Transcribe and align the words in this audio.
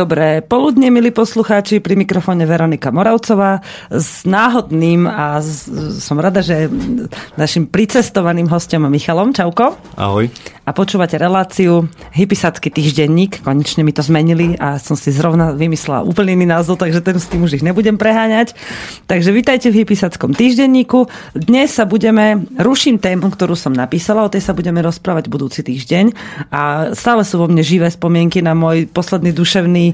Dobré 0.00 0.40
poludne, 0.40 0.88
milí 0.88 1.12
poslucháči, 1.12 1.76
pri 1.76 1.92
mikrofóne 1.92 2.48
Veronika 2.48 2.88
Moravcová 2.88 3.60
s 3.92 4.24
náhodným 4.24 5.04
a 5.04 5.44
s, 5.44 5.68
som 6.00 6.16
rada, 6.16 6.40
že 6.40 6.72
našim 7.36 7.68
pricestovaným 7.68 8.48
hostom 8.48 8.88
Michalom. 8.88 9.36
Čauko. 9.36 9.76
Ahoj. 10.00 10.32
A 10.64 10.72
počúvate 10.72 11.20
reláciu 11.20 11.92
Hypisacký 12.16 12.72
týždenník. 12.72 13.44
Konečne 13.44 13.84
mi 13.84 13.92
to 13.92 14.00
zmenili 14.00 14.56
a 14.56 14.80
som 14.80 14.96
si 14.96 15.12
zrovna 15.12 15.52
vymyslela 15.52 16.00
úplne 16.00 16.32
iný 16.32 16.48
názov, 16.48 16.80
takže 16.80 17.04
ten 17.04 17.20
s 17.20 17.28
tým 17.28 17.44
už 17.44 17.60
ich 17.60 17.66
nebudem 17.66 18.00
preháňať. 18.00 18.56
Takže 19.04 19.36
vítajte 19.36 19.68
v 19.68 19.84
Hypisackom 19.84 20.32
týždenníku. 20.32 21.12
Dnes 21.36 21.76
sa 21.76 21.84
budeme, 21.84 22.48
ruším 22.56 22.96
tému, 22.96 23.28
ktorú 23.34 23.52
som 23.52 23.76
napísala, 23.76 24.24
o 24.24 24.32
tej 24.32 24.48
sa 24.48 24.56
budeme 24.56 24.80
rozprávať 24.80 25.28
budúci 25.28 25.60
týždeň. 25.60 26.16
A 26.48 26.94
stále 26.96 27.26
sú 27.26 27.42
vo 27.42 27.50
mne 27.50 27.60
živé 27.60 27.90
spomienky 27.92 28.40
na 28.40 28.56
môj 28.56 28.88
posledný 28.88 29.34
duševný 29.34 29.89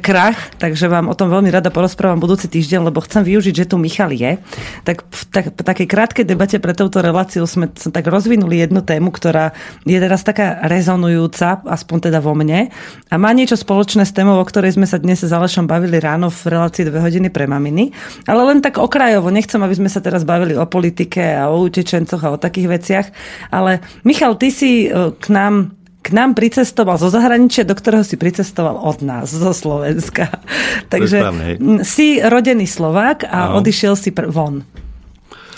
krach, 0.00 0.36
takže 0.58 0.88
vám 0.90 1.10
o 1.10 1.14
tom 1.14 1.30
veľmi 1.30 1.50
rada 1.50 1.68
porozprávam 1.68 2.20
budúci 2.20 2.50
týždeň, 2.50 2.88
lebo 2.88 3.04
chcem 3.04 3.22
využiť, 3.24 3.54
že 3.64 3.68
tu 3.70 3.76
Michal 3.80 4.12
je. 4.14 4.40
Tak 4.84 5.04
v, 5.04 5.22
tak, 5.30 5.44
v 5.54 5.62
takej 5.62 5.86
krátkej 5.88 6.24
debate 6.26 6.56
pre 6.58 6.76
touto 6.76 7.00
reláciu 7.00 7.44
sme 7.48 7.68
tak 7.70 8.04
rozvinuli 8.08 8.60
jednu 8.60 8.80
tému, 8.82 9.12
ktorá 9.14 9.56
je 9.84 9.98
teraz 10.00 10.24
taká 10.24 10.64
rezonujúca, 10.64 11.64
aspoň 11.64 12.10
teda 12.10 12.18
vo 12.24 12.32
mne, 12.36 12.72
a 13.08 13.14
má 13.20 13.30
niečo 13.30 13.58
spoločné 13.58 14.04
s 14.08 14.16
témou, 14.16 14.40
o 14.40 14.44
ktorej 14.44 14.74
sme 14.74 14.88
sa 14.88 14.98
dnes 14.98 15.22
s 15.22 15.30
Alešom 15.30 15.68
bavili 15.68 16.00
ráno 16.00 16.28
v 16.32 16.40
relácii 16.50 16.88
dve 16.88 17.00
hodiny 17.00 17.28
pre 17.30 17.44
maminy, 17.46 17.94
ale 18.26 18.42
len 18.48 18.58
tak 18.64 18.80
okrajovo, 18.80 19.30
nechcem, 19.30 19.60
aby 19.60 19.74
sme 19.74 19.90
sa 19.90 20.00
teraz 20.00 20.26
bavili 20.26 20.58
o 20.58 20.66
politike 20.66 21.22
a 21.36 21.52
o 21.52 21.64
utečencoch 21.64 22.22
a 22.24 22.34
o 22.34 22.40
takých 22.40 22.68
veciach, 22.68 23.06
ale 23.52 23.84
Michal, 24.02 24.36
ty 24.36 24.48
si 24.50 24.88
e, 24.88 25.12
k 25.14 25.26
nám 25.30 25.83
k 26.04 26.12
nám 26.12 26.36
pricestoval 26.36 27.00
zo 27.00 27.08
zahraničia, 27.08 27.64
do 27.64 27.72
ktorého 27.72 28.04
si 28.04 28.20
pricestoval 28.20 28.76
od 28.76 29.00
nás, 29.00 29.32
zo 29.32 29.56
Slovenska. 29.56 30.28
Takže 30.92 31.16
správne, 31.24 31.46
si 31.80 32.20
rodený 32.20 32.68
Slovák 32.68 33.24
a 33.24 33.48
Áno. 33.48 33.64
odišiel 33.64 33.96
si 33.96 34.12
pr- 34.12 34.28
von 34.28 34.68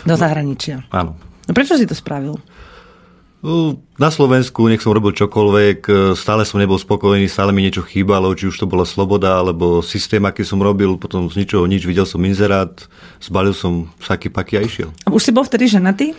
do 0.06 0.14
zahraničia. 0.14 0.86
Áno. 0.94 1.18
No 1.18 1.52
prečo 1.52 1.74
si 1.74 1.90
to 1.90 1.98
spravil? 1.98 2.38
Na 3.96 4.10
Slovensku, 4.10 4.66
nech 4.66 4.82
som 4.82 4.90
robil 4.90 5.14
čokoľvek, 5.14 5.78
e, 5.86 5.92
stále 6.18 6.42
som 6.42 6.58
nebol 6.58 6.80
spokojný, 6.80 7.30
stále 7.30 7.54
mi 7.54 7.62
niečo 7.62 7.86
chýbalo, 7.86 8.34
či 8.34 8.50
už 8.50 8.58
to 8.58 8.66
bola 8.66 8.82
sloboda, 8.82 9.38
alebo 9.38 9.84
systém, 9.86 10.24
aký 10.26 10.42
som 10.42 10.58
robil, 10.58 10.98
potom 10.98 11.30
z 11.30 11.44
ničoho 11.46 11.62
nič, 11.70 11.86
videl 11.86 12.08
som 12.08 12.18
inzerát, 12.26 12.74
zbalil 13.22 13.54
som 13.54 13.86
saky 14.02 14.34
paky 14.34 14.54
a 14.58 14.62
išiel. 14.66 14.90
A 15.06 15.14
už 15.14 15.30
si 15.30 15.30
bol 15.30 15.46
vtedy 15.46 15.70
ženatý? 15.70 16.16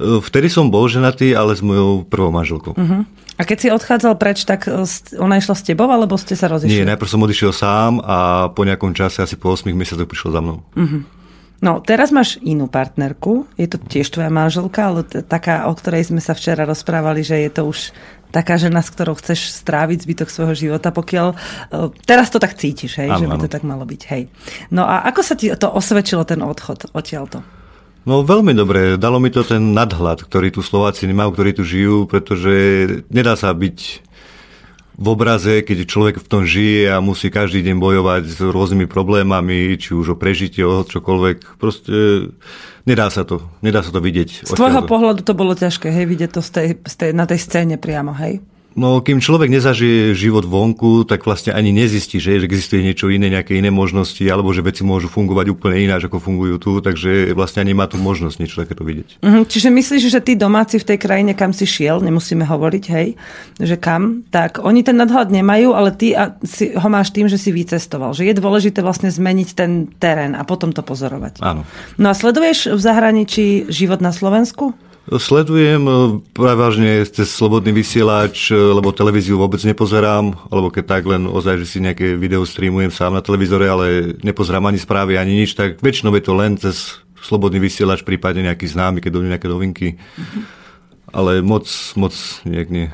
E, 0.00 0.24
vtedy 0.24 0.48
som 0.48 0.72
bol 0.72 0.88
ženatý, 0.88 1.36
ale 1.36 1.52
s 1.52 1.60
mojou 1.60 2.08
prvou 2.08 2.32
manželkou. 2.32 2.72
Uh-huh. 2.72 3.04
A 3.36 3.42
keď 3.44 3.58
si 3.60 3.68
odchádzal 3.68 4.16
preč, 4.16 4.48
tak 4.48 4.64
e, 4.64 4.80
ona 5.20 5.36
išla 5.36 5.52
s 5.52 5.62
tebou, 5.62 5.92
alebo 5.92 6.16
ste 6.16 6.32
sa 6.32 6.48
rozišli? 6.48 6.72
Nie, 6.72 6.88
najprv 6.88 7.10
som 7.12 7.20
odišiel 7.20 7.52
sám 7.52 8.00
a 8.00 8.48
po 8.48 8.64
nejakom 8.64 8.96
čase, 8.96 9.20
asi 9.20 9.36
po 9.36 9.52
8 9.52 9.68
mesiacoch, 9.76 10.08
prišiel 10.08 10.32
za 10.32 10.40
mnou. 10.40 10.64
Uh-huh. 10.72 11.04
No, 11.60 11.84
teraz 11.84 12.08
máš 12.08 12.40
inú 12.40 12.72
partnerku, 12.72 13.44
je 13.60 13.68
to 13.68 13.76
tiež 13.76 14.08
tvoja 14.08 14.32
manželka, 14.32 14.80
ale 14.80 15.04
t- 15.04 15.20
taká, 15.20 15.68
o 15.68 15.76
ktorej 15.76 16.08
sme 16.08 16.24
sa 16.24 16.32
včera 16.32 16.64
rozprávali, 16.64 17.20
že 17.20 17.36
je 17.36 17.50
to 17.52 17.68
už 17.68 17.92
taká 18.32 18.56
žena, 18.56 18.80
s 18.80 18.88
ktorou 18.88 19.12
chceš 19.20 19.60
stráviť 19.60 20.08
zbytok 20.08 20.32
svojho 20.32 20.56
života, 20.56 20.88
pokiaľ... 20.88 21.36
Uh, 21.68 21.92
teraz 22.08 22.32
to 22.32 22.40
tak 22.40 22.56
cítiš, 22.56 23.04
hej, 23.04 23.12
ano, 23.12 23.20
že 23.20 23.26
by 23.28 23.36
to 23.44 23.52
tak 23.52 23.66
malo 23.66 23.84
byť, 23.84 24.02
hej. 24.08 24.32
No 24.72 24.88
a 24.88 25.04
ako 25.04 25.20
sa 25.20 25.36
ti 25.36 25.52
to 25.52 25.68
osvedčilo, 25.68 26.24
ten 26.24 26.40
odchod 26.40 26.88
odtiaľto? 26.96 27.44
No 28.08 28.24
veľmi 28.24 28.56
dobre, 28.56 28.96
dalo 28.96 29.20
mi 29.20 29.28
to 29.28 29.44
ten 29.44 29.76
nadhľad, 29.76 30.24
ktorý 30.24 30.48
tu 30.56 30.64
Slováci 30.64 31.04
nemajú, 31.04 31.36
ktorí 31.36 31.50
tu 31.52 31.64
žijú, 31.68 32.08
pretože 32.08 32.52
nedá 33.12 33.36
sa 33.36 33.52
byť 33.52 34.08
v 35.00 35.06
obraze, 35.08 35.64
keď 35.64 35.88
človek 35.88 36.16
v 36.20 36.28
tom 36.28 36.42
žije 36.44 36.92
a 36.92 37.00
musí 37.00 37.32
každý 37.32 37.64
deň 37.64 37.76
bojovať 37.80 38.22
s 38.28 38.38
rôznymi 38.44 38.84
problémami, 38.84 39.76
či 39.80 39.96
už 39.96 40.12
o 40.12 40.16
prežitie, 40.16 40.60
o 40.60 40.84
čokoľvek. 40.84 41.56
Proste 41.56 42.28
nedá 42.84 43.08
sa 43.08 43.24
to, 43.24 43.48
nedá 43.64 43.80
sa 43.80 43.88
to 43.92 44.04
vidieť. 44.04 44.44
Z 44.44 44.52
tvojho 44.52 44.84
pohľadu 44.84 45.24
to 45.24 45.32
bolo 45.32 45.56
ťažké, 45.56 45.88
hej, 45.88 46.04
vidieť 46.04 46.30
to 46.36 46.44
z 46.44 46.50
tej, 46.52 46.68
z 46.84 46.94
tej, 47.00 47.10
na 47.16 47.24
tej 47.24 47.40
scéne 47.40 47.80
priamo, 47.80 48.12
hej? 48.12 48.44
No, 48.78 49.02
kým 49.02 49.18
človek 49.18 49.50
nezažije 49.50 50.14
život 50.14 50.46
vonku, 50.46 51.02
tak 51.02 51.26
vlastne 51.26 51.50
ani 51.50 51.74
nezistí, 51.74 52.22
že 52.22 52.38
existuje 52.38 52.86
niečo 52.86 53.10
iné, 53.10 53.26
nejaké 53.26 53.58
iné 53.58 53.68
možnosti, 53.74 54.22
alebo 54.30 54.54
že 54.54 54.62
veci 54.62 54.86
môžu 54.86 55.10
fungovať 55.10 55.50
úplne 55.50 55.90
ináč, 55.90 56.06
ako 56.06 56.22
fungujú 56.22 56.56
tu, 56.62 56.72
takže 56.78 57.34
vlastne 57.34 57.66
ani 57.66 57.74
má 57.74 57.90
tu 57.90 57.98
možnosť 57.98 58.36
niečo 58.38 58.62
takéto 58.62 58.86
vidieť. 58.86 59.18
Uh-huh. 59.26 59.42
Čiže 59.42 59.74
myslíš, 59.74 60.02
že 60.06 60.20
tí 60.22 60.38
domáci 60.38 60.78
v 60.78 60.86
tej 60.86 60.98
krajine, 61.02 61.34
kam 61.34 61.50
si 61.50 61.66
šiel, 61.66 61.98
nemusíme 61.98 62.46
hovoriť, 62.46 62.84
hej, 62.94 63.18
že 63.58 63.74
kam, 63.74 64.22
tak 64.30 64.62
oni 64.62 64.86
ten 64.86 64.94
nadhľad 64.94 65.34
nemajú, 65.34 65.74
ale 65.74 65.90
ty 65.90 66.14
si 66.46 66.70
ho 66.70 66.88
máš 66.88 67.10
tým, 67.10 67.26
že 67.26 67.42
si 67.42 67.50
vycestoval. 67.50 68.14
Že 68.14 68.30
je 68.30 68.34
dôležité 68.38 68.86
vlastne 68.86 69.10
zmeniť 69.10 69.48
ten 69.58 69.90
terén 69.98 70.38
a 70.38 70.46
potom 70.46 70.70
to 70.70 70.86
pozorovať. 70.86 71.42
Áno. 71.42 71.66
No 71.98 72.06
a 72.10 72.14
sleduješ 72.14 72.70
v 72.70 72.80
zahraničí 72.80 73.46
život 73.66 73.98
na 73.98 74.14
Slovensku? 74.14 74.78
Sledujem 75.10 75.82
e, 75.90 75.92
prevažne 76.30 77.02
cez 77.02 77.34
slobodný 77.34 77.74
vysielač, 77.74 78.54
e, 78.54 78.54
lebo 78.54 78.94
televíziu 78.94 79.42
vôbec 79.42 79.58
nepozerám, 79.66 80.38
alebo 80.54 80.70
keď 80.70 80.84
tak 80.86 81.02
len 81.10 81.26
ozaj, 81.26 81.66
že 81.66 81.66
si 81.66 81.78
nejaké 81.82 82.14
video 82.14 82.46
streamujem 82.46 82.94
sám 82.94 83.18
na 83.18 83.22
televízore, 83.24 83.66
ale 83.66 84.14
nepozerám 84.22 84.70
ani 84.70 84.78
správy, 84.78 85.18
ani 85.18 85.34
nič, 85.34 85.58
tak 85.58 85.82
väčšinou 85.82 86.14
je 86.14 86.22
to 86.22 86.34
len 86.38 86.54
cez 86.54 87.02
slobodný 87.18 87.58
vysielač, 87.58 88.06
prípadne 88.06 88.46
nejaký 88.46 88.70
známy, 88.70 89.02
keď 89.02 89.10
dojdú 89.18 89.28
nejaké 89.34 89.48
novinky. 89.50 89.88
Ale 91.10 91.42
moc, 91.42 91.66
moc 91.98 92.14
nejak 92.46 92.70
nie. 92.70 92.86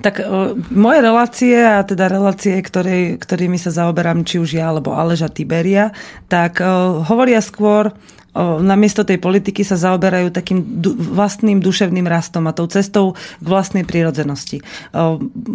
Tak 0.00 0.24
uh, 0.24 0.56
moje 0.72 1.04
relácie, 1.04 1.60
a 1.60 1.84
teda 1.84 2.08
relácie, 2.08 2.56
ktoré, 2.64 3.20
ktorými 3.20 3.60
sa 3.60 3.68
zaoberám, 3.68 4.24
či 4.24 4.40
už 4.40 4.56
ja, 4.56 4.72
alebo 4.72 4.96
Aleža 4.96 5.28
Tiberia, 5.28 5.92
tak 6.24 6.64
hovoria 7.04 7.44
skôr 7.44 7.92
namiesto 8.36 9.02
tej 9.02 9.18
politiky 9.18 9.66
sa 9.66 9.74
zaoberajú 9.74 10.30
takým 10.30 10.62
du- 10.78 10.94
vlastným 10.94 11.58
duševným 11.58 12.06
rastom 12.06 12.46
a 12.46 12.54
tou 12.54 12.70
cestou 12.70 13.18
k 13.42 13.46
vlastnej 13.46 13.82
prírodzenosti. 13.82 14.62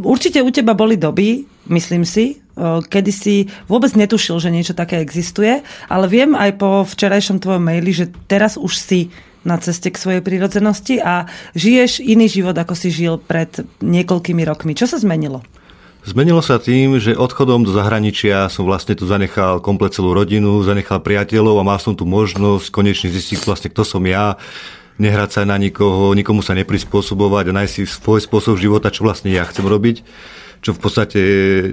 Určite 0.04 0.44
u 0.44 0.50
teba 0.52 0.76
boli 0.76 1.00
doby, 1.00 1.48
myslím 1.72 2.04
si, 2.04 2.44
kedy 2.92 3.12
si 3.12 3.48
vôbec 3.68 3.92
netušil, 3.96 4.40
že 4.40 4.52
niečo 4.52 4.76
také 4.76 5.00
existuje, 5.00 5.64
ale 5.92 6.06
viem 6.08 6.36
aj 6.36 6.52
po 6.56 6.84
včerajšom 6.88 7.44
tvojom 7.44 7.64
maili, 7.64 7.92
že 7.92 8.12
teraz 8.32 8.56
už 8.56 8.76
si 8.76 9.12
na 9.46 9.62
ceste 9.62 9.94
k 9.94 10.02
svojej 10.02 10.22
prírodzenosti 10.26 10.98
a 11.00 11.30
žiješ 11.54 12.02
iný 12.02 12.26
život, 12.26 12.58
ako 12.58 12.74
si 12.74 12.90
žil 12.90 13.22
pred 13.22 13.62
niekoľkými 13.84 14.42
rokmi. 14.42 14.74
Čo 14.74 14.90
sa 14.90 14.98
zmenilo? 14.98 15.46
Zmenilo 16.06 16.38
sa 16.46 16.62
tým, 16.62 17.02
že 17.02 17.18
odchodom 17.18 17.66
do 17.66 17.74
zahraničia 17.74 18.46
som 18.54 18.70
vlastne 18.70 18.94
tu 18.94 19.10
zanechal 19.10 19.58
komplet 19.58 19.90
celú 19.90 20.14
rodinu, 20.14 20.62
zanechal 20.62 21.02
priateľov 21.02 21.58
a 21.58 21.66
mal 21.66 21.82
som 21.82 21.98
tu 21.98 22.06
možnosť 22.06 22.70
konečne 22.70 23.10
zistiť 23.10 23.42
vlastne, 23.42 23.74
kto 23.74 23.82
som 23.82 24.06
ja, 24.06 24.38
nehrať 25.02 25.30
sa 25.34 25.42
na 25.50 25.58
nikoho, 25.58 26.14
nikomu 26.14 26.46
sa 26.46 26.54
neprispôsobovať 26.54 27.50
a 27.50 27.56
nájsť 27.58 27.74
si 27.74 27.84
svoj 27.90 28.22
spôsob 28.22 28.54
života, 28.62 28.94
čo 28.94 29.02
vlastne 29.02 29.34
ja 29.34 29.50
chcem 29.50 29.66
robiť. 29.66 30.06
Čo 30.62 30.78
v 30.78 30.80
podstate 30.86 31.22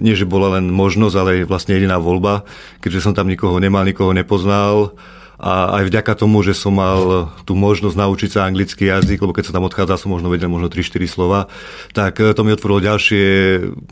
nie, 0.01 0.17
že 0.17 0.25
bola 0.25 0.57
len 0.57 0.73
možnosť, 0.73 1.17
ale 1.21 1.33
vlastne 1.45 1.77
jediná 1.77 2.01
voľba, 2.01 2.49
keďže 2.81 3.05
som 3.05 3.13
tam 3.13 3.29
nikoho 3.29 3.61
nemal, 3.61 3.85
nikoho 3.85 4.17
nepoznal 4.17 4.97
a 5.43 5.83
aj 5.83 5.91
vďaka 5.91 6.15
tomu, 6.15 6.39
že 6.47 6.55
som 6.55 6.71
mal 6.79 7.35
tú 7.43 7.59
možnosť 7.59 7.99
naučiť 7.99 8.31
sa 8.31 8.47
anglický 8.47 8.87
jazyk, 8.87 9.19
lebo 9.27 9.35
keď 9.35 9.51
som 9.51 9.55
tam 9.59 9.67
odchádzal, 9.67 9.99
som 9.99 10.15
možno 10.15 10.31
vedel 10.31 10.47
možno 10.47 10.71
3-4 10.71 11.03
slova, 11.11 11.51
tak 11.91 12.23
eh, 12.23 12.31
to 12.31 12.47
mi 12.47 12.55
otvorilo 12.55 12.79
ďalšie 12.79 13.25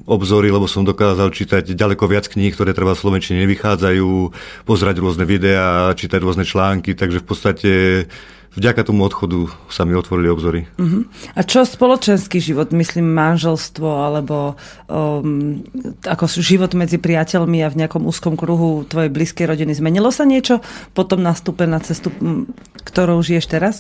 obzory, 0.06 0.54
lebo 0.54 0.70
som 0.70 0.86
dokázal 0.86 1.34
čítať 1.34 1.74
ďaleko 1.74 2.06
viac 2.06 2.30
kníh, 2.30 2.54
ktoré 2.54 2.70
treba 2.70 2.94
v 2.94 3.02
Slovenčine 3.02 3.42
nevychádzajú, 3.42 4.10
pozerať 4.62 5.02
rôzne 5.02 5.26
videá, 5.26 5.90
čítať 5.90 6.22
rôzne 6.22 6.46
články, 6.46 6.94
takže 6.94 7.18
v 7.18 7.26
podstate 7.26 7.72
vďaka 8.58 8.82
tomu 8.82 9.06
odchodu 9.06 9.46
sa 9.70 9.86
mi 9.86 9.94
otvorili 9.94 10.28
obzory. 10.30 10.60
Uh-huh. 10.74 11.06
A 11.38 11.40
čo 11.46 11.62
spoločenský 11.62 12.42
život, 12.42 12.74
myslím 12.74 13.14
manželstvo 13.14 13.86
alebo 13.86 14.58
um, 14.90 15.62
ako 16.02 16.24
život 16.40 16.74
medzi 16.74 16.98
priateľmi 16.98 17.62
a 17.62 17.70
v 17.70 17.78
nejakom 17.84 18.02
úzkom 18.06 18.34
kruhu 18.34 18.82
tvojej 18.86 19.10
blízkej 19.10 19.46
rodiny, 19.46 19.74
zmenilo 19.74 20.10
sa 20.10 20.26
niečo 20.26 20.58
potom 20.94 21.22
nastúpe 21.22 21.66
na 21.66 21.78
cestu, 21.78 22.10
ktorou 22.82 23.22
žiješ 23.22 23.46
teraz? 23.46 23.74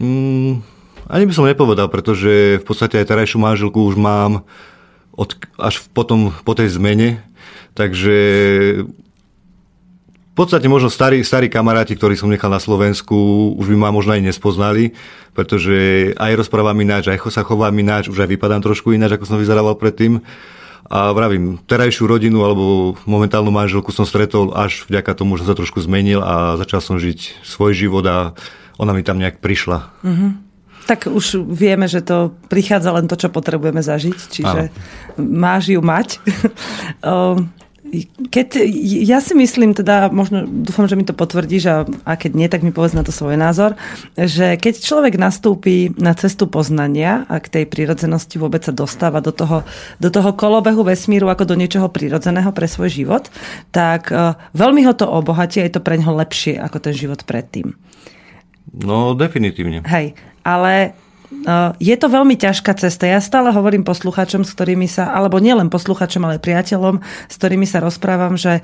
Mm, 0.00 0.64
ani 1.06 1.24
by 1.28 1.32
som 1.36 1.48
nepovedal, 1.48 1.92
pretože 1.92 2.60
v 2.60 2.64
podstate 2.64 3.00
aj 3.00 3.08
terajšiu 3.12 3.38
manželku 3.40 3.78
už 3.84 4.00
mám 4.00 4.48
od, 5.16 5.36
až 5.56 5.84
potom 5.92 6.32
po 6.44 6.52
tej 6.52 6.72
zmene, 6.72 7.24
takže 7.72 8.16
v 10.36 10.44
podstate 10.44 10.68
možno 10.68 10.92
starí, 10.92 11.24
starí 11.24 11.48
kamaráti, 11.48 11.96
ktorí 11.96 12.12
som 12.12 12.28
nechal 12.28 12.52
na 12.52 12.60
Slovensku, 12.60 13.16
už 13.56 13.72
by 13.72 13.76
ma 13.80 13.88
možno 13.88 14.12
aj 14.12 14.20
nespoznali, 14.20 14.92
pretože 15.32 16.12
aj 16.12 16.36
rozprávam 16.36 16.76
ináč, 16.76 17.08
aj 17.08 17.24
sa 17.32 17.40
chovám 17.40 17.72
ináč, 17.72 18.12
už 18.12 18.20
aj 18.20 18.36
vypadám 18.36 18.60
trošku 18.60 18.92
ináč, 18.92 19.16
ako 19.16 19.24
som 19.24 19.40
vyzerával 19.40 19.80
predtým. 19.80 20.20
A 20.92 21.16
vravím, 21.16 21.56
terajšiu 21.64 22.04
rodinu 22.04 22.44
alebo 22.44 22.92
momentálnu 23.08 23.48
manželku 23.48 23.88
som 23.96 24.04
stretol 24.04 24.52
až 24.52 24.84
vďaka 24.84 25.16
tomu, 25.16 25.40
že 25.40 25.48
sa 25.48 25.56
trošku 25.56 25.80
zmenil 25.80 26.20
a 26.20 26.60
začal 26.60 26.84
som 26.84 27.00
žiť 27.00 27.40
svoj 27.40 27.72
život 27.72 28.04
a 28.04 28.36
ona 28.76 28.92
mi 28.92 29.00
tam 29.00 29.16
nejak 29.16 29.40
prišla. 29.40 29.88
Mm-hmm. 30.04 30.30
Tak 30.84 31.08
už 31.08 31.48
vieme, 31.48 31.88
že 31.88 32.04
to 32.04 32.36
prichádza 32.52 32.92
len 32.92 33.08
to, 33.08 33.16
čo 33.16 33.32
potrebujeme 33.32 33.80
zažiť, 33.80 34.18
čiže 34.28 34.60
Áno. 34.68 35.16
máš 35.16 35.72
ju 35.72 35.80
mať. 35.80 36.20
Keď, 38.30 38.60
ja 39.06 39.22
si 39.22 39.32
myslím, 39.38 39.72
teda 39.72 40.10
možno 40.10 40.42
dúfam, 40.44 40.90
že 40.90 40.98
mi 40.98 41.06
to 41.06 41.14
potvrdíš 41.14 41.64
a, 41.70 41.76
a 42.02 42.12
keď 42.18 42.30
nie, 42.34 42.48
tak 42.50 42.66
mi 42.66 42.74
povedz 42.74 42.98
na 42.98 43.06
to 43.06 43.14
svoj 43.14 43.38
názor, 43.38 43.78
že 44.18 44.58
keď 44.58 44.82
človek 44.82 45.14
nastúpi 45.16 45.94
na 45.94 46.12
cestu 46.18 46.50
poznania 46.50 47.24
a 47.30 47.38
k 47.38 47.46
tej 47.48 47.64
prírodzenosti 47.70 48.42
vôbec 48.42 48.66
sa 48.66 48.74
dostáva 48.74 49.22
do 49.22 49.30
toho, 49.30 49.62
do 50.02 50.10
toho 50.10 50.34
kolobehu 50.34 50.82
vesmíru 50.82 51.30
ako 51.30 51.46
do 51.46 51.54
niečoho 51.54 51.86
prírodzeného 51.86 52.50
pre 52.50 52.66
svoj 52.66 52.90
život, 52.90 53.30
tak 53.70 54.10
uh, 54.10 54.34
veľmi 54.52 54.82
ho 54.84 54.92
to 54.92 55.06
obohatí 55.06 55.62
a 55.62 55.66
je 55.70 55.78
to 55.78 55.84
pre 55.84 55.94
neho 55.94 56.10
lepšie 56.10 56.58
ako 56.58 56.82
ten 56.82 56.94
život 56.94 57.22
predtým. 57.22 57.78
No, 58.74 59.14
definitívne. 59.14 59.86
Hej, 59.86 60.18
ale 60.42 61.05
je 61.82 61.96
to 61.98 62.06
veľmi 62.06 62.38
ťažká 62.38 62.74
cesta. 62.78 63.10
Ja 63.10 63.18
stále 63.18 63.50
hovorím 63.50 63.82
posluchačom, 63.82 64.46
s 64.46 64.54
ktorými 64.54 64.86
sa, 64.86 65.10
alebo 65.10 65.42
nielen 65.42 65.70
posluchačom, 65.70 66.22
ale 66.22 66.38
priateľom, 66.38 67.02
s 67.02 67.34
ktorými 67.34 67.66
sa 67.66 67.82
rozprávam, 67.82 68.38
že 68.38 68.62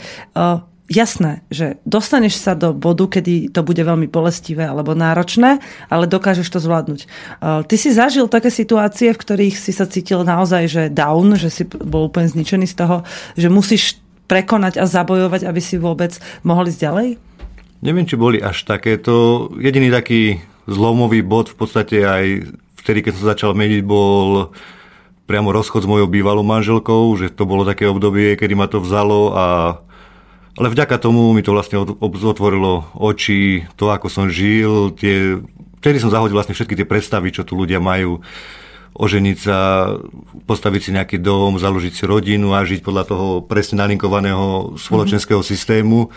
jasné, 0.92 1.40
že 1.48 1.80
dostaneš 1.88 2.36
sa 2.36 2.52
do 2.52 2.76
bodu, 2.76 3.08
kedy 3.08 3.48
to 3.48 3.64
bude 3.64 3.80
veľmi 3.80 4.12
bolestivé 4.12 4.68
alebo 4.68 4.92
náročné, 4.92 5.62
ale 5.88 6.04
dokážeš 6.04 6.52
to 6.52 6.60
zvládnuť. 6.60 7.00
Ty 7.40 7.76
si 7.80 7.90
zažil 7.96 8.28
také 8.28 8.52
situácie, 8.52 9.14
v 9.14 9.22
ktorých 9.22 9.56
si 9.56 9.72
sa 9.72 9.88
cítil 9.88 10.20
naozaj, 10.20 10.62
že 10.68 10.82
down, 10.92 11.32
že 11.40 11.48
si 11.48 11.64
bol 11.64 12.12
úplne 12.12 12.28
zničený 12.28 12.68
z 12.68 12.76
toho, 12.76 12.96
že 13.40 13.48
musíš 13.48 13.96
prekonať 14.28 14.76
a 14.78 14.84
zabojovať, 14.84 15.48
aby 15.48 15.60
si 15.64 15.80
vôbec 15.80 16.12
mohol 16.44 16.68
ísť 16.68 16.80
ďalej? 16.84 17.08
Neviem, 17.82 18.06
či 18.06 18.14
boli 18.14 18.38
až 18.38 18.62
takéto. 18.62 19.48
Jediný 19.58 19.90
taký 19.90 20.38
zlomový 20.66 21.22
bod 21.22 21.50
v 21.50 21.56
podstate 21.58 21.96
aj 22.02 22.24
vtedy, 22.82 23.02
keď 23.06 23.12
som 23.18 23.30
začal 23.30 23.52
meniť, 23.54 23.82
bol 23.86 24.50
priamo 25.26 25.54
rozchod 25.54 25.86
s 25.86 25.90
mojou 25.90 26.10
bývalou 26.10 26.42
manželkou, 26.42 27.14
že 27.16 27.30
to 27.30 27.46
bolo 27.46 27.62
také 27.62 27.86
obdobie, 27.86 28.34
kedy 28.34 28.54
ma 28.58 28.66
to 28.66 28.82
vzalo 28.82 29.32
a 29.32 29.46
ale 30.52 30.68
vďaka 30.68 31.00
tomu 31.00 31.32
mi 31.32 31.40
to 31.40 31.56
vlastne 31.56 31.80
otvorilo 31.80 32.84
oči, 32.92 33.64
to, 33.80 33.88
ako 33.88 34.12
som 34.12 34.28
žil, 34.28 34.92
tie, 34.92 35.40
vtedy 35.80 35.96
som 35.96 36.12
zahodil 36.12 36.36
vlastne 36.36 36.52
všetky 36.52 36.76
tie 36.76 36.84
predstavy, 36.84 37.32
čo 37.32 37.40
tu 37.40 37.56
ľudia 37.56 37.80
majú 37.80 38.20
oženiť 38.92 39.36
sa, 39.40 39.88
postaviť 40.44 40.80
si 40.84 40.90
nejaký 40.92 41.16
dom, 41.16 41.56
založiť 41.56 41.92
si 41.96 42.04
rodinu 42.04 42.52
a 42.52 42.60
žiť 42.68 42.84
podľa 42.84 43.04
toho 43.08 43.26
presne 43.40 43.80
nalinkovaného 43.80 44.76
spoločenského 44.76 45.40
mm-hmm. 45.40 45.52
systému. 45.56 46.12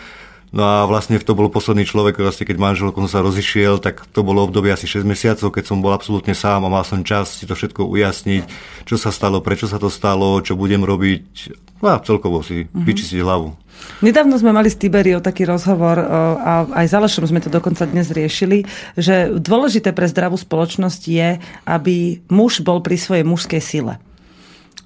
No 0.54 0.62
a 0.62 0.76
vlastne 0.86 1.18
to 1.18 1.34
bol 1.34 1.50
posledný 1.50 1.82
človek, 1.82 2.22
vlastne 2.22 2.46
keď 2.46 2.56
manželko 2.56 3.02
som 3.04 3.10
sa 3.10 3.20
rozišiel, 3.26 3.82
tak 3.82 4.06
to 4.14 4.22
bolo 4.22 4.46
obdobie 4.46 4.70
asi 4.70 4.86
6 4.86 5.02
mesiacov, 5.02 5.50
keď 5.50 5.64
som 5.66 5.82
bol 5.82 5.90
absolútne 5.90 6.32
sám 6.38 6.62
a 6.62 6.72
mal 6.72 6.86
som 6.86 7.02
čas 7.02 7.42
si 7.42 7.44
to 7.50 7.58
všetko 7.58 7.82
ujasniť, 7.82 8.44
čo 8.86 8.94
sa 8.94 9.10
stalo, 9.10 9.42
prečo 9.42 9.66
sa 9.66 9.82
to 9.82 9.90
stalo, 9.90 10.38
čo 10.40 10.54
budem 10.54 10.86
robiť 10.86 11.50
no 11.82 11.92
a 11.92 12.00
celkovo 12.00 12.40
si 12.40 12.64
mm-hmm. 12.64 12.84
vyčistiť 12.86 13.20
hlavu. 13.20 13.52
Nedávno 14.00 14.40
sme 14.40 14.56
mali 14.56 14.72
s 14.72 14.80
Tiberiou 14.80 15.20
taký 15.20 15.44
rozhovor 15.44 16.00
a 16.00 16.64
aj 16.64 16.86
s 16.88 16.96
Alešom 16.96 17.28
sme 17.28 17.44
to 17.44 17.52
dokonca 17.52 17.84
dnes 17.84 18.08
riešili, 18.08 18.64
že 18.96 19.36
dôležité 19.36 19.92
pre 19.92 20.08
zdravú 20.08 20.40
spoločnosť 20.40 21.02
je, 21.04 21.28
aby 21.68 22.24
muž 22.32 22.64
bol 22.64 22.80
pri 22.80 22.96
svojej 22.96 23.24
mužskej 23.28 23.60
sile. 23.60 24.00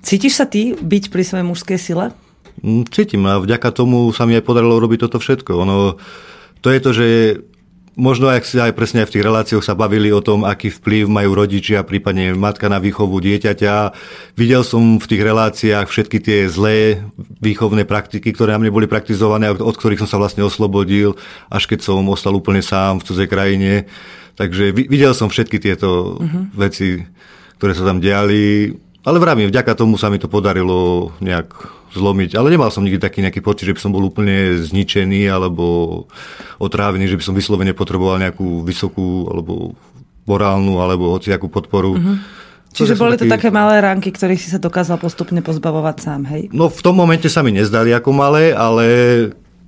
Cítiš 0.02 0.42
sa 0.42 0.46
ty 0.48 0.74
byť 0.74 1.12
pri 1.12 1.22
svojej 1.22 1.46
mužskej 1.46 1.78
sile? 1.78 2.10
Cítim 2.92 3.24
a 3.24 3.40
vďaka 3.40 3.72
tomu 3.72 4.12
sa 4.12 4.28
mi 4.28 4.36
aj 4.36 4.44
podarilo 4.44 4.76
robiť 4.76 5.08
toto 5.08 5.16
všetko. 5.16 5.52
Ono, 5.64 5.96
to 6.60 6.68
je 6.68 6.80
to, 6.80 6.90
že 6.92 7.08
možno 8.00 8.30
ak 8.30 8.46
si 8.46 8.56
aj 8.56 8.72
presne 8.72 9.02
aj 9.04 9.12
v 9.12 9.14
tých 9.18 9.26
reláciách 9.26 9.64
sa 9.64 9.76
bavili 9.76 10.08
o 10.08 10.24
tom, 10.24 10.48
aký 10.48 10.72
vplyv 10.72 11.10
majú 11.10 11.36
rodičia, 11.36 11.84
prípadne 11.84 12.32
matka 12.32 12.70
na 12.72 12.80
výchovu 12.80 13.20
dieťaťa. 13.20 13.92
Videl 14.40 14.62
som 14.64 14.96
v 14.96 15.06
tých 15.06 15.22
reláciách 15.24 15.86
všetky 15.88 16.18
tie 16.22 16.38
zlé 16.48 17.04
výchovné 17.42 17.84
praktiky, 17.84 18.32
ktoré 18.32 18.56
na 18.56 18.60
mne 18.62 18.72
boli 18.72 18.88
praktizované, 18.88 19.52
od 19.52 19.76
ktorých 19.76 20.00
som 20.06 20.10
sa 20.10 20.20
vlastne 20.20 20.46
oslobodil, 20.46 21.18
až 21.52 21.68
keď 21.68 21.84
som 21.84 22.00
ostal 22.08 22.32
úplne 22.36 22.64
sám 22.64 23.02
v 23.02 23.06
cudzej 23.10 23.28
krajine. 23.28 23.72
Takže 24.40 24.72
videl 24.72 25.12
som 25.12 25.28
všetky 25.28 25.60
tieto 25.60 26.16
uh-huh. 26.16 26.48
veci, 26.56 27.04
ktoré 27.60 27.76
sa 27.76 27.84
tam 27.84 28.00
diali. 28.00 28.72
Ale 29.04 29.20
vravím, 29.20 29.52
vďaka 29.52 29.76
tomu 29.76 30.00
sa 30.00 30.08
mi 30.08 30.16
to 30.16 30.28
podarilo 30.28 31.12
nejak 31.20 31.79
zlomiť. 31.94 32.38
Ale 32.38 32.50
nemal 32.50 32.70
som 32.70 32.86
nikdy 32.86 33.02
taký 33.02 33.22
nejaký 33.22 33.42
pocit, 33.42 33.66
že 33.66 33.74
by 33.74 33.80
som 33.82 33.92
bol 33.94 34.06
úplne 34.06 34.58
zničený 34.58 35.26
alebo 35.26 36.06
otrávený, 36.62 37.10
že 37.10 37.18
by 37.18 37.24
som 37.24 37.34
vyslovene 37.34 37.74
potreboval 37.74 38.22
nejakú 38.22 38.62
vysokú 38.62 39.26
alebo 39.30 39.74
morálnu 40.28 40.78
alebo 40.78 41.10
hociakú 41.14 41.50
podporu. 41.50 41.98
Mm-hmm. 41.98 42.16
Čiže 42.70 42.94
boli 42.94 43.18
taký... 43.18 43.26
to 43.26 43.34
také 43.34 43.50
malé 43.50 43.82
ránky, 43.82 44.14
ktorých 44.14 44.38
si 44.38 44.46
sa 44.46 44.62
dokázal 44.62 45.02
postupne 45.02 45.42
pozbavovať 45.42 45.96
sám, 45.98 46.22
hej? 46.30 46.46
No 46.54 46.70
v 46.70 46.80
tom 46.86 46.94
momente 46.94 47.26
sa 47.26 47.42
mi 47.42 47.50
nezdali 47.50 47.90
ako 47.90 48.14
malé, 48.14 48.54
ale 48.54 48.86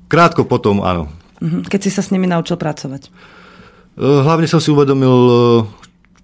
krátko 0.06 0.46
potom 0.46 0.86
áno. 0.86 1.10
Mm-hmm. 1.42 1.66
Keď 1.66 1.80
si 1.82 1.90
sa 1.90 2.06
s 2.06 2.14
nimi 2.14 2.30
naučil 2.30 2.54
pracovať? 2.54 3.10
E, 3.98 4.06
hlavne 4.22 4.46
som 4.46 4.62
si 4.62 4.70
uvedomil, 4.70 5.10
e, 5.10 5.38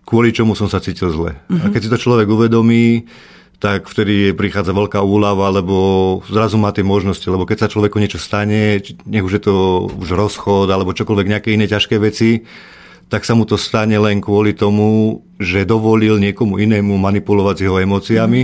kvôli 0.07 0.31
čomu 0.31 0.55
som 0.55 0.71
sa 0.71 0.79
cítil 0.79 1.11
zle. 1.11 1.35
Mm-hmm. 1.51 1.67
A 1.67 1.73
keď 1.75 1.81
si 1.83 1.91
to 1.91 1.99
človek 1.99 2.31
uvedomí, 2.31 3.11
tak 3.59 3.91
vtedy 3.91 4.39
prichádza 4.39 4.71
veľká 4.71 5.03
úlava, 5.03 5.51
lebo 5.51 6.19
zrazu 6.31 6.55
má 6.63 6.71
tie 6.71 6.87
možnosti, 6.87 7.27
lebo 7.27 7.43
keď 7.43 7.67
sa 7.67 7.73
človeku 7.73 7.99
niečo 7.99 8.23
stane, 8.23 8.79
nech 9.03 9.25
už 9.27 9.33
je 9.39 9.43
to 9.43 9.55
už 9.99 10.15
rozchod, 10.15 10.71
alebo 10.71 10.95
čokoľvek 10.95 11.27
nejaké 11.27 11.49
iné 11.59 11.67
ťažké 11.67 11.99
veci, 11.99 12.47
tak 13.09 13.25
sa 13.25 13.33
mu 13.33 13.49
to 13.49 13.57
stane 13.57 13.97
len 13.97 14.21
kvôli 14.21 14.53
tomu, 14.53 15.21
že 15.41 15.65
dovolil 15.65 16.21
niekomu 16.21 16.61
inému 16.61 16.93
manipulovať 17.01 17.55
s 17.57 17.65
jeho 17.65 17.81
emóciami. 17.81 18.41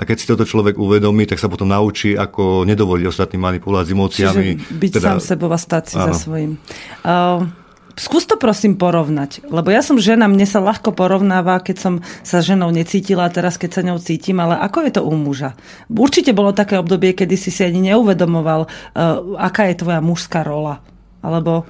A 0.00 0.02
keď 0.08 0.16
si 0.16 0.26
toto 0.26 0.48
človek 0.48 0.80
uvedomí, 0.80 1.28
tak 1.28 1.36
sa 1.36 1.52
potom 1.52 1.68
naučí, 1.68 2.16
ako 2.16 2.64
nedovoliť 2.64 3.04
ostatným 3.06 3.44
manipulovať 3.44 3.84
s 3.86 3.92
emóciami. 3.92 4.48
Čiže 4.56 4.72
byť 4.72 4.90
teda... 4.96 5.08
sám 5.14 5.20
sebou 5.20 5.52
a 5.52 5.58
stať 5.60 5.84
si 5.92 5.96
Áno. 6.00 6.10
za 6.10 6.14
svojím. 6.16 6.58
Uh... 7.04 7.65
Skús 7.96 8.28
to 8.28 8.36
prosím 8.36 8.76
porovnať, 8.76 9.48
lebo 9.48 9.72
ja 9.72 9.80
som 9.80 9.96
žena, 9.96 10.28
mne 10.28 10.44
sa 10.44 10.60
ľahko 10.60 10.92
porovnáva, 10.92 11.64
keď 11.64 11.76
som 11.80 11.94
sa 12.20 12.44
ženou 12.44 12.68
necítila 12.68 13.24
a 13.24 13.32
teraz 13.32 13.56
keď 13.56 13.70
sa 13.72 13.80
ňou 13.88 13.96
cítim, 13.96 14.36
ale 14.36 14.52
ako 14.52 14.84
je 14.84 14.92
to 14.92 15.00
u 15.00 15.16
muža? 15.16 15.56
Určite 15.88 16.36
bolo 16.36 16.52
také 16.52 16.76
obdobie, 16.76 17.16
kedy 17.16 17.40
si 17.40 17.48
si 17.48 17.64
ani 17.64 17.88
neuvedomoval, 17.88 18.68
uh, 18.68 19.40
aká 19.40 19.72
je 19.72 19.80
tvoja 19.80 20.04
mužská 20.04 20.44
rola. 20.44 20.84
Alebo, 21.24 21.64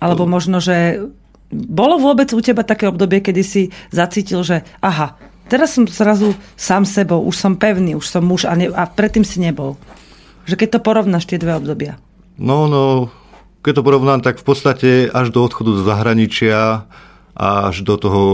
alebo 0.00 0.24
možno, 0.24 0.56
že 0.56 1.04
bolo 1.52 2.00
vôbec 2.00 2.32
u 2.32 2.40
teba 2.40 2.64
také 2.64 2.88
obdobie, 2.88 3.20
kedy 3.20 3.42
si 3.44 3.68
zacítil, 3.92 4.40
že 4.40 4.64
aha, 4.80 5.20
teraz 5.52 5.76
som 5.76 5.84
zrazu 5.84 6.32
sám 6.56 6.88
sebou, 6.88 7.20
už 7.28 7.36
som 7.36 7.60
pevný, 7.60 7.92
už 7.92 8.08
som 8.08 8.24
muž 8.24 8.48
a, 8.48 8.56
ne, 8.56 8.72
a 8.72 8.88
predtým 8.88 9.20
si 9.20 9.36
nebol. 9.36 9.76
Že 10.48 10.64
keď 10.64 10.68
to 10.72 10.80
porovnáš 10.80 11.28
tie 11.28 11.36
dve 11.36 11.60
obdobia. 11.60 12.00
No, 12.40 12.64
no, 12.64 13.12
keď 13.62 13.72
to 13.78 13.86
porovnám, 13.86 14.20
tak 14.26 14.42
v 14.42 14.46
podstate 14.46 14.90
až 15.06 15.30
do 15.30 15.46
odchodu 15.46 15.70
do 15.70 15.82
zahraničia, 15.86 16.86
až 17.38 17.86
do 17.86 17.94
toho 17.94 18.24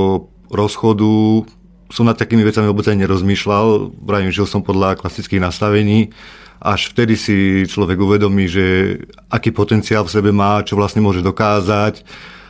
rozchodu 0.49 1.45
som 1.89 2.05
nad 2.05 2.17
takými 2.17 2.45
vecami 2.45 2.69
vôbec 2.69 2.89
aj 2.89 3.01
nerozmýšľal. 3.01 3.93
Vravím, 4.05 4.33
žil 4.33 4.49
som 4.49 4.65
podľa 4.65 5.01
klasických 5.01 5.41
nastavení. 5.41 6.13
Až 6.59 6.91
vtedy 6.93 7.15
si 7.15 7.65
človek 7.69 7.97
uvedomí, 7.97 8.51
že 8.51 8.99
aký 9.31 9.55
potenciál 9.55 10.05
v 10.05 10.13
sebe 10.13 10.31
má, 10.35 10.61
čo 10.65 10.77
vlastne 10.77 11.01
môže 11.01 11.25
dokázať. 11.25 12.03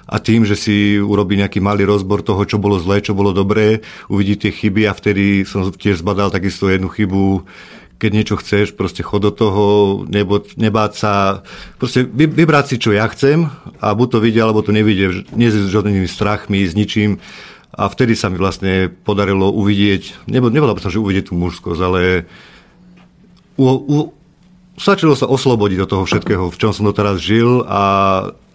A 0.08 0.16
tým, 0.16 0.48
že 0.48 0.56
si 0.56 0.96
urobí 0.96 1.36
nejaký 1.36 1.60
malý 1.60 1.84
rozbor 1.84 2.24
toho, 2.24 2.40
čo 2.48 2.56
bolo 2.56 2.80
zlé, 2.80 3.04
čo 3.04 3.12
bolo 3.12 3.36
dobré, 3.36 3.84
uvidí 4.08 4.40
tie 4.40 4.48
chyby 4.48 4.88
a 4.88 4.96
vtedy 4.96 5.44
som 5.44 5.68
tiež 5.68 6.00
zbadal 6.00 6.32
takisto 6.32 6.72
jednu 6.72 6.88
chybu, 6.88 7.44
keď 7.98 8.10
niečo 8.14 8.38
chceš, 8.38 8.78
proste 8.78 9.02
chod 9.02 9.26
do 9.26 9.32
toho, 9.34 9.64
nebo, 10.06 10.38
nebáť 10.54 10.92
sa, 10.94 11.12
proste 11.82 12.06
vy, 12.06 12.30
vybrať 12.30 12.64
si, 12.70 12.76
čo 12.78 12.94
ja 12.94 13.10
chcem 13.10 13.50
a 13.82 13.86
buď 13.92 14.08
to 14.14 14.18
vidia, 14.22 14.46
alebo 14.46 14.62
to 14.62 14.70
nevidie, 14.70 15.26
nie 15.34 15.50
s 15.50 15.66
žiadnymi 15.66 16.06
strachmi, 16.06 16.62
s 16.62 16.78
ničím. 16.78 17.18
A 17.74 17.90
vtedy 17.90 18.14
sa 18.14 18.30
mi 18.30 18.38
vlastne 18.38 18.90
podarilo 18.90 19.50
uvidieť, 19.50 20.30
nebo, 20.30 20.50
nebola 20.50 20.78
by 20.78 20.82
som, 20.82 20.94
že 20.94 21.02
uvidieť 21.02 21.30
tú 21.30 21.34
mužskosť, 21.38 21.80
ale 21.82 22.26
u, 23.58 23.66
u, 23.66 23.96
stačilo 24.78 25.18
sa 25.18 25.26
oslobodiť 25.26 25.78
od 25.82 25.90
toho 25.90 26.04
všetkého, 26.06 26.54
v 26.54 26.58
čom 26.58 26.70
som 26.70 26.86
doteraz 26.86 27.18
žil 27.18 27.66
a 27.66 27.82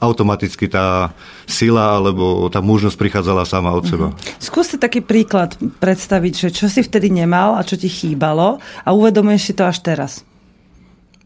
automaticky 0.04 0.68
tá 0.68 1.16
sila 1.48 1.96
alebo 1.96 2.52
tá 2.52 2.60
možnosť 2.60 3.00
prichádzala 3.00 3.48
sama 3.48 3.72
od 3.72 3.88
seba. 3.88 4.12
Mm-hmm. 4.12 4.44
Skúste 4.44 4.76
taký 4.76 5.00
príklad 5.00 5.56
predstaviť, 5.80 6.34
že 6.36 6.50
čo 6.52 6.68
si 6.68 6.84
vtedy 6.84 7.08
nemal 7.08 7.56
a 7.56 7.64
čo 7.64 7.80
ti 7.80 7.88
chýbalo 7.88 8.60
a 8.60 8.90
uvedomuješ 8.92 9.42
si 9.42 9.54
to 9.56 9.64
až 9.64 9.80
teraz. 9.80 10.12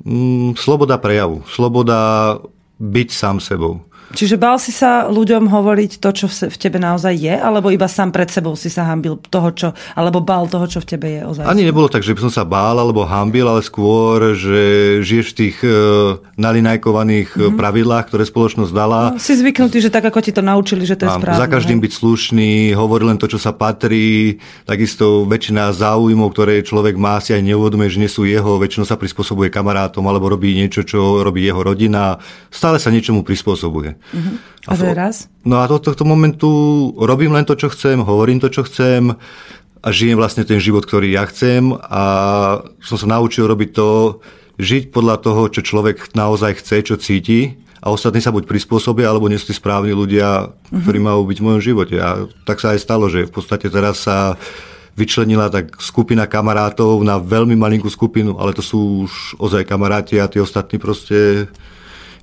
Mm, 0.06 0.54
sloboda 0.54 1.02
prejavu. 1.02 1.42
Sloboda 1.50 2.38
byť 2.78 3.10
sám 3.10 3.42
sebou. 3.42 3.82
Čiže 4.16 4.40
bál 4.40 4.56
si 4.56 4.72
sa 4.72 5.12
ľuďom 5.12 5.52
hovoriť 5.52 6.00
to, 6.00 6.10
čo 6.16 6.26
v 6.32 6.56
tebe 6.56 6.80
naozaj 6.80 7.12
je, 7.12 7.36
alebo 7.36 7.68
iba 7.68 7.92
sám 7.92 8.16
pred 8.16 8.32
sebou 8.32 8.56
si 8.56 8.72
sa 8.72 8.88
hambil 8.88 9.20
toho, 9.20 9.50
čo, 9.52 9.68
alebo 10.00 10.24
bál 10.24 10.48
toho, 10.48 10.64
čo 10.64 10.80
v 10.80 10.88
tebe 10.88 11.08
je 11.12 11.22
ozaj? 11.28 11.44
Ani 11.44 11.68
nebolo 11.68 11.92
tak, 11.92 12.08
že 12.08 12.16
by 12.16 12.24
som 12.24 12.32
sa 12.32 12.48
bál 12.48 12.80
alebo 12.80 13.04
hambil, 13.04 13.52
ale 13.52 13.60
skôr, 13.60 14.32
že 14.32 14.64
žiješ 15.04 15.28
v 15.36 15.36
tých 15.36 15.58
uh, 15.68 16.24
nalinajkovaných 16.40 17.36
mm-hmm. 17.36 17.60
pravidlách, 17.60 18.08
ktoré 18.08 18.24
spoločnosť 18.24 18.72
dala. 18.72 19.12
No, 19.12 19.20
si 19.20 19.36
zvyknutý, 19.36 19.84
že 19.84 19.92
tak, 19.92 20.08
ako 20.08 20.24
ti 20.24 20.32
to 20.32 20.40
naučili, 20.40 20.88
že 20.88 20.96
to 20.96 21.04
je 21.04 21.12
správne. 21.12 21.44
Za 21.44 21.52
každým 21.52 21.84
hej? 21.84 21.92
byť 21.92 21.92
slušný, 21.92 22.52
hovorí 22.80 23.04
len 23.12 23.20
to, 23.20 23.28
čo 23.28 23.36
sa 23.36 23.52
patrí, 23.52 24.40
takisto 24.64 25.28
väčšina 25.28 25.76
záujmov, 25.76 26.32
ktoré 26.32 26.64
človek 26.64 26.96
má, 26.96 27.20
si 27.20 27.36
aj 27.36 27.44
neuvedomuje, 27.44 27.92
že 27.92 28.00
nie 28.00 28.12
sú 28.12 28.24
jeho, 28.24 28.56
väčšinou 28.56 28.88
sa 28.88 28.96
prispôsobuje 28.96 29.52
kamarátom 29.52 30.08
alebo 30.08 30.32
robí 30.32 30.56
niečo, 30.56 30.88
čo 30.88 31.20
robí 31.28 31.44
jeho 31.44 31.60
rodina. 31.60 32.24
Stále 32.48 32.80
sa 32.80 32.88
niečomu 32.88 33.28
prispôsobuje. 33.28 33.97
Uh-huh. 34.00 34.36
A, 34.68 34.74
a 34.74 34.80
teraz? 34.80 35.32
No 35.48 35.60
a 35.62 35.66
do 35.66 35.82
tohto 35.82 36.04
momentu 36.04 36.50
robím 36.98 37.34
len 37.34 37.48
to, 37.48 37.58
čo 37.58 37.72
chcem, 37.72 38.00
hovorím 38.02 38.40
to, 38.40 38.52
čo 38.52 38.66
chcem 38.68 39.16
a 39.82 39.88
žijem 39.94 40.18
vlastne 40.18 40.44
ten 40.44 40.58
život, 40.58 40.84
ktorý 40.84 41.14
ja 41.14 41.24
chcem 41.30 41.72
a 41.74 42.04
som 42.82 42.98
sa 42.98 43.08
naučil 43.08 43.48
robiť 43.48 43.70
to, 43.72 44.20
žiť 44.58 44.90
podľa 44.90 45.22
toho, 45.22 45.42
čo 45.54 45.62
človek 45.62 46.18
naozaj 46.18 46.60
chce, 46.60 46.78
čo 46.82 46.96
cíti 46.98 47.62
a 47.78 47.94
ostatní 47.94 48.26
sa 48.26 48.34
buď 48.34 48.50
prispôsobia, 48.50 49.06
alebo 49.06 49.30
nie 49.30 49.38
sú 49.38 49.54
tí 49.54 49.56
správni 49.56 49.94
ľudia, 49.94 50.50
uh-huh. 50.50 50.82
ktorí 50.82 50.98
majú 50.98 51.30
byť 51.30 51.38
v 51.38 51.46
mojom 51.46 51.62
živote. 51.62 51.96
A 52.02 52.26
tak 52.44 52.58
sa 52.58 52.74
aj 52.74 52.82
stalo, 52.82 53.06
že 53.06 53.30
v 53.30 53.34
podstate 53.34 53.70
teraz 53.70 54.02
sa 54.04 54.36
vyčlenila 54.98 55.54
tak 55.54 55.78
skupina 55.78 56.26
kamarátov 56.26 56.98
na 57.06 57.22
veľmi 57.22 57.54
malinkú 57.54 57.86
skupinu, 57.86 58.42
ale 58.42 58.58
to 58.58 58.66
sú 58.66 59.06
už 59.06 59.38
ozaj 59.38 59.70
kamaráti 59.70 60.18
a 60.18 60.26
tí 60.26 60.42
ostatní 60.42 60.82
proste 60.82 61.46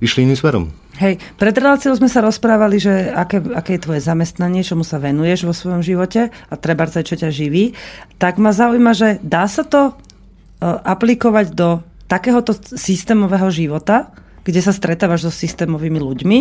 išli 0.03 0.27
iným 0.27 0.35
smerom. 0.35 0.65
Hej, 0.95 1.19
pred 1.35 1.51
reláciou 1.51 1.91
sme 1.99 2.07
sa 2.07 2.23
rozprávali, 2.23 2.79
že 2.79 3.11
aké, 3.11 3.43
aké 3.43 3.75
je 3.75 3.83
tvoje 3.83 3.99
zamestnanie, 3.99 4.63
čomu 4.63 4.87
sa 4.87 4.95
venuješ 4.95 5.43
vo 5.43 5.51
svojom 5.51 5.83
živote 5.83 6.31
a 6.31 6.53
treba 6.55 6.87
aj 6.87 7.03
čo 7.03 7.19
ťa 7.19 7.35
živí. 7.35 7.75
Tak 8.15 8.39
ma 8.39 8.55
zaujíma, 8.55 8.95
že 8.95 9.19
dá 9.19 9.43
sa 9.51 9.67
to 9.67 9.91
uh, 9.91 9.95
aplikovať 10.87 11.51
do 11.51 11.83
takéhoto 12.07 12.55
systémového 12.55 13.51
života, 13.51 14.15
kde 14.47 14.63
sa 14.63 14.71
stretávaš 14.71 15.27
so 15.27 15.31
systémovými 15.35 15.99
ľuďmi. 15.99 16.39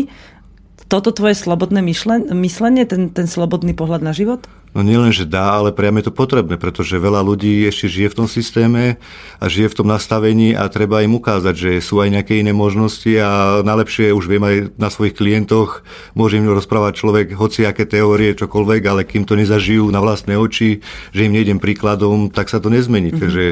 Toto 0.86 1.10
tvoje 1.10 1.34
slobodné 1.34 1.82
myslenie, 2.30 2.84
ten, 2.86 3.10
ten 3.10 3.26
slobodný 3.26 3.74
pohľad 3.74 4.06
na 4.06 4.14
život? 4.14 4.46
No 4.74 4.82
nielen, 4.82 5.14
že 5.14 5.22
dá, 5.22 5.54
ale 5.62 5.70
priamo 5.70 6.02
je 6.02 6.10
to 6.10 6.18
potrebné, 6.18 6.58
pretože 6.58 6.98
veľa 6.98 7.22
ľudí 7.22 7.62
ešte 7.62 7.86
žije 7.86 8.08
v 8.10 8.18
tom 8.18 8.26
systéme 8.26 8.98
a 9.38 9.44
žije 9.46 9.70
v 9.70 9.78
tom 9.78 9.86
nastavení 9.86 10.50
a 10.50 10.66
treba 10.66 11.06
im 11.06 11.14
ukázať, 11.14 11.54
že 11.54 11.70
sú 11.78 12.02
aj 12.02 12.10
nejaké 12.10 12.42
iné 12.42 12.50
možnosti 12.50 13.06
a 13.22 13.62
najlepšie 13.62 14.10
už 14.10 14.26
viem 14.26 14.42
aj 14.42 14.56
na 14.74 14.90
svojich 14.90 15.14
klientoch, 15.14 15.86
môže 16.18 16.42
im 16.42 16.50
rozprávať 16.50 16.98
človek 16.98 17.26
hoci 17.38 17.62
aké 17.62 17.86
teórie, 17.86 18.34
čokoľvek, 18.34 18.82
ale 18.90 19.06
kým 19.06 19.22
to 19.22 19.38
nezažijú 19.38 19.94
na 19.94 20.02
vlastné 20.02 20.34
oči, 20.34 20.82
že 21.14 21.22
im 21.22 21.38
nejdem 21.38 21.62
príkladom, 21.62 22.34
tak 22.34 22.50
sa 22.50 22.58
to 22.58 22.66
nezmení. 22.66 23.14
Mm-hmm. 23.14 23.22
Takže 23.22 23.44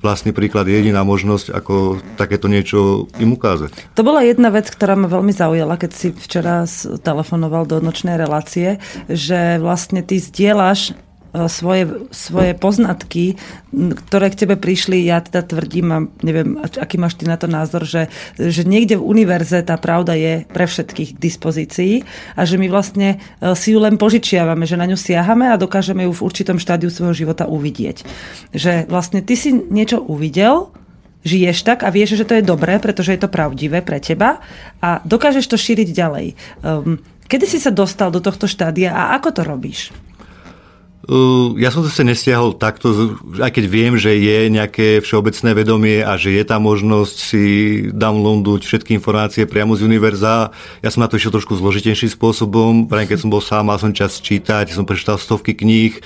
vlastný 0.00 0.32
príklad 0.32 0.64
je 0.64 0.80
jediná 0.80 1.04
možnosť, 1.04 1.52
ako 1.52 2.00
takéto 2.16 2.48
niečo 2.48 3.04
im 3.20 3.36
ukázať. 3.36 4.00
To 4.00 4.02
bola 4.02 4.24
jedna 4.24 4.48
vec, 4.48 4.72
ktorá 4.72 4.96
ma 4.96 5.12
veľmi 5.12 5.36
zaujala, 5.36 5.76
keď 5.76 5.90
si 5.92 6.08
včera 6.16 6.64
telefonoval 7.04 7.68
do 7.68 7.84
nočnej 7.84 8.16
relácie, 8.16 8.80
že 9.12 9.60
vlastne 9.60 10.00
ty 10.00 10.16
zdieľa 10.16 10.69
máš 10.70 10.94
e, 11.34 11.50
svoje, 11.50 11.90
svoje 12.14 12.54
poznatky, 12.54 13.34
ktoré 14.06 14.30
k 14.30 14.46
tebe 14.46 14.54
prišli, 14.54 15.02
ja 15.02 15.18
teda 15.18 15.42
tvrdím, 15.42 15.86
a 15.90 15.98
neviem, 16.22 16.62
aký 16.62 16.94
máš 16.94 17.18
ty 17.18 17.26
na 17.26 17.34
to 17.34 17.50
názor, 17.50 17.82
že, 17.82 18.06
že 18.38 18.62
niekde 18.62 18.94
v 18.94 19.06
univerze 19.18 19.58
tá 19.66 19.74
pravda 19.74 20.14
je 20.14 20.46
pre 20.46 20.70
všetkých 20.70 21.18
k 21.18 21.22
dispozícii 21.22 21.94
a 22.38 22.46
že 22.46 22.54
my 22.54 22.70
vlastne 22.70 23.18
e, 23.42 23.54
si 23.58 23.74
ju 23.74 23.82
len 23.82 23.98
požičiavame, 23.98 24.62
že 24.62 24.78
na 24.78 24.86
ňu 24.86 24.94
siahame 24.94 25.50
a 25.50 25.58
dokážeme 25.58 26.06
ju 26.06 26.14
v 26.14 26.22
určitom 26.22 26.62
štádiu 26.62 26.94
svojho 26.94 27.26
života 27.26 27.50
uvidieť. 27.50 28.06
Že 28.54 28.86
vlastne 28.86 29.26
ty 29.26 29.34
si 29.34 29.50
niečo 29.50 29.98
uvidel, 29.98 30.70
žiješ 31.24 31.68
tak 31.68 31.84
a 31.84 31.92
vieš, 31.92 32.16
že 32.16 32.24
to 32.24 32.36
je 32.38 32.44
dobré, 32.44 32.80
pretože 32.80 33.12
je 33.12 33.20
to 33.20 33.28
pravdivé 33.28 33.84
pre 33.84 34.00
teba 34.00 34.40
a 34.80 35.04
dokážeš 35.04 35.52
to 35.52 35.56
šíriť 35.60 35.88
ďalej. 35.92 36.26
Um, 36.64 36.96
kedy 37.28 37.44
si 37.44 37.58
sa 37.60 37.68
dostal 37.68 38.08
do 38.08 38.24
tohto 38.24 38.48
štádia 38.48 38.96
a 38.96 39.20
ako 39.20 39.28
to 39.36 39.42
robíš? 39.44 39.92
Ja 41.58 41.74
som 41.74 41.82
zase 41.82 42.06
nestiahol 42.06 42.54
takto, 42.54 43.18
aj 43.42 43.50
keď 43.50 43.64
viem, 43.66 43.98
že 43.98 44.14
je 44.14 44.46
nejaké 44.46 45.02
všeobecné 45.02 45.50
vedomie 45.58 45.98
a 46.06 46.14
že 46.14 46.30
je 46.30 46.44
tá 46.46 46.62
možnosť 46.62 47.16
si 47.18 47.44
downloadnúť 47.90 48.62
všetky 48.62 48.94
informácie 48.94 49.42
priamo 49.42 49.74
z 49.74 49.82
univerza. 49.90 50.54
Ja 50.78 50.90
som 50.94 51.02
na 51.02 51.10
to 51.10 51.18
išiel 51.18 51.34
trošku 51.34 51.58
zložitejším 51.58 52.14
spôsobom, 52.14 52.86
práve 52.86 53.10
keď 53.10 53.26
som 53.26 53.32
bol 53.34 53.42
sám, 53.42 53.66
mal 53.66 53.82
som 53.82 53.90
čas 53.90 54.22
čítať, 54.22 54.70
som 54.70 54.86
prečítal 54.86 55.18
stovky 55.18 55.58
kníh, 55.58 55.98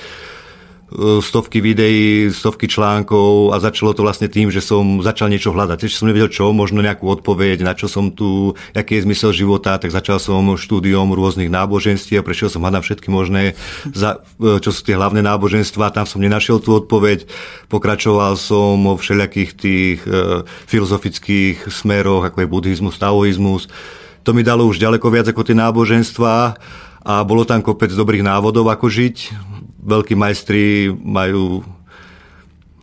stovky 0.95 1.59
videí, 1.59 2.31
stovky 2.31 2.71
článkov 2.71 3.51
a 3.51 3.59
začalo 3.59 3.99
to 3.99 4.07
vlastne 4.07 4.31
tým, 4.31 4.55
že 4.55 4.63
som 4.63 5.03
začal 5.03 5.27
niečo 5.27 5.51
hľadať. 5.51 5.91
Ešte 5.91 5.99
som 5.99 6.09
nevedel 6.09 6.31
čo, 6.31 6.55
možno 6.55 6.87
nejakú 6.87 7.11
odpoveď, 7.11 7.67
na 7.67 7.75
čo 7.75 7.91
som 7.91 8.15
tu, 8.15 8.55
aký 8.71 9.03
je 9.03 9.05
zmysel 9.11 9.35
života, 9.35 9.75
tak 9.83 9.91
začal 9.91 10.23
som 10.23 10.55
štúdiom 10.55 11.11
rôznych 11.11 11.51
náboženstiev, 11.51 12.23
prešiel 12.23 12.47
som 12.47 12.63
hľadať 12.63 12.83
všetky 12.87 13.09
možné, 13.11 13.59
e, 13.91 14.03
čo 14.63 14.71
sú 14.71 14.81
tie 14.87 14.95
hlavné 14.95 15.19
náboženstva, 15.27 15.91
tam 15.91 16.07
som 16.07 16.23
nenašiel 16.23 16.63
tú 16.63 16.79
odpoveď. 16.79 17.27
Pokračoval 17.67 18.39
som 18.39 18.79
vo 18.87 18.95
všelijakých 18.95 19.51
tých 19.59 19.99
e, 20.07 20.47
filozofických 20.71 21.75
smeroch, 21.75 22.23
ako 22.23 22.39
je 22.39 22.51
buddhizmus, 22.51 23.03
taoizmus. 23.03 23.67
To 24.23 24.31
mi 24.31 24.47
dalo 24.47 24.65
už 24.71 24.79
ďaleko 24.79 25.11
viac 25.11 25.27
ako 25.27 25.43
tie 25.43 25.59
náboženstva 25.59 26.35
a 27.05 27.15
bolo 27.29 27.45
tam 27.45 27.61
kopec 27.61 27.93
dobrých 27.93 28.25
návodov, 28.25 28.73
ako 28.73 28.89
žiť 28.89 29.17
veľkí 29.85 30.17
majstri 30.17 30.89
majú 30.91 31.63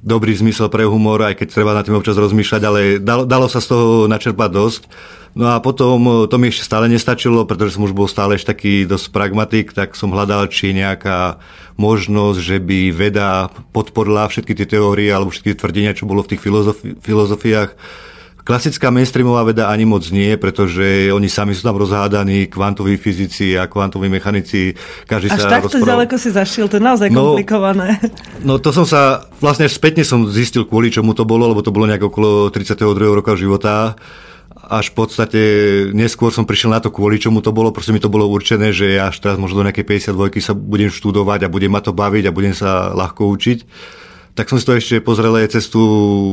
dobrý 0.01 0.33
zmysel 0.33 0.69
pre 0.69 0.85
humor, 0.85 1.21
aj 1.21 1.37
keď 1.37 1.47
treba 1.53 1.77
na 1.77 1.85
tým 1.85 1.97
občas 1.97 2.17
rozmýšľať, 2.17 2.61
ale 2.65 2.81
dalo, 2.97 3.23
dalo 3.25 3.45
sa 3.45 3.61
z 3.61 3.69
toho 3.69 3.87
načerpať 4.09 4.49
dosť. 4.49 4.83
No 5.31 5.55
a 5.55 5.63
potom 5.63 6.27
to 6.27 6.35
mi 6.35 6.51
ešte 6.51 6.67
stále 6.67 6.91
nestačilo, 6.91 7.47
pretože 7.47 7.79
som 7.79 7.87
už 7.87 7.95
bol 7.95 8.09
stále 8.09 8.35
ešte 8.35 8.51
taký 8.51 8.73
dosť 8.83 9.15
pragmatik, 9.15 9.71
tak 9.71 9.95
som 9.95 10.11
hľadal, 10.11 10.51
či 10.51 10.75
nejaká 10.75 11.39
možnosť, 11.79 12.39
že 12.41 12.57
by 12.59 12.91
veda 12.91 13.47
podporila 13.71 14.27
všetky 14.27 14.51
tie 14.57 14.67
teórie 14.67 15.07
alebo 15.07 15.31
všetky 15.31 15.55
tvrdenia, 15.55 15.95
čo 15.95 16.03
bolo 16.03 16.25
v 16.25 16.35
tých 16.35 16.43
filozofi- 16.43 16.99
filozofiách 16.99 17.71
Klasická 18.41 18.89
mainstreamová 18.89 19.45
veda 19.45 19.69
ani 19.69 19.85
moc 19.85 20.01
nie, 20.09 20.33
pretože 20.33 21.13
oni 21.13 21.29
sami 21.29 21.53
sú 21.53 21.61
tam 21.61 21.77
rozhádaní, 21.77 22.49
kvantoví 22.49 22.97
fyzici 22.97 23.53
a 23.53 23.69
kvantoví 23.69 24.09
mechanici. 24.09 24.73
Každý 25.05 25.29
Až 25.29 25.45
sa 25.45 25.61
takto 25.61 25.77
rozpráva... 25.77 26.09
ďaleko 26.09 26.15
si 26.17 26.29
zašiel, 26.33 26.65
to 26.65 26.81
je 26.81 26.83
naozaj 26.83 27.07
no, 27.13 27.37
komplikované. 27.37 28.01
No 28.47 28.57
to 28.57 28.73
som 28.73 28.89
sa, 28.89 29.29
vlastne 29.37 29.69
až 29.69 29.77
spätne 29.77 30.01
som 30.01 30.25
zistil, 30.25 30.65
kvôli 30.65 30.89
čomu 30.89 31.13
to 31.13 31.29
bolo, 31.29 31.45
lebo 31.45 31.61
to 31.61 31.69
bolo 31.69 31.85
nejak 31.85 32.01
okolo 32.01 32.49
32. 32.49 32.81
roka 33.13 33.37
života 33.37 33.93
až 34.71 34.95
v 34.95 34.95
podstate 35.03 35.41
neskôr 35.91 36.31
som 36.31 36.47
prišiel 36.47 36.71
na 36.71 36.79
to, 36.79 36.95
kvôli 36.95 37.19
čomu 37.19 37.43
to 37.43 37.51
bolo. 37.51 37.75
Proste 37.75 37.91
mi 37.91 37.99
to 37.99 38.07
bolo 38.07 38.23
určené, 38.31 38.71
že 38.71 38.95
ja 38.95 39.11
až 39.11 39.19
teraz 39.19 39.35
možno 39.35 39.61
do 39.61 39.67
nejakej 39.67 39.83
52 40.15 40.39
sa 40.39 40.55
budem 40.55 40.87
študovať 40.87 41.43
a 41.43 41.51
budem 41.51 41.71
ma 41.75 41.83
to 41.83 41.91
baviť 41.91 42.31
a 42.31 42.35
budem 42.35 42.55
sa 42.55 42.95
ľahko 42.95 43.27
učiť 43.27 43.59
tak 44.31 44.47
som 44.47 44.57
si 44.59 44.65
to 44.67 44.77
ešte 44.77 45.03
pozrel 45.03 45.35
aj 45.35 45.59
cez 45.59 45.67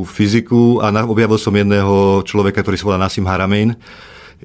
fyziku 0.07 0.79
a 0.79 0.95
objavil 1.03 1.39
som 1.39 1.55
jedného 1.55 2.23
človeka, 2.23 2.63
ktorý 2.63 2.77
sa 2.79 2.87
volá 2.87 2.99
Nassim 2.99 3.27
Haramein. 3.27 3.75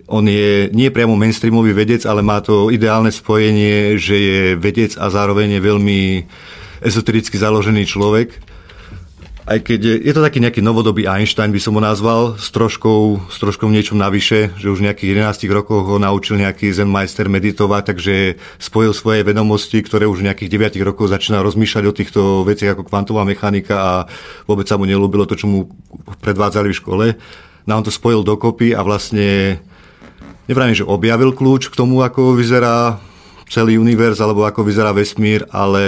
On 0.10 0.26
je 0.26 0.74
nie 0.74 0.90
priamo 0.90 1.14
mainstreamový 1.14 1.70
vedec, 1.78 2.02
ale 2.10 2.26
má 2.26 2.42
to 2.42 2.74
ideálne 2.74 3.14
spojenie, 3.14 4.02
že 4.02 4.16
je 4.18 4.42
vedec 4.58 4.98
a 4.98 5.06
zároveň 5.14 5.58
je 5.58 5.62
veľmi 5.62 6.00
ezotericky 6.82 7.38
založený 7.38 7.86
človek. 7.86 8.53
Aj 9.44 9.60
keď 9.60 9.80
je, 9.84 9.96
je 10.08 10.14
to 10.16 10.24
taký 10.24 10.40
nejaký 10.40 10.64
novodobý 10.64 11.04
Einstein, 11.04 11.52
by 11.52 11.60
som 11.60 11.76
ho 11.76 11.84
nazval, 11.84 12.40
s 12.40 12.48
troškou, 12.56 13.28
s 13.28 13.38
troškou 13.44 13.68
niečom 13.68 14.00
navyše, 14.00 14.56
že 14.56 14.72
už 14.72 14.80
v 14.80 14.88
nejakých 14.88 15.20
11 15.20 15.52
rokoch 15.52 15.84
ho 15.84 16.00
naučil 16.00 16.40
nejaký 16.40 16.72
zen 16.72 16.88
majster 16.88 17.28
meditovať, 17.28 17.92
takže 17.92 18.40
spojil 18.56 18.96
svoje 18.96 19.28
vedomosti, 19.28 19.84
ktoré 19.84 20.08
už 20.08 20.24
v 20.24 20.32
nejakých 20.32 20.80
9 20.80 20.88
rokoch 20.88 21.12
začína 21.12 21.44
rozmýšľať 21.44 21.84
o 21.84 21.98
týchto 21.98 22.22
veciach 22.48 22.80
ako 22.80 22.88
kvantová 22.88 23.28
mechanika 23.28 23.76
a 23.76 23.94
vôbec 24.48 24.64
sa 24.64 24.80
mu 24.80 24.88
nelúbilo 24.88 25.28
to, 25.28 25.36
čo 25.36 25.52
mu 25.52 25.68
predvádzali 26.24 26.72
v 26.72 26.80
škole. 26.80 27.06
No 27.68 27.76
on 27.76 27.84
to 27.84 27.92
spojil 27.92 28.24
dokopy 28.24 28.72
a 28.72 28.80
vlastne, 28.80 29.60
nevravím, 30.48 30.80
že 30.80 30.88
objavil 30.88 31.36
kľúč 31.36 31.68
k 31.68 31.76
tomu, 31.76 32.00
ako 32.00 32.40
vyzerá 32.40 32.96
celý 33.52 33.76
univerz 33.76 34.24
alebo 34.24 34.48
ako 34.48 34.64
vyzerá 34.64 34.96
vesmír, 34.96 35.44
ale 35.52 35.84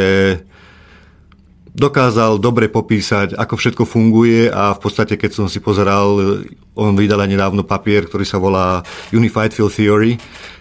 dokázal 1.76 2.40
dobre 2.40 2.72
popísať, 2.72 3.36
ako 3.36 3.60
všetko 3.60 3.84
funguje 3.84 4.48
a 4.48 4.72
v 4.72 4.80
podstate, 4.80 5.20
keď 5.20 5.32
som 5.44 5.48
si 5.52 5.60
pozeral, 5.60 6.40
on 6.72 6.96
vydal 6.96 7.20
aj 7.20 7.30
nedávno 7.36 7.68
papier, 7.68 8.08
ktorý 8.08 8.24
sa 8.24 8.40
volá 8.40 8.88
Unified 9.12 9.52
Field 9.52 9.76
Theory, 9.76 10.16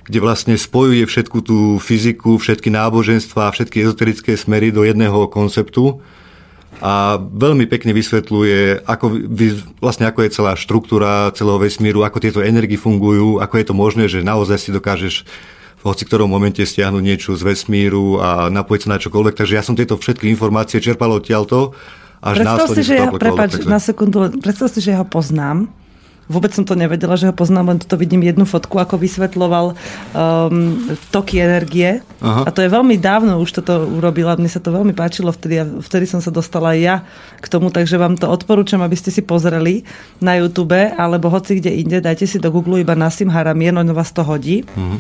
kde 0.04 0.18
vlastne 0.18 0.58
spojuje 0.58 1.06
všetku 1.06 1.38
tú 1.46 1.78
fyziku, 1.78 2.36
všetky 2.36 2.68
náboženstva, 2.68 3.54
všetky 3.54 3.86
ezoterické 3.86 4.34
smery 4.34 4.74
do 4.74 4.82
jedného 4.82 5.30
konceptu 5.30 6.02
a 6.82 7.22
veľmi 7.22 7.70
pekne 7.70 7.94
vysvetľuje, 7.94 8.82
ako, 8.82 9.06
vlastne 9.78 10.10
ako 10.10 10.26
je 10.26 10.34
celá 10.34 10.52
štruktúra 10.58 11.30
celého 11.38 11.62
vesmíru, 11.62 12.02
ako 12.02 12.18
tieto 12.18 12.40
energie 12.42 12.74
fungujú, 12.74 13.38
ako 13.38 13.54
je 13.54 13.66
to 13.70 13.74
možné, 13.74 14.04
že 14.10 14.26
naozaj 14.26 14.58
si 14.58 14.74
dokážeš 14.74 15.22
hoci 15.84 16.02
ktorom 16.08 16.26
momente 16.26 16.64
stiahnuť 16.64 17.02
niečo 17.04 17.30
z 17.36 17.44
vesmíru 17.44 18.16
a 18.18 18.48
napojiť 18.48 18.80
sa 18.88 18.92
na 18.96 18.98
čokoľvek. 18.98 19.36
Takže 19.36 19.54
ja 19.54 19.62
som 19.62 19.76
tieto 19.76 20.00
všetky 20.00 20.26
informácie 20.32 20.80
čerpal 20.80 21.12
odtiaľto. 21.12 21.76
Až 22.24 22.40
predstav 22.40 22.66
si, 22.72 22.82
že 22.82 22.94
ja, 22.96 23.12
prepáč, 23.12 23.68
na 23.68 23.76
sekundu, 23.76 24.32
predstav 24.40 24.72
si, 24.72 24.80
že 24.80 24.96
ja 24.96 25.04
ho 25.04 25.06
poznám. 25.06 25.68
Vôbec 26.24 26.56
som 26.56 26.64
to 26.64 26.72
nevedela, 26.72 27.20
že 27.20 27.28
ho 27.28 27.36
poznám, 27.36 27.76
len 27.76 27.78
toto 27.84 28.00
vidím 28.00 28.24
jednu 28.24 28.48
fotku, 28.48 28.80
ako 28.80 28.96
vysvetloval 28.96 29.76
um, 29.76 30.80
toky 31.12 31.44
energie. 31.44 32.00
Aha. 32.24 32.48
A 32.48 32.50
to 32.50 32.64
je 32.64 32.72
veľmi 32.72 32.96
dávno 32.96 33.36
už 33.44 33.60
toto 33.60 33.84
urobila. 33.84 34.32
Mne 34.40 34.48
sa 34.48 34.56
to 34.56 34.72
veľmi 34.72 34.96
páčilo 34.96 35.28
vtedy 35.28 35.60
vtedy 35.84 36.08
som 36.08 36.24
sa 36.24 36.32
dostala 36.32 36.72
aj 36.72 36.80
ja 36.80 36.96
k 37.44 37.46
tomu, 37.52 37.68
takže 37.68 38.00
vám 38.00 38.16
to 38.16 38.24
odporúčam, 38.32 38.80
aby 38.80 38.96
ste 38.96 39.12
si 39.12 39.20
pozreli 39.20 39.84
na 40.24 40.40
YouTube 40.40 40.96
alebo 40.96 41.28
hoci 41.28 41.60
kde 41.60 41.76
inde, 41.76 42.00
dajte 42.00 42.24
si 42.24 42.40
do 42.40 42.48
Google 42.48 42.80
iba 42.80 42.96
Nasim 42.96 43.28
Haramien, 43.28 43.76
on 43.76 43.92
vás 43.92 44.08
to 44.08 44.24
hodí. 44.24 44.64
Uh-huh. 44.64 44.96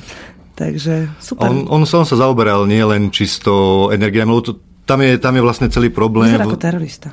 Takže 0.54 1.10
super. 1.18 1.50
On, 1.50 1.66
on 1.66 1.82
som 1.82 2.06
sa 2.06 2.14
zaoberal 2.14 2.62
nie 2.70 2.82
len 2.82 3.10
čisto 3.10 3.90
energiami, 3.90 4.30
lebo 4.30 4.42
to, 4.42 4.52
tam, 4.86 5.02
je, 5.02 5.18
tam 5.18 5.34
je 5.34 5.42
vlastne 5.42 5.66
celý 5.66 5.90
problém. 5.90 6.30
Vyzerá 6.30 6.46
ako 6.46 6.60
terorista. 6.62 7.08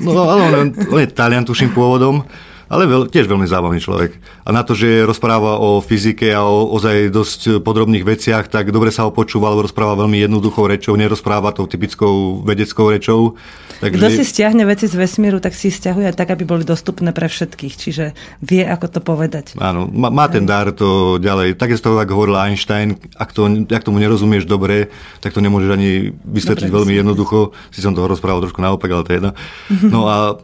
No, 0.00 0.24
ale 0.24 0.48
on, 0.56 0.68
on 0.72 0.98
je 1.04 1.08
Talian, 1.12 1.44
tuším, 1.44 1.76
pôvodom 1.76 2.24
ale 2.68 2.84
veľ, 2.84 3.08
tiež 3.08 3.24
veľmi 3.24 3.48
zábavný 3.48 3.80
človek. 3.80 4.20
A 4.44 4.52
na 4.52 4.60
to, 4.60 4.76
že 4.76 5.08
rozpráva 5.08 5.56
o 5.56 5.80
fyzike 5.80 6.28
a 6.36 6.44
o 6.44 6.68
ozaj 6.68 7.08
dosť 7.08 7.40
podrobných 7.64 8.04
veciach, 8.04 8.52
tak 8.52 8.68
dobre 8.68 8.92
sa 8.92 9.08
ho 9.08 9.10
počúva, 9.10 9.48
alebo 9.48 9.64
rozpráva 9.64 9.96
veľmi 9.96 10.20
jednoduchou 10.20 10.68
rečou, 10.68 10.92
nerozpráva 11.00 11.56
tou 11.56 11.64
typickou 11.64 12.44
vedeckou 12.44 12.92
rečou. 12.92 13.40
Takže... 13.80 13.96
Kto 13.96 14.08
si 14.10 14.24
stiahne 14.26 14.68
veci 14.68 14.84
z 14.84 14.94
vesmíru, 15.00 15.40
tak 15.40 15.56
si 15.56 15.72
ich 15.72 15.78
stiahuje 15.80 16.12
tak, 16.12 16.28
aby 16.28 16.44
boli 16.44 16.66
dostupné 16.66 17.16
pre 17.16 17.30
všetkých. 17.30 17.74
Čiže 17.78 18.04
vie, 18.44 18.62
ako 18.68 18.86
to 18.90 19.00
povedať. 19.00 19.56
Áno, 19.56 19.88
má, 19.88 20.12
má 20.12 20.28
ten 20.28 20.44
dar 20.44 20.68
to 20.74 21.16
ďalej. 21.16 21.56
Takisto 21.56 21.96
tak 21.96 22.10
hovoril 22.12 22.36
Einstein, 22.36 23.00
ak, 23.16 23.32
to, 23.32 23.48
ak 23.70 23.86
tomu 23.86 24.02
nerozumieš 24.02 24.44
dobre, 24.44 24.92
tak 25.24 25.32
to 25.32 25.40
nemôžeš 25.40 25.70
ani 25.72 26.12
vysvetliť 26.12 26.68
dobre, 26.68 26.76
veľmi 26.84 26.94
jednoducho. 27.00 27.56
Si 27.72 27.80
som 27.80 27.96
toho 27.96 28.10
rozprával 28.10 28.44
trošku 28.44 28.60
naopak, 28.60 28.90
ale 28.92 29.04
to 29.06 29.10
je 29.14 29.18
jedno. 29.22 29.32
No 29.88 30.04
a 30.04 30.36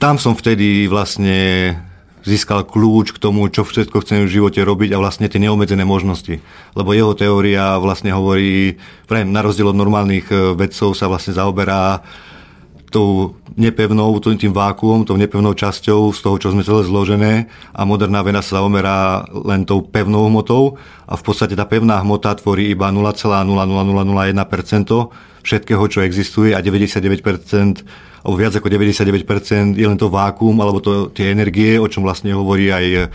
tam 0.00 0.16
som 0.16 0.32
vtedy 0.32 0.88
vlastne 0.88 1.76
získal 2.24 2.64
kľúč 2.64 3.12
k 3.16 3.18
tomu, 3.20 3.48
čo 3.52 3.64
všetko 3.64 4.00
chcem 4.00 4.24
v 4.24 4.40
živote 4.40 4.64
robiť 4.64 4.96
a 4.96 5.00
vlastne 5.00 5.28
tie 5.28 5.40
neobmedzené 5.40 5.84
možnosti. 5.84 6.40
Lebo 6.72 6.96
jeho 6.96 7.12
teória 7.16 7.80
vlastne 7.80 8.12
hovorí, 8.12 8.76
na 9.08 9.40
rozdiel 9.40 9.72
od 9.72 9.76
normálnych 9.76 10.28
e, 10.28 10.52
vedcov 10.56 10.96
sa 10.96 11.08
vlastne 11.08 11.32
zaoberá 11.36 12.00
tou 12.90 13.38
nepevnou, 13.54 14.18
tým 14.18 14.50
vákuom, 14.50 15.06
tou 15.06 15.14
nepevnou 15.14 15.54
časťou 15.54 16.10
z 16.10 16.20
toho, 16.20 16.36
čo 16.42 16.50
sme 16.50 16.66
celé 16.66 16.82
zložené 16.82 17.46
a 17.70 17.86
moderná 17.86 18.26
veda 18.26 18.42
sa 18.42 18.58
zaoberá 18.60 19.30
len 19.30 19.62
tou 19.62 19.86
pevnou 19.86 20.26
hmotou 20.26 20.74
a 21.06 21.14
v 21.14 21.22
podstate 21.22 21.54
tá 21.54 21.70
pevná 21.70 22.02
hmota 22.02 22.34
tvorí 22.34 22.74
iba 22.74 22.90
0,00001% 22.90 25.29
všetkého, 25.40 25.84
čo 25.88 26.04
existuje 26.04 26.52
a 26.52 26.60
99% 26.62 28.10
alebo 28.20 28.36
viac 28.36 28.52
ako 28.52 28.68
99% 28.68 29.80
je 29.80 29.86
len 29.88 29.96
to 29.96 30.12
vákuum, 30.12 30.60
alebo 30.60 30.76
to, 30.84 31.08
tie 31.08 31.32
energie, 31.32 31.80
o 31.80 31.88
čom 31.88 32.04
vlastne 32.04 32.36
hovorí 32.36 32.68
aj 32.68 33.08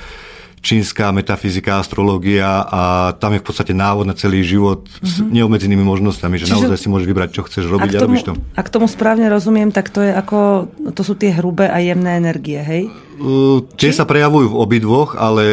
čínska 0.66 1.14
metafyzika, 1.14 1.78
astrológia 1.78 2.66
a 2.66 3.14
tam 3.22 3.38
je 3.38 3.40
v 3.40 3.46
podstate 3.46 3.78
návod 3.78 4.10
na 4.10 4.18
celý 4.18 4.42
život 4.42 4.90
mm-hmm. 4.90 5.06
s 5.06 5.14
mhm. 5.22 5.30
neobmedzenými 5.30 5.86
možnosťami, 5.86 6.42
že 6.42 6.50
Čiže, 6.50 6.54
naozaj 6.58 6.78
si 6.82 6.88
môžeš 6.90 7.06
vybrať, 7.06 7.30
čo 7.38 7.46
chceš 7.46 7.70
robiť 7.70 7.92
a, 7.94 8.02
tomu, 8.02 8.02
a 8.02 8.06
robíš 8.10 8.26
to. 8.26 8.34
Ak 8.58 8.74
tomu 8.74 8.90
správne 8.90 9.30
rozumiem, 9.30 9.70
tak 9.70 9.94
to 9.94 10.02
je 10.02 10.10
ako, 10.10 10.66
to 10.90 11.02
sú 11.06 11.14
tie 11.14 11.30
hrubé 11.38 11.70
a 11.70 11.78
jemné 11.78 12.18
energie, 12.18 12.58
hej? 12.58 12.90
Uh, 13.22 13.62
tie 13.78 13.94
Či? 13.94 14.02
sa 14.02 14.10
prejavujú 14.10 14.50
v 14.50 14.58
obidvoch, 14.58 15.14
ale 15.14 15.46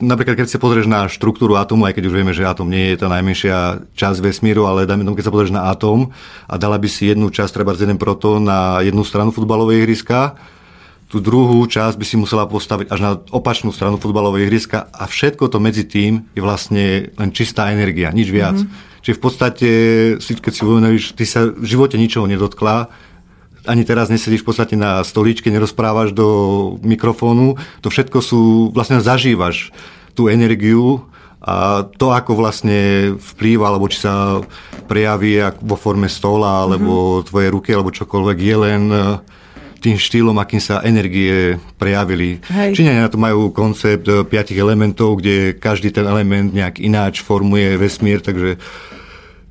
napríklad 0.00 0.36
keď 0.40 0.48
sa 0.48 0.58
pozrieš 0.58 0.88
na 0.88 1.06
štruktúru 1.06 1.54
atómu, 1.60 1.86
aj 1.86 1.94
keď 1.96 2.04
už 2.08 2.14
vieme, 2.16 2.32
že 2.34 2.48
atóm 2.48 2.72
nie 2.72 2.92
je 2.92 3.00
tá 3.00 3.08
najmenšia 3.12 3.86
časť 3.94 4.18
vesmíru, 4.24 4.66
ale 4.66 4.88
dajme 4.88 5.06
tomu, 5.06 5.16
keď 5.16 5.28
sa 5.28 5.34
pozrieš 5.34 5.54
na 5.54 5.68
atóm 5.70 6.10
a 6.50 6.54
dala 6.56 6.80
by 6.80 6.88
si 6.88 7.12
jednu 7.12 7.28
časť, 7.30 7.52
treba 7.54 7.76
jeden 7.76 8.00
protón 8.00 8.48
na 8.48 8.80
jednu 8.82 9.06
stranu 9.06 9.30
futbalovej 9.30 9.84
ihriska, 9.84 10.34
tú 11.10 11.18
druhú 11.18 11.66
časť 11.66 11.98
by 11.98 12.06
si 12.06 12.16
musela 12.16 12.46
postaviť 12.46 12.86
až 12.86 13.00
na 13.02 13.10
opačnú 13.34 13.74
stranu 13.74 13.98
futbalovej 13.98 14.46
ihriska 14.46 14.86
a 14.94 15.10
všetko 15.10 15.50
to 15.50 15.58
medzi 15.58 15.82
tým 15.82 16.30
je 16.32 16.40
vlastne 16.40 17.10
len 17.18 17.30
čistá 17.34 17.74
energia, 17.74 18.14
nič 18.14 18.30
viac. 18.30 18.56
Mm-hmm. 18.56 18.88
Čiže 19.00 19.16
v 19.16 19.22
podstate, 19.22 19.68
keď 20.20 20.52
si 20.52 20.62
uvedomíš, 20.62 21.04
ty 21.16 21.24
sa 21.24 21.48
v 21.48 21.66
živote 21.66 21.96
ničoho 21.96 22.28
nedotkla, 22.28 22.92
ani 23.66 23.82
teraz 23.84 24.08
nesedíš 24.08 24.44
v 24.44 24.48
podstate 24.48 24.74
na 24.76 25.04
stolíčke, 25.04 25.52
nerozprávaš 25.52 26.16
do 26.16 26.28
mikrofónu, 26.80 27.60
to 27.84 27.88
všetko 27.92 28.18
sú, 28.24 28.40
vlastne 28.72 29.00
zažívaš 29.00 29.74
tú 30.16 30.32
energiu 30.32 31.04
a 31.40 31.88
to, 31.96 32.12
ako 32.12 32.36
vlastne 32.36 33.12
vplýva, 33.16 33.72
alebo 33.72 33.88
či 33.88 34.04
sa 34.04 34.44
prejaví 34.84 35.40
vo 35.64 35.76
forme 35.80 36.08
stola, 36.12 36.68
alebo 36.68 37.20
mm-hmm. 37.20 37.26
tvoje 37.32 37.48
ruky, 37.48 37.70
alebo 37.72 37.96
čokoľvek, 37.96 38.38
je 38.44 38.56
len 38.60 38.82
e, 38.92 39.00
tým 39.80 39.96
štýlom, 39.96 40.36
akým 40.36 40.60
sa 40.60 40.84
energie 40.84 41.56
prejavili. 41.80 42.44
Hej. 42.44 42.76
Číňania 42.76 43.08
na 43.08 43.12
to 43.12 43.16
majú 43.16 43.56
koncept 43.56 44.04
e, 44.04 44.20
piatich 44.20 44.60
elementov, 44.60 45.24
kde 45.24 45.56
každý 45.56 45.88
ten 45.88 46.04
element 46.04 46.52
nejak 46.52 46.76
ináč 46.76 47.24
formuje 47.24 47.72
vesmír, 47.80 48.20
takže 48.20 48.60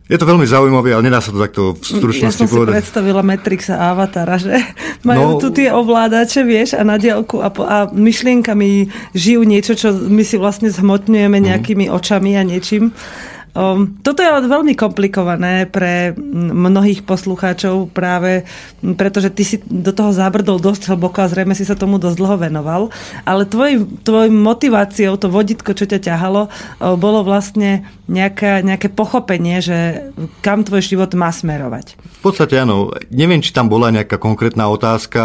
je 0.09 0.17
to 0.17 0.25
veľmi 0.25 0.41
zaujímavé, 0.41 0.89
ale 0.97 1.05
nedá 1.05 1.21
sa 1.21 1.29
to 1.29 1.37
takto 1.37 1.77
v 1.77 1.85
stručnosti 1.85 2.41
povedať. 2.49 2.49
Ja 2.49 2.49
som 2.49 2.65
si 2.65 2.73
predstavila 2.73 3.21
Matrix 3.21 3.69
a 3.69 3.93
Avatara, 3.93 4.41
že 4.41 4.57
majú 5.09 5.37
no, 5.37 5.39
tu 5.39 5.53
tie 5.53 5.69
ovládače, 5.69 6.41
vieš, 6.41 6.73
a 6.73 6.81
na 6.81 6.97
dielku 6.97 7.45
a, 7.45 7.53
po, 7.53 7.69
a 7.69 7.85
myšlienkami 7.93 8.89
žijú 9.13 9.45
niečo, 9.45 9.77
čo 9.77 9.93
my 9.93 10.25
si 10.25 10.41
vlastne 10.41 10.73
zhmotňujeme 10.73 11.37
mhm. 11.37 11.45
nejakými 11.53 11.85
očami 11.93 12.33
a 12.33 12.41
niečím. 12.41 12.89
Um, 13.57 13.97
toto 14.05 14.21
je 14.21 14.29
ale 14.29 14.45
veľmi 14.45 14.77
komplikované 14.77 15.65
pre 15.65 16.13
mnohých 16.17 17.01
poslucháčov 17.03 17.89
práve 17.91 18.45
pretože 18.79 19.29
ty 19.33 19.43
si 19.43 19.55
do 19.67 19.91
toho 19.91 20.15
zabrdol 20.15 20.59
dosť 20.59 20.95
hlboko 20.95 21.19
a 21.19 21.31
zrejme 21.31 21.51
si 21.51 21.67
sa 21.67 21.75
tomu 21.75 21.99
dosť 21.99 22.17
dlho 22.17 22.37
venoval. 22.39 22.81
Ale 23.27 23.43
tvoj, 23.43 24.03
tvoj 24.07 24.31
motiváciou, 24.31 25.19
to 25.19 25.27
voditko, 25.27 25.75
čo 25.75 25.83
ťa 25.83 25.99
ťahalo, 25.99 26.47
bolo 26.95 27.27
vlastne 27.27 27.83
nejaká, 28.07 28.63
nejaké 28.63 28.87
pochopenie, 28.87 29.59
že 29.59 30.09
kam 30.39 30.63
tvoj 30.63 30.79
život 30.79 31.11
má 31.13 31.29
smerovať. 31.29 31.99
V 31.99 32.21
podstate 32.23 32.55
áno. 32.55 32.95
Neviem, 33.11 33.43
či 33.43 33.51
tam 33.51 33.67
bola 33.67 33.91
nejaká 33.91 34.15
konkrétna 34.15 34.71
otázka. 34.71 35.21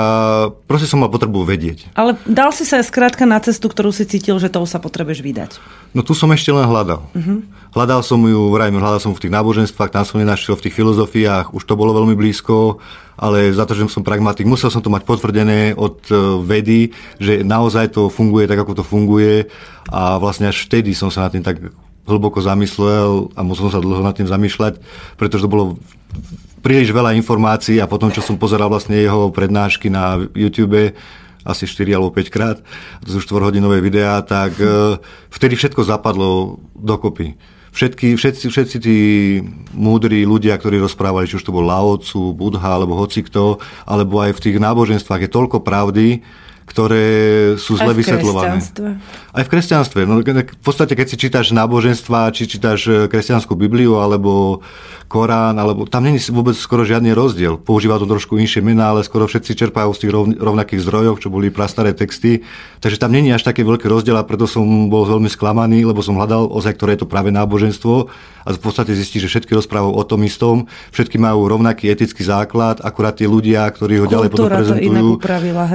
Proste 0.67 0.91
som 0.91 1.03
mal 1.03 1.11
potrebu 1.11 1.47
vedieť. 1.47 1.95
Ale 1.95 2.19
dal 2.27 2.51
si 2.51 2.67
sa 2.67 2.83
skrátka 2.83 3.23
na 3.25 3.39
cestu, 3.39 3.71
ktorú 3.71 3.95
si 3.95 4.03
cítil, 4.07 4.37
že 4.43 4.51
tou 4.51 4.67
sa 4.67 4.83
potrebuješ 4.83 5.21
vydať. 5.23 5.51
No 5.95 6.03
tu 6.03 6.11
som 6.11 6.31
ešte 6.35 6.51
len 6.51 6.67
hľadal. 6.67 7.07
Uh-huh. 7.15 7.47
Hľadal 7.75 8.07
som 8.07 8.23
ju, 8.23 8.55
vrajme, 8.55 8.79
hľadal 8.79 9.03
som 9.03 9.19
v 9.19 9.27
tých 9.27 9.35
náboženstvách, 9.35 9.91
tam 9.91 10.07
som 10.07 10.23
nenašiel 10.23 10.55
v 10.55 10.71
tých 10.71 10.79
filozofiách, 10.79 11.59
už 11.59 11.67
to 11.67 11.75
bolo 11.75 11.91
veľmi 11.91 12.15
blízko, 12.15 12.79
ale 13.19 13.51
za 13.51 13.67
to, 13.67 13.75
že 13.75 13.91
som 13.91 14.07
pragmatik, 14.07 14.47
musel 14.47 14.71
som 14.71 14.79
to 14.79 14.95
mať 14.95 15.03
potvrdené 15.03 15.75
od 15.75 15.99
e, 16.07 16.15
vedy, 16.47 16.95
že 17.19 17.43
naozaj 17.43 17.99
to 17.99 18.07
funguje 18.07 18.47
tak, 18.47 18.63
ako 18.63 18.79
to 18.79 18.85
funguje 18.87 19.51
a 19.91 20.23
vlastne 20.23 20.55
až 20.55 20.71
vtedy 20.71 20.95
som 20.95 21.11
sa 21.11 21.27
nad 21.27 21.35
tým 21.35 21.43
tak 21.43 21.59
hlboko 22.07 22.39
zamyslel 22.39 23.35
a 23.35 23.43
musel 23.43 23.67
som 23.67 23.75
sa 23.75 23.83
dlho 23.83 24.07
nad 24.07 24.15
tým 24.15 24.31
zamýšľať, 24.31 24.79
pretože 25.19 25.43
to 25.43 25.51
bolo 25.51 25.75
príliš 26.63 26.95
veľa 26.95 27.19
informácií 27.19 27.83
a 27.83 27.91
potom, 27.91 28.07
čo 28.15 28.23
som 28.23 28.39
pozeral 28.39 28.71
vlastne 28.71 29.03
jeho 29.03 29.35
prednášky 29.35 29.91
na 29.91 30.23
YouTube, 30.31 30.95
asi 31.43 31.67
4 31.67 31.91
alebo 31.99 32.15
5 32.15 32.31
krát, 32.31 32.63
sú 33.03 33.19
4 33.19 33.51
hodinové 33.51 33.83
videá, 33.83 34.23
tak 34.23 34.55
e, 34.63 34.95
vtedy 35.35 35.59
všetko 35.59 35.83
zapadlo 35.83 36.63
dokopy. 36.79 37.35
Všetky, 37.75 38.15
všetci, 38.15 38.47
všetci 38.49 38.77
tí 38.79 38.97
múdri 39.75 40.23
ľudia, 40.23 40.55
ktorí 40.55 40.79
rozprávali, 40.79 41.27
či 41.27 41.37
už 41.37 41.45
to 41.45 41.53
bol 41.53 41.67
Laocu, 41.67 42.31
Budha, 42.33 42.79
alebo 42.79 42.95
hocikto, 42.95 43.59
alebo 43.85 44.23
aj 44.23 44.39
v 44.39 44.43
tých 44.49 44.57
náboženstvách 44.63 45.27
je 45.27 45.35
toľko 45.35 45.67
pravdy, 45.67 46.23
ktoré 46.65 47.07
sú 47.61 47.77
zle 47.77 47.93
vysvetľované. 47.93 48.65
Aj 49.37 49.45
v 49.45 49.51
kresťanstve. 49.53 50.09
No, 50.09 50.25
v 50.25 50.63
podstate, 50.65 50.97
keď 50.97 51.07
si 51.13 51.17
čítaš 51.21 51.53
náboženstva, 51.53 52.33
či 52.33 52.49
čítaš 52.49 52.81
e, 52.89 52.93
kresťanskú 53.07 53.53
Bibliu, 53.53 54.01
alebo 54.01 54.65
Korán, 55.05 55.61
alebo 55.61 55.85
tam 55.85 56.09
není 56.09 56.17
vôbec 56.33 56.57
skoro 56.57 56.83
žiadny 56.83 57.13
rozdiel. 57.13 57.61
Používa 57.61 58.01
to 58.01 58.09
trošku 58.09 58.41
inšie 58.41 58.65
mená, 58.65 58.97
ale 58.97 59.05
skoro 59.05 59.29
všetci 59.29 59.53
čerpajú 59.55 59.93
z 59.93 60.01
tých 60.09 60.13
rovnakých 60.41 60.81
zdrojov, 60.81 61.21
čo 61.21 61.29
boli 61.29 61.53
prastaré 61.53 61.93
texty. 61.93 62.43
Takže 62.81 62.97
tam 62.97 63.13
není 63.13 63.29
až 63.29 63.45
taký 63.45 63.61
veľký 63.63 63.85
rozdiel 63.85 64.17
a 64.17 64.25
preto 64.25 64.49
som 64.49 64.65
bol 64.89 65.05
veľmi 65.05 65.29
sklamaný, 65.29 65.85
lebo 65.85 66.01
som 66.01 66.17
hľadal 66.17 66.49
ozaj, 66.49 66.81
ktoré 66.81 66.97
je 66.97 67.05
to 67.05 67.09
práve 67.09 67.29
náboženstvo 67.29 68.09
a 68.45 68.49
v 68.53 68.61
podstate 68.61 68.93
zistí, 68.93 69.17
že 69.17 69.29
všetky 69.29 69.57
rozprávajú 69.57 69.93
o 69.97 70.05
tom 70.05 70.21
istom, 70.29 70.69
všetky 70.93 71.17
majú 71.17 71.49
rovnaký 71.49 71.89
etický 71.89 72.21
základ, 72.29 72.85
akurát 72.85 73.17
tí 73.17 73.25
ľudia, 73.25 73.65
ktorí 73.73 74.05
ho 74.05 74.07
ďalej 74.07 74.29
potom 74.29 74.53
prezentujú, 74.53 75.17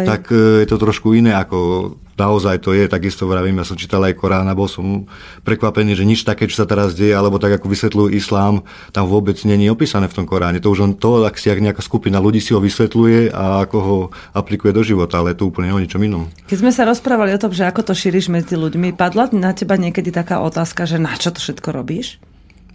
tak 0.06 0.30
e, 0.30 0.62
je 0.62 0.68
to 0.70 0.78
trošku 0.80 1.12
iné 1.14 1.36
ako 1.36 1.92
naozaj 2.20 2.60
to 2.60 2.76
je, 2.76 2.92
takisto 2.92 3.24
vravím, 3.24 3.64
ja 3.64 3.66
som 3.66 3.80
čítal 3.80 4.04
aj 4.04 4.20
Korán 4.20 4.52
a 4.52 4.58
bol 4.58 4.68
som 4.68 5.08
prekvapený, 5.48 5.96
že 5.96 6.04
nič 6.04 6.28
také, 6.28 6.52
čo 6.52 6.60
sa 6.60 6.68
teraz 6.68 6.92
deje, 6.92 7.16
alebo 7.16 7.40
tak 7.40 7.56
ako 7.56 7.72
vysvetľujú 7.72 8.12
islám, 8.12 8.68
tam 8.92 9.08
vôbec 9.08 9.40
není 9.48 9.72
opísané 9.72 10.12
v 10.12 10.20
tom 10.20 10.26
Koráne. 10.28 10.60
To 10.60 10.76
už 10.76 10.84
len 10.84 10.94
to, 11.00 11.24
ak 11.24 11.40
si 11.40 11.48
ak 11.48 11.64
nejaká 11.64 11.80
skupina 11.80 12.20
ľudí 12.20 12.44
si 12.44 12.52
ho 12.52 12.60
vysvetľuje 12.60 13.32
a 13.32 13.64
ako 13.64 13.78
ho 13.80 13.98
aplikuje 14.36 14.76
do 14.76 14.84
života, 14.84 15.24
ale 15.24 15.32
je 15.32 15.40
to 15.40 15.48
úplne 15.48 15.72
o 15.72 15.80
ničom 15.80 16.04
inom. 16.04 16.28
Keď 16.52 16.58
sme 16.60 16.76
sa 16.76 16.84
rozprávali 16.84 17.32
o 17.32 17.42
tom, 17.42 17.56
že 17.56 17.64
ako 17.64 17.88
to 17.88 17.94
šíriš 17.96 18.28
medzi 18.28 18.60
ľuďmi, 18.60 18.92
padla 19.00 19.32
na 19.32 19.56
teba 19.56 19.80
niekedy 19.80 20.12
taká 20.12 20.44
otázka, 20.44 20.84
že 20.84 21.00
na 21.00 21.16
čo 21.16 21.32
to 21.32 21.40
všetko 21.40 21.72
robíš? 21.72 22.20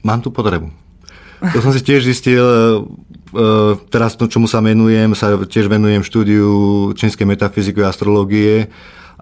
Mám 0.00 0.24
tu 0.24 0.32
potrebu. 0.32 0.72
To 1.44 1.60
som 1.60 1.76
si 1.76 1.84
tiež 1.84 2.08
zistil, 2.08 2.40
teraz 3.88 4.18
to, 4.18 4.28
čomu 4.28 4.50
sa 4.50 4.60
venujem, 4.60 5.16
sa 5.16 5.38
tiež 5.38 5.70
venujem 5.70 6.04
štúdiu 6.04 6.50
čínskej 6.92 7.26
metafyziky 7.26 7.80
a 7.80 7.90
astrológie 7.90 8.68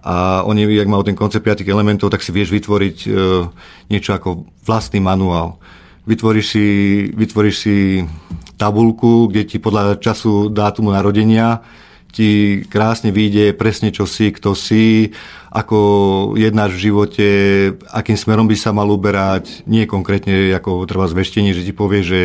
a 0.03 0.43
oni, 0.43 0.67
ak 0.67 0.91
majú 0.91 1.03
ten 1.07 1.15
koncept 1.15 1.47
piatých 1.47 1.71
elementov, 1.71 2.11
tak 2.11 2.19
si 2.19 2.35
vieš 2.35 2.51
vytvoriť 2.51 2.97
e, 3.07 3.09
niečo 3.87 4.11
ako 4.11 4.43
vlastný 4.67 4.99
manuál. 4.99 5.63
Vytvoríš 6.03 6.45
si, 6.51 6.65
vytvoríš 7.15 7.55
si 7.55 7.75
tabulku, 8.59 9.31
kde 9.31 9.47
ti 9.47 9.57
podľa 9.63 10.03
času 10.03 10.51
dátumu 10.51 10.91
narodenia 10.91 11.63
ti 12.13 12.61
krásne 12.69 13.09
vyjde 13.09 13.57
presne, 13.57 13.89
čo 13.89 14.05
si, 14.05 14.29
kto 14.29 14.53
si, 14.53 15.09
ako 15.49 15.77
jednáš 16.37 16.77
v 16.77 16.83
živote, 16.85 17.27
akým 17.89 18.13
smerom 18.13 18.45
by 18.45 18.53
sa 18.53 18.69
mal 18.69 18.85
uberať, 18.85 19.65
nie 19.65 19.89
konkrétne 19.89 20.53
ako 20.53 20.85
treba 20.85 21.09
zveštenie, 21.09 21.57
že 21.57 21.65
ti 21.65 21.73
povie, 21.73 22.05
že 22.05 22.21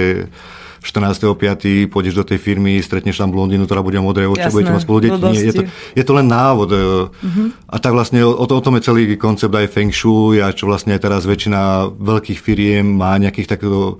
14.5. 0.82 1.90
pôjdeš 1.90 2.14
do 2.14 2.24
tej 2.24 2.38
firmy, 2.38 2.78
stretneš 2.78 3.18
tam 3.18 3.34
blondínu, 3.34 3.66
ktorá 3.66 3.82
bude 3.82 3.98
modré 3.98 4.30
oči, 4.30 4.50
budete 4.50 4.74
mať 4.74 4.82
spolu 4.82 4.98
deti. 5.02 5.18
Nie, 5.18 5.42
je, 5.50 5.54
to, 5.54 5.62
je 5.94 6.04
to 6.04 6.12
len 6.14 6.26
návod. 6.30 6.68
Uh-huh. 6.70 7.48
A 7.66 7.76
tak 7.82 7.92
vlastne 7.94 8.22
o, 8.22 8.34
o 8.34 8.62
tom 8.62 8.78
je 8.78 8.86
celý 8.86 9.18
koncept 9.18 9.52
aj 9.54 9.70
Feng 9.70 9.90
Shui 9.90 10.38
a 10.38 10.54
čo 10.54 10.70
vlastne 10.70 10.94
aj 10.94 11.02
teraz 11.02 11.22
väčšina 11.26 11.92
veľkých 11.98 12.38
firiem 12.38 12.86
má 12.86 13.18
nejakých 13.18 13.58
takýchto 13.58 13.98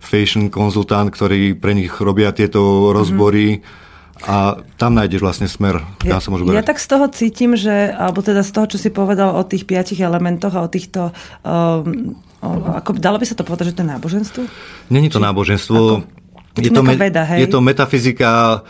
fashion 0.00 0.48
konzultant, 0.48 1.10
ktorí 1.12 1.58
pre 1.58 1.74
nich 1.76 1.92
robia 1.98 2.30
tieto 2.32 2.94
rozbory. 2.94 3.60
Uh-huh 3.60 3.88
a 4.20 4.60
tam 4.76 4.92
nájdeš 5.00 5.24
vlastne 5.24 5.48
smer, 5.48 5.80
kam 5.96 6.20
ja, 6.20 6.20
sa 6.20 6.28
môžu 6.28 6.44
Ja 6.52 6.60
tak 6.60 6.76
z 6.76 6.92
toho 6.92 7.08
cítim, 7.08 7.56
že, 7.56 7.88
alebo 7.96 8.20
teda 8.20 8.44
z 8.44 8.52
toho, 8.52 8.66
čo 8.68 8.76
si 8.76 8.92
povedal 8.92 9.32
o 9.32 9.40
tých 9.48 9.64
piatich 9.64 9.96
elementoch 9.96 10.52
a 10.52 10.60
o 10.60 10.68
týchto 10.68 11.16
um, 11.40 12.20
ako, 12.40 12.96
dalo 12.96 13.20
by 13.20 13.26
sa 13.28 13.36
to 13.36 13.44
povedať, 13.44 13.72
že 13.72 13.76
to 13.76 13.82
je 13.84 13.92
náboženstvo? 13.92 14.42
Není 14.88 15.12
to 15.12 15.20
Či, 15.20 15.24
náboženstvo. 15.24 15.80
Ako? 16.00 16.19
Je 16.58 16.70
to, 16.72 16.82
me, 16.82 16.98
veda, 16.98 17.22
hej? 17.30 17.46
je 17.46 17.48
to 17.50 17.62
metafyzika, 17.62 18.62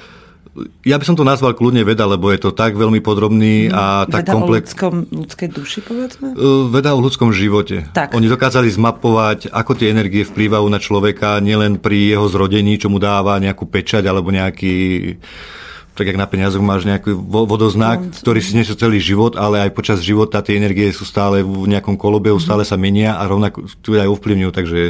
ja 0.82 0.98
by 0.98 1.04
som 1.06 1.14
to 1.14 1.22
nazval 1.22 1.54
kľudne 1.54 1.86
veda, 1.86 2.04
lebo 2.10 2.28
je 2.34 2.42
to 2.42 2.50
tak 2.50 2.74
veľmi 2.74 2.98
podrobný 2.98 3.70
a 3.70 4.04
veda 4.04 4.26
tak 4.26 4.34
komplex... 4.34 4.74
Veda 4.74 4.90
o 4.90 4.90
ľudskom, 4.90 4.94
ľudskej 5.08 5.48
duši, 5.54 5.78
povedzme? 5.86 6.26
Veda 6.74 6.90
o 6.92 7.00
ľudskom 7.00 7.30
živote. 7.30 7.86
Tak. 7.94 8.12
Oni 8.18 8.26
dokázali 8.26 8.66
zmapovať, 8.66 9.54
ako 9.54 9.72
tie 9.78 9.94
energie 9.94 10.26
vplývajú 10.26 10.66
na 10.66 10.82
človeka, 10.82 11.38
nielen 11.38 11.78
pri 11.78 12.18
jeho 12.18 12.26
zrodení, 12.26 12.76
čo 12.82 12.90
mu 12.90 12.98
dáva 12.98 13.38
nejakú 13.38 13.64
pečať 13.70 14.04
alebo 14.10 14.34
nejaký 14.34 15.16
tak 16.00 16.08
jak 16.08 16.16
na 16.16 16.24
peniazoch 16.24 16.64
máš 16.64 16.88
nejaký 16.88 17.12
vodoznak, 17.12 18.00
ktorý 18.24 18.40
si 18.40 18.56
niesol 18.56 18.80
celý 18.80 19.04
život, 19.04 19.36
ale 19.36 19.68
aj 19.68 19.76
počas 19.76 20.00
života 20.00 20.40
tie 20.40 20.56
energie 20.56 20.88
sú 20.96 21.04
stále 21.04 21.44
v 21.44 21.68
nejakom 21.68 22.00
kolobehu, 22.00 22.40
mm-hmm. 22.40 22.48
stále 22.48 22.64
sa 22.64 22.80
menia 22.80 23.20
a 23.20 23.28
rovnako 23.28 23.68
tu 23.84 24.00
aj 24.00 24.08
ovplyvňujú. 24.08 24.48
Takže... 24.48 24.80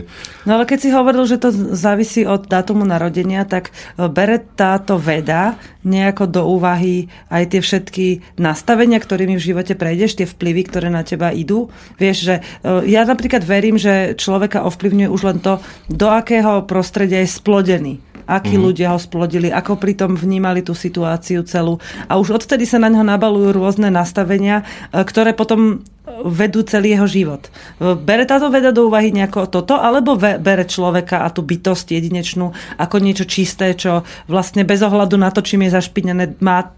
No 0.47 0.55
ale 0.55 0.71
keď 0.71 0.79
si 0.79 0.95
hovoril, 0.95 1.27
že 1.27 1.43
to 1.43 1.51
závisí 1.75 2.23
od 2.23 2.47
dátumu 2.47 2.87
narodenia, 2.87 3.43
tak 3.43 3.75
e, 3.99 4.07
bere 4.07 4.39
táto 4.39 5.03
veda 5.03 5.59
nejako 5.83 6.31
do 6.31 6.43
úvahy 6.47 7.11
aj 7.27 7.59
tie 7.59 7.61
všetky 7.65 8.07
nastavenia, 8.39 9.03
ktorými 9.03 9.35
v 9.35 9.47
živote 9.51 9.75
prejdeš, 9.75 10.23
tie 10.23 10.31
vplyvy, 10.31 10.63
ktoré 10.71 10.95
na 10.95 11.03
teba 11.03 11.35
idú. 11.35 11.75
Vieš, 11.99 12.17
že 12.23 12.35
e, 12.39 12.87
ja 12.87 13.03
napríklad 13.03 13.43
verím, 13.43 13.83
že 13.83 14.15
človeka 14.15 14.63
ovplyvňuje 14.63 15.11
už 15.11 15.23
len 15.27 15.43
to, 15.43 15.59
do 15.91 16.07
akého 16.07 16.63
prostredia 16.71 17.19
je 17.27 17.35
splodený 17.35 18.10
akí 18.31 18.55
mm. 18.55 18.63
ľudia 18.63 18.95
ho 18.95 19.01
splodili, 19.03 19.51
ako 19.51 19.75
pritom 19.75 20.15
vnímali 20.15 20.63
tú 20.63 20.79
situáciu 20.79 21.43
celú. 21.43 21.83
A 22.07 22.15
už 22.23 22.39
odtedy 22.39 22.63
sa 22.63 22.79
na 22.79 22.87
ňo 22.87 23.03
nabalujú 23.03 23.51
rôzne 23.51 23.91
nastavenia, 23.91 24.63
e, 24.95 25.03
ktoré 25.03 25.35
potom 25.35 25.83
vedú 26.25 26.63
celý 26.67 26.95
jeho 26.99 27.07
život. 27.07 27.43
E, 27.47 27.95
bere 27.95 28.27
táto 28.27 28.51
veda 28.51 28.71
do 28.75 28.87
úvahy 28.87 29.15
nejako 29.15 29.51
toto, 29.51 29.75
alebo 29.79 30.19
bere 30.19 30.65
človeka 30.67 31.27
a 31.27 31.33
tú 31.33 31.43
bytosť 31.43 31.97
jedinečnú 31.97 32.53
ako 32.79 32.97
niečo 32.99 33.25
čisté, 33.27 33.75
čo 33.75 34.03
vlastne 34.27 34.67
bez 34.67 34.83
ohľadu 34.83 35.17
na 35.19 35.31
to, 35.31 35.41
čím 35.43 35.67
je 35.67 35.77
zašpinené, 35.77 36.39
má 36.43 36.59
e, 36.63 36.69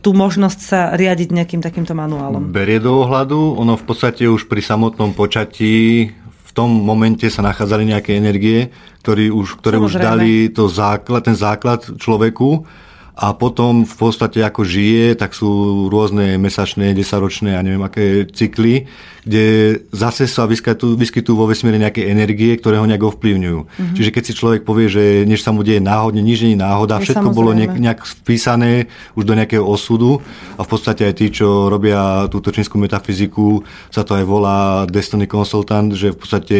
tú 0.00 0.10
možnosť 0.12 0.60
sa 0.60 0.80
riadiť 0.94 1.28
nejakým 1.32 1.60
takýmto 1.64 1.96
manuálom. 1.96 2.52
Berie 2.52 2.78
do 2.78 3.02
ohľadu, 3.02 3.58
ono 3.58 3.74
v 3.78 3.84
podstate 3.84 4.28
už 4.28 4.46
pri 4.46 4.62
samotnom 4.62 5.16
počatí 5.16 6.08
v 6.52 6.60
tom 6.60 6.68
momente 6.68 7.32
sa 7.32 7.40
nachádzali 7.40 7.96
nejaké 7.96 8.12
energie, 8.12 8.68
ktoré 9.00 9.32
už, 9.32 9.56
ktoré 9.64 9.80
už 9.80 9.96
dali 9.96 10.52
to 10.52 10.68
základ, 10.68 11.24
ten 11.24 11.32
základ 11.32 11.80
človeku 11.96 12.68
a 13.12 13.36
potom 13.36 13.84
v 13.84 13.92
podstate 13.92 14.40
ako 14.40 14.64
žije, 14.64 15.20
tak 15.20 15.36
sú 15.36 15.84
rôzne 15.92 16.40
mesačné, 16.40 16.96
desaročné 16.96 17.52
a 17.52 17.60
neviem 17.60 17.84
aké 17.84 18.24
cykly, 18.24 18.88
kde 19.28 19.78
zase 19.92 20.24
sa 20.24 20.48
vyskytujú, 20.48 20.96
vyskytujú 20.96 21.36
vo 21.36 21.44
vesmíre 21.44 21.76
nejaké 21.76 22.08
energie, 22.08 22.56
ktoré 22.56 22.80
ho 22.80 22.88
nejak 22.88 23.04
ovplyvňujú. 23.12 23.60
Mm-hmm. 23.68 23.94
Čiže 24.00 24.10
keď 24.16 24.22
si 24.24 24.32
človek 24.32 24.62
povie, 24.64 24.88
že 24.88 25.04
než 25.28 25.44
sa 25.44 25.52
mu 25.52 25.60
deje 25.60 25.84
náhodne, 25.84 26.24
nič 26.24 26.40
nie 26.40 26.56
je 26.56 26.64
náhoda, 26.64 27.04
je 27.04 27.12
všetko 27.12 27.28
samozrejme. 27.28 27.40
bolo 27.44 27.50
nejak, 27.52 27.74
nejak 27.76 28.00
vpísané 28.24 28.88
už 29.12 29.28
do 29.28 29.36
nejakého 29.36 29.62
osudu 29.62 30.24
a 30.56 30.64
v 30.64 30.68
podstate 30.72 31.04
aj 31.04 31.14
tí, 31.14 31.28
čo 31.28 31.68
robia 31.68 32.32
túto 32.32 32.48
čínsku 32.48 32.80
metafyziku, 32.80 33.60
sa 33.92 34.08
to 34.08 34.16
aj 34.16 34.24
volá 34.24 34.88
Destiny 34.88 35.28
Consultant, 35.28 35.92
že 35.92 36.16
v 36.16 36.18
podstate 36.18 36.58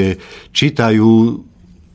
čítajú 0.52 1.40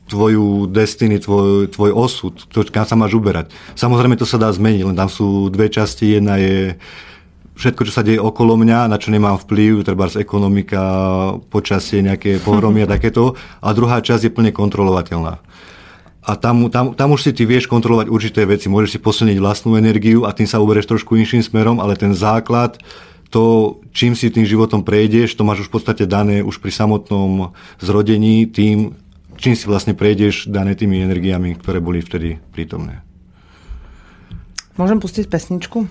tvoju 0.08 0.66
destiny, 0.72 1.20
tvoj, 1.20 1.68
tvoj 1.68 1.92
osud, 1.92 2.34
to, 2.48 2.64
kam 2.72 2.88
sa 2.88 2.96
máš 2.96 3.14
uberať. 3.14 3.52
Samozrejme, 3.76 4.16
to 4.16 4.24
sa 4.24 4.40
dá 4.40 4.48
zmeniť, 4.48 4.82
len 4.88 4.96
tam 4.96 5.12
sú 5.12 5.52
dve 5.52 5.68
časti. 5.68 6.16
Jedna 6.16 6.40
je 6.40 6.80
všetko, 7.58 7.84
čo 7.84 7.92
sa 7.92 8.06
deje 8.06 8.22
okolo 8.22 8.56
mňa, 8.56 8.88
na 8.88 8.96
čo 8.96 9.12
nemám 9.12 9.36
vplyv, 9.42 9.84
treba 9.84 10.08
z 10.08 10.22
ekonomika, 10.22 10.80
počasie, 11.52 12.00
nejaké 12.00 12.40
pohromy 12.40 12.86
a 12.86 12.90
takéto. 12.96 13.36
A 13.60 13.76
druhá 13.76 14.00
časť 14.00 14.30
je 14.30 14.34
plne 14.34 14.50
kontrolovateľná. 14.54 15.44
A 16.28 16.36
tam, 16.36 16.68
tam, 16.68 16.92
tam 16.92 17.08
už 17.16 17.24
si 17.24 17.32
ty 17.32 17.48
vieš 17.48 17.64
kontrolovať 17.72 18.12
určité 18.12 18.44
veci. 18.44 18.68
Môžeš 18.68 18.96
si 18.96 18.98
posilniť 19.00 19.40
vlastnú 19.40 19.80
energiu 19.80 20.28
a 20.28 20.36
tým 20.36 20.44
sa 20.44 20.60
ubereš 20.60 20.84
trošku 20.84 21.16
inším 21.16 21.40
smerom, 21.40 21.80
ale 21.80 21.96
ten 21.96 22.12
základ, 22.12 22.76
to, 23.32 23.76
čím 23.96 24.12
si 24.12 24.28
tým 24.28 24.44
životom 24.44 24.84
prejdeš, 24.84 25.36
to 25.36 25.44
máš 25.44 25.64
už 25.64 25.68
v 25.72 25.74
podstate 25.80 26.04
dané 26.04 26.44
už 26.44 26.60
pri 26.60 26.72
samotnom 26.72 27.56
zrodení 27.80 28.44
tým, 28.44 28.92
čím 29.38 29.54
si 29.54 29.64
vlastne 29.70 29.94
prejdeš 29.94 30.50
dané 30.50 30.74
tými 30.74 31.00
energiami, 31.00 31.54
ktoré 31.56 31.78
boli 31.78 32.02
vtedy 32.02 32.42
prítomné. 32.52 33.00
Môžem 34.74 34.98
pustiť 34.98 35.30
pesničku? 35.30 35.86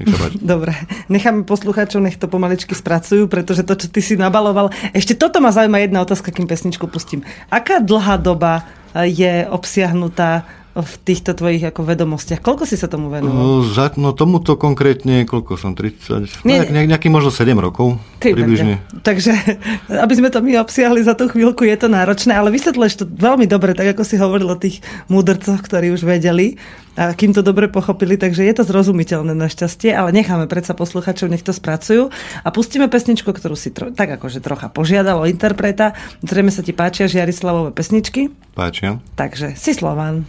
Dobre, 0.40 0.72
necháme 1.12 1.44
poslucháčov, 1.44 2.00
nech 2.00 2.16
to 2.16 2.26
pomaličky 2.26 2.72
spracujú, 2.72 3.28
pretože 3.28 3.62
to, 3.62 3.76
čo 3.76 3.86
ty 3.92 4.00
si 4.00 4.14
nabaloval... 4.16 4.72
Ešte 4.96 5.14
toto 5.16 5.38
ma 5.44 5.52
zaujíma 5.52 5.82
jedna 5.82 6.02
otázka, 6.02 6.32
kým 6.32 6.48
pesničku 6.48 6.88
pustím. 6.88 7.22
Aká 7.52 7.78
dlhá 7.78 8.16
doba 8.16 8.64
je 8.94 9.46
obsiahnutá 9.46 10.48
v 10.82 10.94
týchto 11.04 11.32
tvojich 11.32 11.62
ako 11.64 11.86
vedomostiach. 11.86 12.40
Koľko 12.42 12.64
si 12.66 12.76
sa 12.76 12.90
tomu 12.90 13.08
venoval? 13.08 13.36
No, 13.36 13.62
za, 13.64 13.92
no 13.96 14.12
tomuto 14.12 14.58
konkrétne, 14.58 15.24
koľko 15.24 15.56
som, 15.56 15.72
30, 15.72 16.44
Nie, 16.44 16.66
no, 16.66 16.84
nejaký 16.84 17.08
možno 17.08 17.32
7 17.32 17.54
rokov 17.56 18.00
Ty, 18.20 18.36
približne. 18.36 18.82
Takže, 19.06 19.32
aby 20.04 20.14
sme 20.16 20.28
to 20.28 20.44
my 20.44 20.60
obsiahli 20.60 21.00
za 21.00 21.16
tú 21.16 21.30
chvíľku, 21.30 21.64
je 21.64 21.76
to 21.78 21.88
náročné, 21.88 22.34
ale 22.34 22.52
vysvetlíš 22.52 23.00
to 23.00 23.04
veľmi 23.06 23.48
dobre, 23.48 23.72
tak 23.72 23.96
ako 23.96 24.02
si 24.04 24.20
hovoril 24.20 24.48
o 24.50 24.58
tých 24.58 24.84
múdrcoch, 25.08 25.60
ktorí 25.62 25.94
už 25.94 26.04
vedeli 26.04 26.60
a 26.98 27.14
kým 27.14 27.30
to 27.32 27.40
dobre 27.40 27.70
pochopili, 27.70 28.18
takže 28.18 28.42
je 28.42 28.54
to 28.60 28.66
zrozumiteľné 28.66 29.32
našťastie, 29.32 29.94
ale 29.94 30.10
necháme 30.10 30.50
predsa 30.50 30.74
posluchačov, 30.74 31.30
nech 31.30 31.46
to 31.46 31.54
spracujú 31.54 32.10
a 32.44 32.48
pustíme 32.50 32.90
pesničku, 32.90 33.30
ktorú 33.30 33.54
si 33.54 33.70
tro, 33.70 33.94
tak 33.94 34.20
akože 34.20 34.42
trocha 34.42 34.68
požiadal 34.68 35.22
o 35.22 35.30
interpreta. 35.30 35.94
Zrejme 36.20 36.50
sa 36.50 36.66
ti 36.66 36.74
páčia 36.74 37.06
Žiarislavové 37.06 37.70
pesničky. 37.70 38.34
Páčia. 38.52 38.98
Takže 39.14 39.54
si 39.54 39.72
Slovan. 39.72 40.26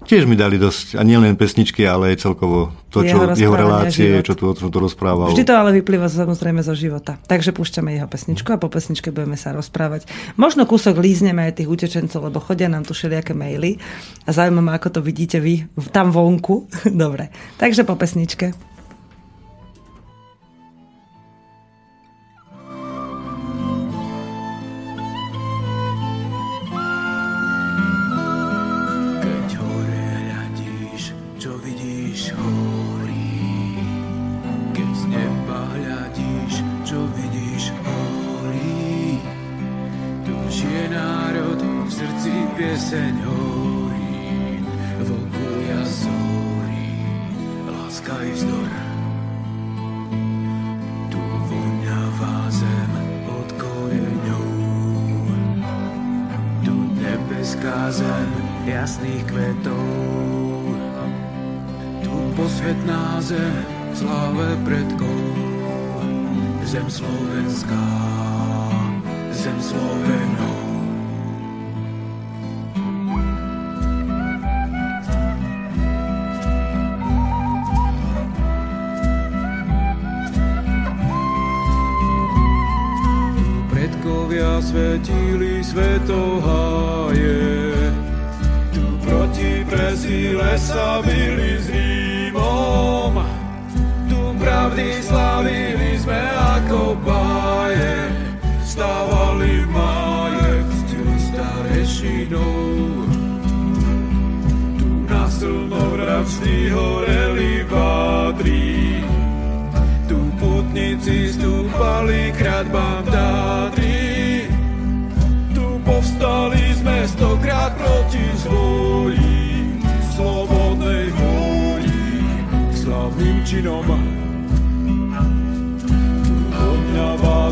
Tiež 0.00 0.24
mi 0.24 0.32
dali 0.32 0.56
dosť, 0.56 0.96
a 0.96 1.04
nielen 1.04 1.36
pesničky, 1.36 1.84
ale 1.84 2.16
aj 2.16 2.24
celkovo 2.24 2.72
to, 2.88 3.04
čo, 3.04 3.20
jeho, 3.20 3.24
jeho 3.36 3.54
relácie, 3.54 4.08
život. 4.18 4.24
čo 4.24 4.32
tu, 4.34 4.44
čo 4.56 4.68
tu 4.72 4.78
rozprával. 4.80 5.30
Vždy 5.30 5.44
to 5.44 5.54
ale 5.54 5.76
vyplýva 5.76 6.08
samozrejme 6.08 6.64
zo 6.64 6.72
života. 6.72 7.20
Takže 7.28 7.52
púšťame 7.52 7.94
jeho 7.94 8.08
pesničku 8.08 8.48
a 8.50 8.58
po 8.58 8.72
pesničke 8.72 9.12
budeme 9.12 9.36
sa 9.36 9.52
rozprávať. 9.52 10.08
Možno 10.40 10.64
kúsok 10.64 10.96
lízneme 10.96 11.44
aj 11.44 11.60
tých 11.60 11.68
utečencov, 11.68 12.32
lebo 12.32 12.40
chodia 12.40 12.72
nám 12.72 12.88
tu 12.88 12.96
všelijaké 12.96 13.36
maily 13.36 13.76
a 14.24 14.32
zaujímavé, 14.32 14.80
ako 14.80 14.88
to 14.88 15.00
vidíte 15.04 15.38
vy 15.38 15.68
tam 15.92 16.10
vonku. 16.10 16.66
Dobre, 16.90 17.28
takže 17.60 17.84
po 17.84 17.94
pesničke. 17.94 18.69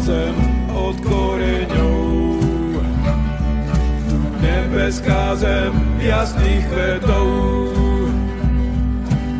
Zem 0.08 0.36
od 0.72 0.96
koreňov, 1.04 2.80
nebeská 4.40 5.36
zem 5.36 5.72
jasných 6.00 6.64
kvetov. 6.64 7.28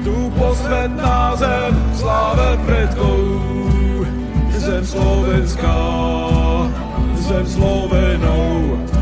Tu 0.05 0.17
posvetná 0.37 1.41
zem 1.41 1.73
sláve 1.97 2.49
predkov, 2.69 3.21
zem 4.61 4.85
slovenská, 4.85 5.81
zem 7.17 7.47
Slovenov. 7.49 8.98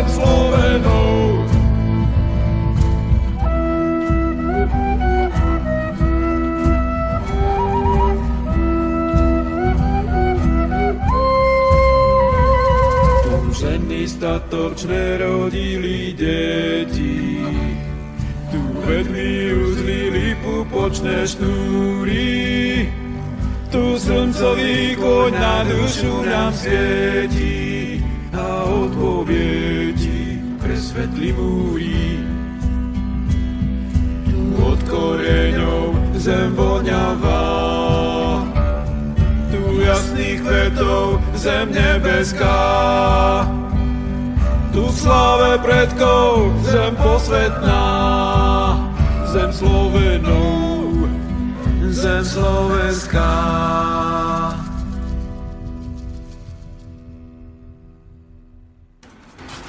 Zem 0.00 0.08
Slovenov. 0.08 1.28
statočné 14.10 15.22
rodili 15.22 16.12
deti. 16.12 17.40
Tu 18.50 18.60
vedli 18.84 19.54
uzlili 19.54 20.36
pupočné 20.44 21.24
šnúry, 21.24 22.84
tu 23.70 23.96
slncový 23.96 24.98
koň 24.98 25.30
na 25.30 25.56
dušu 25.64 26.14
nám 26.26 26.52
svieti 26.52 27.79
a 28.34 28.64
odpoviedi 28.64 30.38
presvetli 30.62 31.34
múry. 31.34 32.22
Tu 34.26 34.40
od 34.62 34.80
koreňov 34.86 36.14
zem 36.14 36.54
voňavá, 36.54 37.46
tu 39.50 39.62
jasných 39.82 40.40
kvetov 40.44 41.18
zem 41.34 41.74
nebeská. 41.74 42.62
Tu 44.70 44.86
v 44.86 44.94
sláve 44.94 45.58
predkov 45.66 46.54
zem 46.62 46.94
posvetná, 46.94 47.86
zem 49.34 49.50
Slovenov, 49.50 51.10
zem 51.90 52.22
len 52.22 52.94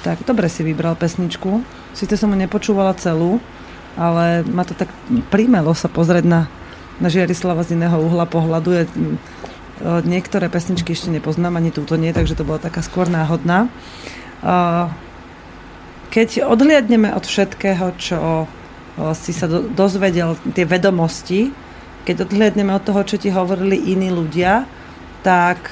Tak, 0.02 0.26
dobre 0.26 0.50
si 0.50 0.66
vybral 0.66 0.98
pesničku. 0.98 1.62
Sice 1.94 2.18
som 2.18 2.34
ho 2.34 2.36
nepočúvala 2.36 2.90
celú, 2.98 3.38
ale 3.94 4.42
ma 4.50 4.66
to 4.66 4.74
tak 4.74 4.90
prímelo 5.30 5.70
sa 5.78 5.86
pozrieť 5.86 6.26
na, 6.26 6.40
na 6.98 7.06
Žiarislava 7.06 7.62
z 7.62 7.78
iného 7.78 8.02
uhla 8.02 8.26
pohľadu. 8.26 8.70
Je, 8.74 8.84
niektoré 10.02 10.50
pesničky 10.50 10.94
ešte 10.94 11.10
nepoznám, 11.10 11.54
ani 11.58 11.70
túto 11.70 11.94
nie, 11.94 12.10
takže 12.10 12.34
to 12.34 12.46
bola 12.46 12.58
taká 12.58 12.82
skôr 12.82 13.06
náhodná. 13.06 13.70
Keď 16.10 16.50
odhliadneme 16.50 17.14
od 17.14 17.22
všetkého, 17.22 17.94
čo 17.98 18.46
si 19.16 19.32
sa 19.32 19.46
do, 19.46 19.70
dozvedel, 19.70 20.34
tie 20.52 20.66
vedomosti, 20.66 21.54
keď 22.02 22.26
odhliadneme 22.26 22.74
od 22.74 22.82
toho, 22.82 23.06
čo 23.06 23.16
ti 23.22 23.30
hovorili 23.30 23.94
iní 23.94 24.10
ľudia, 24.10 24.66
tak 25.22 25.70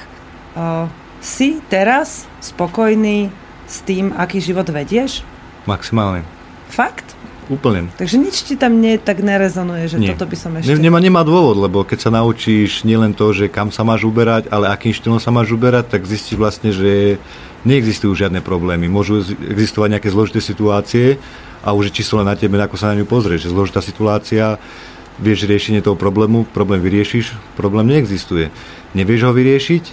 uh, 0.55 0.87
si 1.19 1.59
teraz 1.67 2.25
spokojný 2.39 3.29
s 3.71 3.79
tým, 3.87 4.11
aký 4.11 4.43
život 4.43 4.67
vedieš? 4.67 5.23
Maximálne. 5.63 6.27
Fakt? 6.67 7.15
Úplne. 7.51 7.91
Takže 7.99 8.15
nič 8.15 8.47
ti 8.47 8.55
tam 8.55 8.79
nie, 8.79 8.95
tak 8.95 9.19
nerezonuje, 9.19 9.91
že 9.91 9.97
Nie. 9.99 10.15
toto 10.15 10.23
by 10.23 10.37
som 10.39 10.55
ešte... 10.55 10.71
Nemá, 10.79 11.03
nemá 11.03 11.19
dôvod, 11.23 11.59
lebo 11.59 11.83
keď 11.83 12.07
sa 12.07 12.11
naučíš 12.11 12.87
nielen 12.87 13.11
to, 13.11 13.35
že 13.35 13.51
kam 13.51 13.75
sa 13.75 13.83
máš 13.83 14.07
uberať, 14.07 14.47
ale 14.47 14.71
akým 14.71 14.95
štýlom 14.95 15.19
sa 15.19 15.35
máš 15.35 15.51
uberať, 15.51 15.91
tak 15.91 16.07
zistíš 16.07 16.39
vlastne, 16.39 16.71
že 16.71 17.19
neexistujú 17.67 18.15
žiadne 18.15 18.39
problémy. 18.39 18.87
Môžu 18.87 19.19
existovať 19.25 19.99
nejaké 19.99 20.09
zložité 20.15 20.39
situácie 20.39 21.19
a 21.59 21.75
už 21.75 21.91
je 21.91 22.07
len 22.15 22.27
na 22.27 22.39
tebe, 22.39 22.55
ako 22.55 22.79
sa 22.79 22.95
na 22.95 23.03
ňu 23.03 23.05
pozrieš. 23.05 23.51
Zložitá 23.51 23.83
situácia, 23.83 24.55
vieš 25.19 25.45
riešenie 25.45 25.83
toho 25.83 25.99
problému, 25.99 26.47
problém 26.55 26.79
vyriešiš, 26.79 27.35
problém 27.59 27.91
neexistuje. 27.91 28.47
Nevieš 28.95 29.27
ho 29.27 29.31
vyriešiť, 29.35 29.83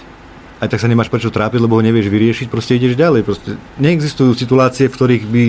aj 0.59 0.67
tak 0.67 0.83
sa 0.83 0.91
nemáš 0.91 1.07
prečo 1.07 1.31
trápiť, 1.31 1.63
lebo 1.63 1.79
ho 1.79 1.83
nevieš 1.83 2.11
vyriešiť, 2.11 2.47
proste 2.51 2.75
ideš 2.75 2.99
ďalej. 2.99 3.23
Proste 3.23 3.55
neexistujú 3.79 4.35
situácie, 4.35 4.91
v 4.91 4.95
ktorých 4.95 5.23
by, 5.23 5.45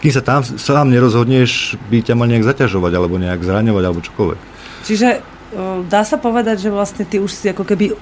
kým 0.00 0.12
sa 0.14 0.22
tam 0.22 0.46
sám 0.46 0.94
nerozhodneš, 0.94 1.74
by 1.90 2.06
ťa 2.06 2.14
mal 2.14 2.30
nejak 2.30 2.46
zaťažovať, 2.46 2.92
alebo 2.94 3.18
nejak 3.18 3.42
zraňovať, 3.42 3.82
alebo 3.82 4.00
čokoľvek. 4.06 4.38
Čiže 4.86 5.08
dá 5.90 6.02
sa 6.06 6.16
povedať, 6.22 6.66
že 6.66 6.70
vlastne 6.70 7.02
ty 7.02 7.18
už 7.18 7.30
si 7.34 7.50
ako 7.50 7.66
keby 7.66 7.98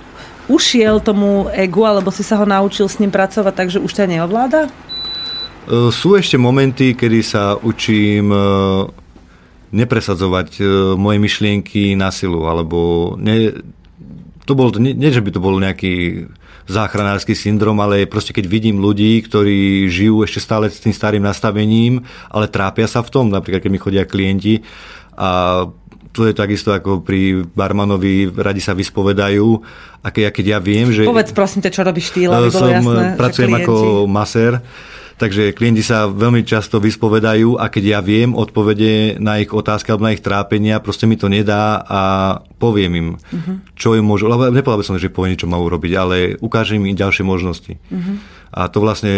ušiel 0.53 1.01
tomu 1.01 1.49
egu, 1.57 1.89
alebo 1.89 2.13
si 2.13 2.21
sa 2.21 2.37
ho 2.37 2.45
naučil 2.45 2.85
s 2.85 3.01
ním 3.01 3.09
pracovať, 3.09 3.55
takže 3.57 3.79
už 3.81 3.93
ťa 3.93 4.11
neovláda? 4.13 4.69
Sú 5.95 6.19
ešte 6.19 6.37
momenty, 6.37 6.99
kedy 6.99 7.23
sa 7.23 7.55
učím 7.55 8.35
nepresadzovať 9.73 10.61
moje 10.99 11.19
myšlienky 11.23 11.95
na 11.97 12.13
silu, 12.13 12.45
alebo 12.45 13.15
ne, 13.17 13.57
to 14.43 14.53
bol, 14.59 14.75
nie, 14.75 14.93
nie, 14.93 15.15
že 15.15 15.23
by 15.23 15.31
to 15.31 15.41
bol 15.41 15.55
nejaký 15.57 16.27
záchranársky 16.67 17.35
syndrom, 17.35 17.79
ale 17.83 18.07
proste 18.07 18.31
keď 18.31 18.47
vidím 18.47 18.79
ľudí, 18.79 19.23
ktorí 19.27 19.91
žijú 19.91 20.23
ešte 20.23 20.41
stále 20.43 20.71
s 20.71 20.79
tým 20.79 20.95
starým 20.95 21.23
nastavením, 21.23 22.03
ale 22.31 22.47
trápia 22.47 22.87
sa 22.87 23.03
v 23.03 23.11
tom, 23.11 23.27
napríklad 23.31 23.63
keď 23.63 23.71
mi 23.73 23.83
chodia 23.83 24.05
klienti 24.07 24.63
a 25.19 25.67
to 26.13 26.29
je 26.29 26.37
takisto 26.37 26.77
ako 26.77 27.01
pri 27.01 27.41
barmanovi, 27.57 28.29
radi 28.29 28.61
sa 28.61 28.77
vyspovedajú. 28.77 29.49
A 30.05 30.13
keď, 30.13 30.29
keď 30.29 30.45
ja 30.45 30.59
viem, 30.61 30.93
že... 30.93 31.09
Povedz 31.09 31.33
prosím 31.33 31.65
te, 31.65 31.73
čo 31.73 31.81
robíš 31.81 32.13
ty, 32.13 32.29
aby 32.29 32.53
bolo 32.53 32.69
jasné, 32.69 33.17
Pracujem 33.17 33.53
ako 33.57 33.75
masér 34.05 34.61
Takže 35.19 35.53
klienti 35.53 35.85
sa 35.85 36.09
veľmi 36.09 36.45
často 36.47 36.79
vyspovedajú 36.79 37.61
a 37.61 37.69
keď 37.69 37.85
ja 37.85 38.01
viem 38.01 38.33
odpovede 38.33 39.19
na 39.19 39.39
ich 39.39 39.53
otázky 39.53 39.93
alebo 39.93 40.09
na 40.09 40.15
ich 40.15 40.25
trápenia, 40.25 40.83
proste 40.83 41.09
mi 41.09 41.17
to 41.21 41.27
nedá 41.27 41.81
a 41.85 42.01
poviem 42.57 42.93
im, 42.97 43.09
uh-huh. 43.17 43.57
čo 43.77 43.95
im 43.99 44.07
môžu, 44.07 44.31
lebo 44.31 44.49
nepovedal 44.49 44.81
by 44.81 44.87
som, 44.87 44.97
že 44.99 45.13
poviem, 45.13 45.39
čo 45.39 45.51
majú 45.51 45.69
robiť, 45.69 45.93
ale 45.99 46.17
ukážem 46.39 46.83
im 46.83 46.97
ďalšie 46.97 47.25
možnosti. 47.27 47.79
Uh-huh. 47.91 48.17
A 48.53 48.69
to 48.69 48.85
vlastne 48.85 49.13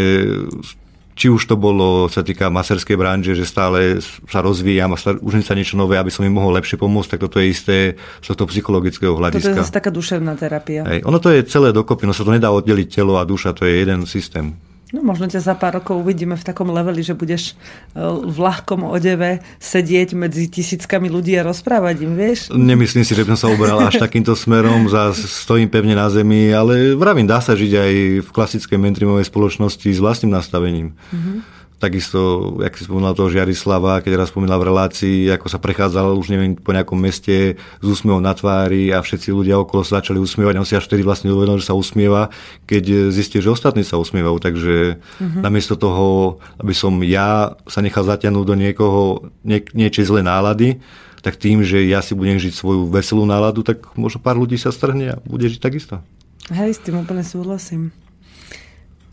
či 1.15 1.31
už 1.31 1.47
to 1.47 1.55
bolo, 1.55 2.11
sa 2.11 2.27
týka 2.27 2.51
maserskej 2.51 2.99
branže, 2.99 3.39
že 3.39 3.47
stále 3.47 4.03
sa 4.03 4.43
rozvíjam 4.43 4.91
a 4.91 4.99
už 4.99 5.47
sa 5.47 5.55
niečo 5.55 5.79
nové, 5.79 5.95
aby 5.95 6.11
som 6.11 6.27
im 6.27 6.35
mohol 6.35 6.59
lepšie 6.59 6.75
pomôcť, 6.75 7.15
tak 7.15 7.23
toto 7.23 7.39
je 7.39 7.47
isté 7.55 7.77
z 8.19 8.27
tohto 8.35 8.51
psychologického 8.51 9.15
hľadiska. 9.15 9.55
Toto 9.55 9.55
je 9.55 9.63
zase 9.63 9.75
taká 9.79 9.95
duševná 9.95 10.35
terapia. 10.35 10.83
Hej. 10.83 11.07
Ono 11.07 11.23
to 11.23 11.31
je 11.31 11.47
celé 11.47 11.71
dokopy, 11.71 12.11
no 12.11 12.13
sa 12.13 12.27
to 12.27 12.35
nedá 12.35 12.51
oddeliť 12.51 12.91
telo 12.91 13.15
a 13.15 13.23
duša, 13.23 13.55
to 13.55 13.63
je 13.63 13.87
jeden 13.87 14.11
systém. 14.11 14.59
No 14.95 15.03
možno 15.03 15.27
ťa 15.27 15.43
za 15.43 15.59
pár 15.59 15.83
rokov 15.83 15.99
uvidíme 15.99 16.39
v 16.39 16.47
takom 16.47 16.71
leveli, 16.71 17.03
že 17.03 17.19
budeš 17.19 17.59
e, 17.99 18.07
v 18.07 18.37
ľahkom 18.39 18.87
odeve 18.87 19.43
sedieť 19.59 20.15
medzi 20.15 20.47
tisíckami 20.47 21.11
ľudí 21.11 21.35
a 21.35 21.43
rozprávať 21.43 22.07
im, 22.07 22.15
vieš? 22.15 22.55
Nemyslím 22.55 23.03
si, 23.03 23.11
že 23.11 23.27
by 23.27 23.35
som 23.35 23.41
sa 23.43 23.49
uberal 23.51 23.83
až 23.83 23.99
takýmto 23.99 24.39
smerom, 24.39 24.87
za 24.87 25.11
stojím 25.11 25.67
pevne 25.67 25.99
na 25.99 26.07
zemi, 26.07 26.55
ale 26.55 26.95
vravím, 26.95 27.27
dá 27.27 27.43
sa 27.43 27.59
žiť 27.59 27.73
aj 27.75 27.93
v 28.23 28.29
klasickej 28.31 28.79
mainstreamovej 28.79 29.27
spoločnosti 29.27 29.89
s 29.91 29.99
vlastným 29.99 30.31
nastavením. 30.31 30.95
Mm-hmm. 31.11 31.54
Takisto, 31.85 32.57
jak 32.65 32.81
si 32.81 32.89
spomínal 32.89 33.13
toho 33.13 33.29
Žiarislava, 33.29 34.01
keď 34.01 34.17
raz 34.17 34.33
spomínal 34.33 34.57
v 34.57 34.73
relácii, 34.73 35.29
ako 35.29 35.53
sa 35.53 35.61
prechádzal 35.61 36.17
už 36.17 36.33
neviem 36.33 36.57
po 36.57 36.73
nejakom 36.73 36.97
meste 36.97 37.61
s 37.61 37.85
úsmevom 37.85 38.25
na 38.25 38.33
tvári 38.33 38.89
a 38.89 39.05
všetci 39.05 39.29
ľudia 39.29 39.61
okolo 39.61 39.85
sa 39.85 40.01
začali 40.01 40.17
usmievať 40.17 40.57
on 40.57 40.65
si 40.65 40.81
až 40.81 40.89
vtedy 40.89 41.05
vlastne 41.05 41.29
uvedomil, 41.29 41.61
že 41.61 41.69
sa 41.69 41.77
usmieva, 41.77 42.33
keď 42.65 43.13
zistil, 43.13 43.45
že 43.45 43.53
ostatní 43.53 43.85
sa 43.85 44.01
usmievajú. 44.01 44.41
Takže 44.41 44.97
uh-huh. 44.97 45.45
namiesto 45.45 45.77
toho, 45.77 46.41
aby 46.57 46.73
som 46.73 46.97
ja 47.05 47.53
sa 47.69 47.85
nechal 47.85 48.09
zatiahnuť 48.09 48.45
do 48.49 48.57
niekoho 48.57 49.29
nie, 49.45 49.61
niečej 49.77 50.09
zlé 50.09 50.25
nálady, 50.25 50.81
tak 51.21 51.37
tým, 51.37 51.61
že 51.69 51.85
ja 51.85 52.01
si 52.01 52.17
budem 52.17 52.41
žiť 52.41 52.57
svoju 52.57 52.89
veselú 52.89 53.29
náladu, 53.29 53.61
tak 53.61 53.93
možno 53.93 54.25
pár 54.25 54.41
ľudí 54.41 54.57
sa 54.57 54.73
strhne 54.73 55.17
a 55.17 55.21
bude 55.21 55.53
žiť 55.53 55.61
takisto. 55.61 56.01
Hej, 56.49 56.77
s 56.77 56.81
tým 56.81 57.05
úplne 57.05 57.21
súhlasím. 57.21 57.93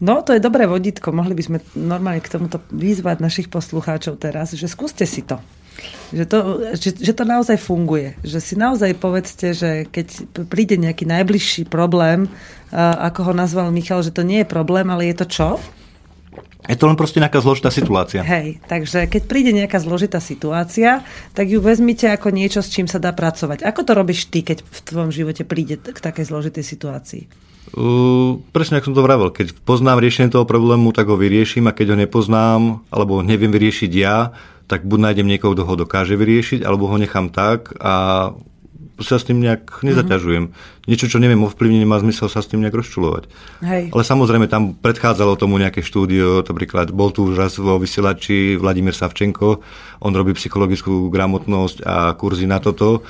No, 0.01 0.25
to 0.25 0.33
je 0.33 0.41
dobré 0.41 0.65
vodítko. 0.65 1.13
Mohli 1.13 1.37
by 1.37 1.43
sme 1.45 1.57
normálne 1.77 2.25
k 2.25 2.33
tomuto 2.33 2.57
vyzvať 2.73 3.21
našich 3.21 3.47
poslucháčov 3.53 4.17
teraz, 4.17 4.57
že 4.57 4.65
skúste 4.65 5.05
si 5.05 5.21
to. 5.21 5.37
Že 6.09 6.25
to, 6.25 6.37
že, 6.73 6.89
že 6.97 7.13
to 7.13 7.21
naozaj 7.21 7.61
funguje. 7.61 8.17
Že 8.25 8.39
si 8.41 8.53
naozaj 8.57 8.97
povedzte, 8.97 9.53
že 9.53 9.85
keď 9.85 10.25
príde 10.49 10.75
nejaký 10.81 11.05
najbližší 11.05 11.69
problém, 11.69 12.33
ako 12.73 13.29
ho 13.29 13.33
nazval 13.37 13.69
Michal, 13.69 14.01
že 14.01 14.09
to 14.09 14.25
nie 14.25 14.41
je 14.41 14.49
problém, 14.49 14.89
ale 14.89 15.13
je 15.13 15.15
to 15.21 15.25
čo? 15.29 15.49
Je 16.69 16.77
to 16.77 16.85
len 16.85 16.97
proste 16.97 17.17
nejaká 17.17 17.41
zložitá 17.41 17.73
situácia. 17.73 18.21
Hej, 18.21 18.61
takže 18.69 19.09
keď 19.09 19.21
príde 19.25 19.51
nejaká 19.53 19.81
zložitá 19.81 20.21
situácia, 20.21 21.01
tak 21.33 21.49
ju 21.49 21.57
vezmite 21.57 22.05
ako 22.09 22.29
niečo, 22.29 22.61
s 22.61 22.69
čím 22.69 22.85
sa 22.85 23.01
dá 23.01 23.13
pracovať. 23.13 23.65
Ako 23.65 23.81
to 23.81 23.97
robíš 23.97 24.29
ty, 24.29 24.45
keď 24.45 24.61
v 24.61 24.79
tvojom 24.85 25.09
živote 25.13 25.41
príde 25.45 25.81
k 25.81 25.97
takej 25.97 26.29
zložitej 26.29 26.65
situácii? 26.65 27.50
Uh, 27.71 28.41
presne 28.51 28.81
ako 28.81 28.91
som 28.91 28.97
to 28.99 29.05
vravel, 29.05 29.29
keď 29.31 29.55
poznám 29.63 30.03
riešenie 30.03 30.33
toho 30.33 30.43
problému, 30.43 30.91
tak 30.91 31.07
ho 31.07 31.15
vyrieším 31.15 31.71
a 31.71 31.75
keď 31.75 31.95
ho 31.95 31.97
nepoznám 31.97 32.61
alebo 32.91 33.23
neviem 33.23 33.53
vyriešiť 33.53 33.91
ja, 33.95 34.35
tak 34.67 34.83
buď 34.83 34.99
nájdem 35.11 35.27
niekoho, 35.27 35.55
kto 35.55 35.63
ho 35.67 35.75
dokáže 35.79 36.19
vyriešiť, 36.19 36.63
alebo 36.63 36.87
ho 36.91 36.95
nechám 36.99 37.31
tak 37.31 37.75
a 37.79 37.93
sa 39.03 39.17
s 39.17 39.25
tým 39.25 39.41
nejak 39.41 39.81
nezaťažujem. 39.81 40.51
Mm-hmm. 40.51 40.87
Niečo, 40.87 41.09
čo 41.09 41.17
neviem 41.17 41.41
ovplyvniť, 41.41 41.79
nemá 41.81 41.97
zmysel 41.99 42.29
sa 42.29 42.39
s 42.39 42.49
tým 42.49 42.61
nejak 42.61 42.77
rozčulovať. 42.77 43.23
Hej. 43.65 43.83
Ale 43.89 44.03
samozrejme, 44.05 44.45
tam 44.45 44.77
predchádzalo 44.77 45.37
tomu 45.37 45.57
nejaké 45.57 45.81
štúdio, 45.81 46.45
napríklad 46.45 46.93
bol 46.93 47.09
tu 47.09 47.29
už 47.29 47.37
raz 47.37 47.57
vo 47.57 47.81
vysielači 47.81 48.55
Vladimír 48.61 48.93
Savčenko, 48.93 49.61
on 50.05 50.13
robí 50.13 50.37
psychologickú 50.37 51.09
gramotnosť 51.09 51.77
a 51.85 52.13
kurzy 52.13 52.45
na 52.45 52.61
toto 52.61 53.01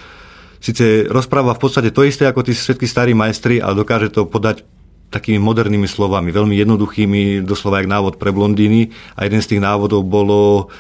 síce 0.62 1.10
rozpráva 1.10 1.58
v 1.58 1.62
podstate 1.66 1.90
to 1.90 2.06
isté 2.06 2.30
ako 2.30 2.46
tí 2.46 2.54
všetky 2.54 2.86
starí 2.86 3.18
majstri, 3.18 3.58
ale 3.58 3.82
dokáže 3.82 4.14
to 4.14 4.30
podať 4.30 4.64
takými 5.12 5.44
modernými 5.44 5.90
slovami, 5.92 6.32
veľmi 6.32 6.56
jednoduchými, 6.56 7.44
doslova 7.44 7.84
jak 7.84 7.92
návod 7.92 8.16
pre 8.16 8.32
blondíny. 8.32 8.96
A 9.20 9.28
jeden 9.28 9.44
z 9.44 9.58
tých 9.58 9.62
návodov 9.62 10.08
bolo 10.08 10.72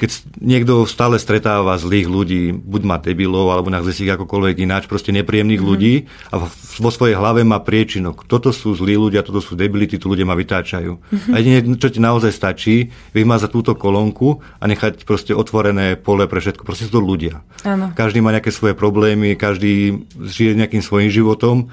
keď 0.00 0.40
niekto 0.40 0.88
stále 0.88 1.20
stretáva 1.20 1.76
zlých 1.76 2.08
ľudí, 2.08 2.56
buď 2.56 2.82
má 2.88 2.96
debilov, 2.96 3.52
alebo 3.52 3.68
nachce 3.68 3.92
si 3.92 4.08
ich 4.08 4.14
akokoľvek 4.16 4.56
ináč, 4.64 4.88
proste 4.88 5.12
nepríjemných 5.12 5.60
mm-hmm. 5.60 5.76
ľudí 5.76 6.08
a 6.32 6.48
vo 6.80 6.88
svojej 6.88 7.20
hlave 7.20 7.44
má 7.44 7.60
priečinok. 7.60 8.24
Toto 8.24 8.48
sú 8.48 8.72
zlí 8.72 8.96
ľudia, 8.96 9.20
toto 9.20 9.44
sú 9.44 9.60
debility, 9.60 10.00
tu 10.00 10.08
ľudia 10.08 10.24
ma 10.24 10.32
vytáčajú. 10.32 10.96
Mm-hmm. 10.96 11.32
A 11.32 11.36
jedine, 11.36 11.58
čo 11.76 11.92
ti 11.92 12.00
naozaj 12.00 12.32
stačí, 12.32 12.88
vymazať 13.12 13.52
túto 13.52 13.76
kolónku 13.76 14.40
a 14.56 14.64
nechať 14.64 15.04
proste 15.04 15.36
otvorené 15.36 16.00
pole 16.00 16.24
pre 16.24 16.40
všetko. 16.40 16.64
Proste 16.64 16.88
sú 16.88 16.96
to 16.96 17.04
ľudia. 17.04 17.44
Áno. 17.68 17.92
Každý 17.92 18.24
má 18.24 18.32
nejaké 18.32 18.48
svoje 18.48 18.72
problémy, 18.72 19.36
každý 19.36 20.00
žije 20.16 20.56
nejakým 20.56 20.80
svojím 20.80 21.12
životom 21.12 21.68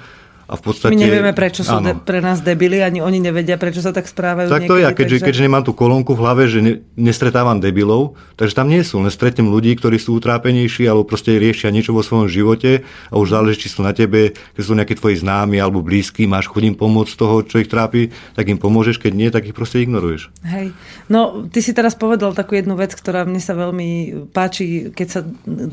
a 0.48 0.56
v 0.56 0.62
podstate... 0.64 0.96
My 0.96 1.04
nevieme, 1.04 1.36
prečo 1.36 1.60
sú 1.60 1.76
de- 1.84 1.92
pre 1.92 2.24
nás 2.24 2.40
debili, 2.40 2.80
ani 2.80 3.04
oni 3.04 3.20
nevedia, 3.20 3.60
prečo 3.60 3.84
sa 3.84 3.92
tak 3.92 4.08
správajú. 4.08 4.48
Tak 4.48 4.64
to 4.64 4.80
je, 4.80 4.88
keďže, 4.96 5.20
takže... 5.20 5.26
keďže 5.28 5.42
nemám 5.44 5.64
tú 5.68 5.76
kolónku 5.76 6.16
v 6.16 6.20
hlave, 6.24 6.48
že 6.48 6.58
ne, 6.64 6.72
nestretávam 6.96 7.60
debilov, 7.60 8.16
takže 8.40 8.56
tam 8.56 8.72
nie 8.72 8.80
sú, 8.80 9.04
len 9.04 9.12
stretnem 9.12 9.52
ľudí, 9.52 9.76
ktorí 9.76 10.00
sú 10.00 10.16
utrápenejší 10.16 10.88
alebo 10.88 11.04
proste 11.04 11.36
riešia 11.36 11.68
niečo 11.68 11.92
vo 11.92 12.00
svojom 12.00 12.32
živote 12.32 12.88
a 13.12 13.14
už 13.20 13.36
záleží, 13.36 13.68
či 13.68 13.76
sú 13.76 13.84
na 13.84 13.92
tebe, 13.92 14.32
keď 14.56 14.62
sú 14.64 14.72
nejakí 14.72 14.96
tvoji 14.96 15.20
známi 15.20 15.60
alebo 15.60 15.84
blízki, 15.84 16.24
máš 16.24 16.48
chodím 16.48 16.72
pomôcť 16.72 17.12
toho, 17.12 17.44
čo 17.44 17.60
ich 17.60 17.68
trápi, 17.68 18.08
tak 18.32 18.48
im 18.48 18.56
pomôžeš, 18.56 18.96
keď 18.96 19.12
nie, 19.12 19.28
tak 19.28 19.44
ich 19.44 19.52
proste 19.52 19.84
ignoruješ. 19.84 20.32
Hej. 20.48 20.72
No, 21.12 21.44
ty 21.52 21.60
si 21.60 21.76
teraz 21.76 21.92
povedal 21.92 22.32
takú 22.32 22.56
jednu 22.56 22.72
vec, 22.72 22.96
ktorá 22.96 23.28
mne 23.28 23.38
sa 23.44 23.52
veľmi 23.52 24.24
páči, 24.32 24.88
keď 24.96 25.06
sa 25.12 25.20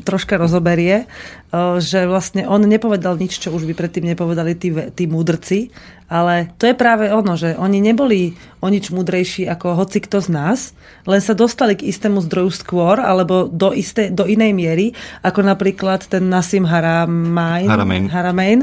troška 0.04 0.36
rozoberie. 0.36 1.08
že 1.78 2.04
vlastne 2.10 2.44
on 2.44 2.60
nepovedal 2.66 3.14
nič, 3.16 3.38
čo 3.38 3.54
už 3.54 3.64
by 3.70 3.74
predtým 3.78 4.04
nepovedali 4.12 4.58
tí, 4.58 4.65
tí 4.70 5.04
múdrci, 5.10 5.70
ale 6.06 6.54
to 6.54 6.70
je 6.70 6.74
práve 6.78 7.10
ono, 7.10 7.34
že 7.34 7.58
oni 7.58 7.82
neboli 7.82 8.38
o 8.62 8.70
nič 8.70 8.94
múdrejší 8.94 9.50
ako 9.50 9.74
hoci 9.74 9.98
kto 9.98 10.22
z 10.22 10.28
nás, 10.30 10.58
len 11.02 11.18
sa 11.18 11.34
dostali 11.34 11.74
k 11.74 11.90
istému 11.90 12.22
zdroju 12.22 12.50
skôr, 12.54 13.02
alebo 13.02 13.50
do, 13.50 13.74
isté, 13.74 14.14
do 14.14 14.22
inej 14.22 14.54
miery, 14.54 14.86
ako 15.26 15.42
napríklad 15.42 16.06
ten 16.06 16.30
Nasim 16.30 16.62
Haramein, 16.62 17.66
Haramein. 17.66 18.06
Haramein 18.06 18.60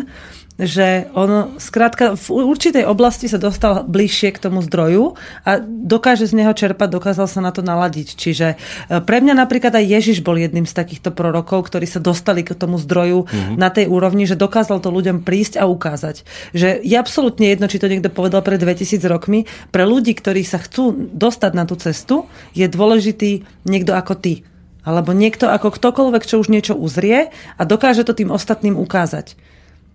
že 0.63 1.11
on 1.13 1.59
skrátka 1.59 2.15
v 2.15 2.27
určitej 2.31 2.87
oblasti 2.87 3.27
sa 3.27 3.37
dostal 3.37 3.83
bližšie 3.83 4.33
k 4.33 4.41
tomu 4.41 4.63
zdroju 4.63 5.19
a 5.43 5.59
dokáže 5.61 6.25
z 6.25 6.39
neho 6.39 6.53
čerpať, 6.55 6.89
dokázal 6.89 7.27
sa 7.27 7.39
na 7.43 7.51
to 7.51 7.61
naladiť. 7.61 8.07
Čiže 8.15 8.47
e, 8.53 8.55
pre 9.03 9.19
mňa 9.19 9.35
napríklad 9.37 9.75
aj 9.75 9.85
Ježiš 9.85 10.23
bol 10.23 10.39
jedným 10.39 10.63
z 10.63 10.73
takýchto 10.73 11.11
prorokov, 11.11 11.67
ktorí 11.67 11.85
sa 11.85 11.99
dostali 11.99 12.41
k 12.41 12.55
tomu 12.55 12.79
zdroju 12.79 13.27
mm-hmm. 13.27 13.55
na 13.59 13.69
tej 13.69 13.91
úrovni, 13.91 14.23
že 14.23 14.39
dokázal 14.39 14.79
to 14.79 14.89
ľuďom 14.89 15.27
prísť 15.27 15.59
a 15.59 15.67
ukázať. 15.67 16.23
Že 16.55 16.81
je 16.81 16.95
absolútne 16.95 17.47
jedno, 17.51 17.67
či 17.67 17.77
to 17.77 17.91
niekto 17.91 18.09
povedal 18.09 18.41
pred 18.41 18.57
2000 18.57 19.03
rokmi. 19.05 19.45
Pre 19.69 19.83
ľudí, 19.83 20.15
ktorí 20.15 20.41
sa 20.47 20.57
chcú 20.57 20.95
dostať 21.13 21.51
na 21.53 21.67
tú 21.67 21.75
cestu, 21.75 22.25
je 22.55 22.65
dôležitý 22.65 23.43
niekto 23.67 23.93
ako 23.93 24.15
ty. 24.15 24.33
Alebo 24.83 25.15
niekto 25.15 25.47
ako 25.47 25.71
ktokoľvek, 25.71 26.23
čo 26.27 26.43
už 26.43 26.51
niečo 26.51 26.75
uzrie 26.75 27.31
a 27.55 27.61
dokáže 27.63 28.03
to 28.03 28.11
tým 28.11 28.35
ostatným 28.35 28.75
ukázať. 28.75 29.39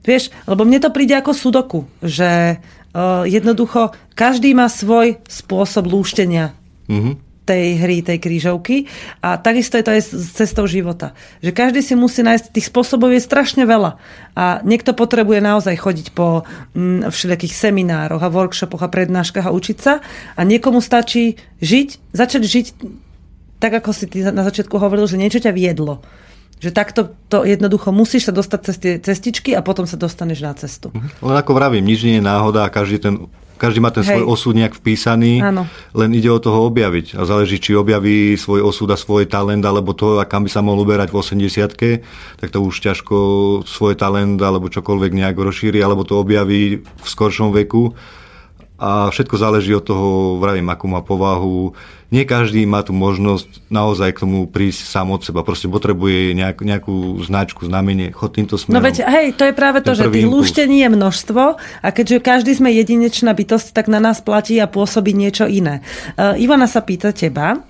Vieš, 0.06 0.30
lebo 0.46 0.62
mne 0.62 0.78
to 0.78 0.94
príde 0.94 1.14
ako 1.18 1.32
sudoku, 1.34 1.80
že 2.00 2.58
uh, 2.58 3.26
jednoducho 3.26 3.92
každý 4.14 4.54
má 4.54 4.70
svoj 4.70 5.18
spôsob 5.26 5.90
lúštenia 5.90 6.54
mm-hmm. 6.86 7.14
tej 7.44 7.66
hry, 7.82 7.96
tej 8.06 8.18
krížovky 8.22 8.86
a 9.20 9.36
takisto 9.36 9.76
je 9.76 9.84
to 9.84 9.94
aj 9.98 10.02
s 10.06 10.30
cestou 10.38 10.70
života. 10.70 11.12
Že 11.42 11.50
každý 11.50 11.80
si 11.82 11.98
musí 11.98 12.22
nájsť, 12.22 12.54
tých 12.54 12.70
spôsobov 12.70 13.10
je 13.10 13.20
strašne 13.20 13.66
veľa 13.66 13.98
a 14.38 14.62
niekto 14.62 14.94
potrebuje 14.94 15.42
naozaj 15.42 15.74
chodiť 15.76 16.06
po 16.14 16.46
mm, 16.72 17.10
všelijakých 17.10 17.54
seminároch 17.58 18.22
a 18.22 18.32
workshopoch 18.32 18.86
a 18.86 18.92
prednáškach 18.92 19.50
a 19.50 19.54
učiť 19.54 19.78
sa 19.82 20.00
a 20.38 20.40
niekomu 20.46 20.78
stačí 20.78 21.36
žiť, 21.58 22.14
začať 22.14 22.42
žiť 22.46 22.66
tak, 23.58 23.74
ako 23.74 23.90
si 23.90 24.06
ty 24.06 24.22
na 24.22 24.46
začiatku 24.46 24.78
hovoril, 24.78 25.10
že 25.10 25.18
niečo 25.18 25.42
ťa 25.42 25.50
viedlo 25.50 26.06
že 26.58 26.70
takto 26.74 27.14
to 27.30 27.46
jednoducho 27.46 27.94
musíš 27.94 28.30
sa 28.30 28.32
dostať 28.34 28.60
cez 28.62 28.76
tie 28.78 28.92
cestičky 28.98 29.54
a 29.54 29.62
potom 29.62 29.86
sa 29.86 29.94
dostaneš 29.94 30.38
na 30.42 30.52
cestu. 30.54 30.90
Mhm. 30.94 31.08
Len 31.22 31.36
ako 31.38 31.52
vravím, 31.54 31.86
nič 31.86 32.02
nie 32.02 32.18
je 32.18 32.24
náhoda 32.24 32.66
a 32.66 32.72
každý 32.72 32.98
ten 32.98 33.14
každý 33.58 33.82
má 33.82 33.90
ten 33.90 34.06
Hej. 34.06 34.22
svoj 34.22 34.24
osud 34.30 34.54
nejak 34.54 34.78
vpísaný, 34.78 35.42
Áno. 35.42 35.66
len 35.90 36.14
ide 36.14 36.30
o 36.30 36.38
toho 36.38 36.70
objaviť. 36.70 37.18
A 37.18 37.26
záleží, 37.26 37.58
či 37.58 37.74
objaví 37.74 38.38
svoj 38.38 38.62
osud 38.62 38.86
a 38.86 38.94
svoj 38.94 39.26
talent, 39.26 39.66
alebo 39.66 39.98
to, 39.98 40.22
kam 40.30 40.46
by 40.46 40.50
sa 40.54 40.62
mohol 40.62 40.86
uberať 40.86 41.10
v 41.10 41.18
80 41.18 42.38
tak 42.38 42.48
to 42.54 42.62
už 42.62 42.78
ťažko 42.78 43.16
svoj 43.66 43.98
talent 43.98 44.38
alebo 44.38 44.70
čokoľvek 44.70 45.10
nejak 45.10 45.34
rozšíri, 45.34 45.82
alebo 45.82 46.06
to 46.06 46.22
objaví 46.22 46.86
v 46.86 47.06
skoršom 47.10 47.50
veku 47.50 47.98
a 48.78 49.10
všetko 49.10 49.34
záleží 49.34 49.74
od 49.74 49.82
toho, 49.82 50.38
vravím, 50.38 50.70
akú 50.70 50.86
má 50.86 51.02
povahu. 51.02 51.74
Nie 52.08 52.24
každý 52.24 52.64
má 52.64 52.80
tu 52.80 52.96
možnosť 52.96 53.68
naozaj 53.68 54.16
k 54.16 54.22
tomu 54.24 54.48
prísť 54.48 54.80
sám 54.88 55.12
od 55.12 55.20
seba. 55.20 55.44
Proste 55.44 55.68
potrebuje 55.68 56.32
nejak, 56.32 56.64
nejakú 56.64 57.20
značku, 57.20 57.68
znamenie, 57.68 58.16
chod 58.16 58.32
týmto 58.32 58.56
smerom. 58.56 58.80
No 58.80 58.84
veď, 58.84 59.04
hej, 59.04 59.36
to 59.36 59.44
je 59.44 59.52
práve 59.52 59.84
to, 59.84 59.92
že 59.92 60.08
tých 60.08 60.24
lúštení 60.24 60.80
je 60.80 60.88
množstvo 60.88 61.42
a 61.60 61.88
keďže 61.92 62.24
každý 62.24 62.56
sme 62.56 62.72
jedinečná 62.72 63.36
bytosť, 63.36 63.76
tak 63.76 63.92
na 63.92 64.00
nás 64.00 64.24
platí 64.24 64.56
a 64.56 64.64
pôsobí 64.64 65.12
niečo 65.12 65.44
iné. 65.44 65.84
Uh, 66.16 66.32
Ivana 66.40 66.64
sa 66.64 66.80
pýta 66.80 67.12
teba, 67.12 67.60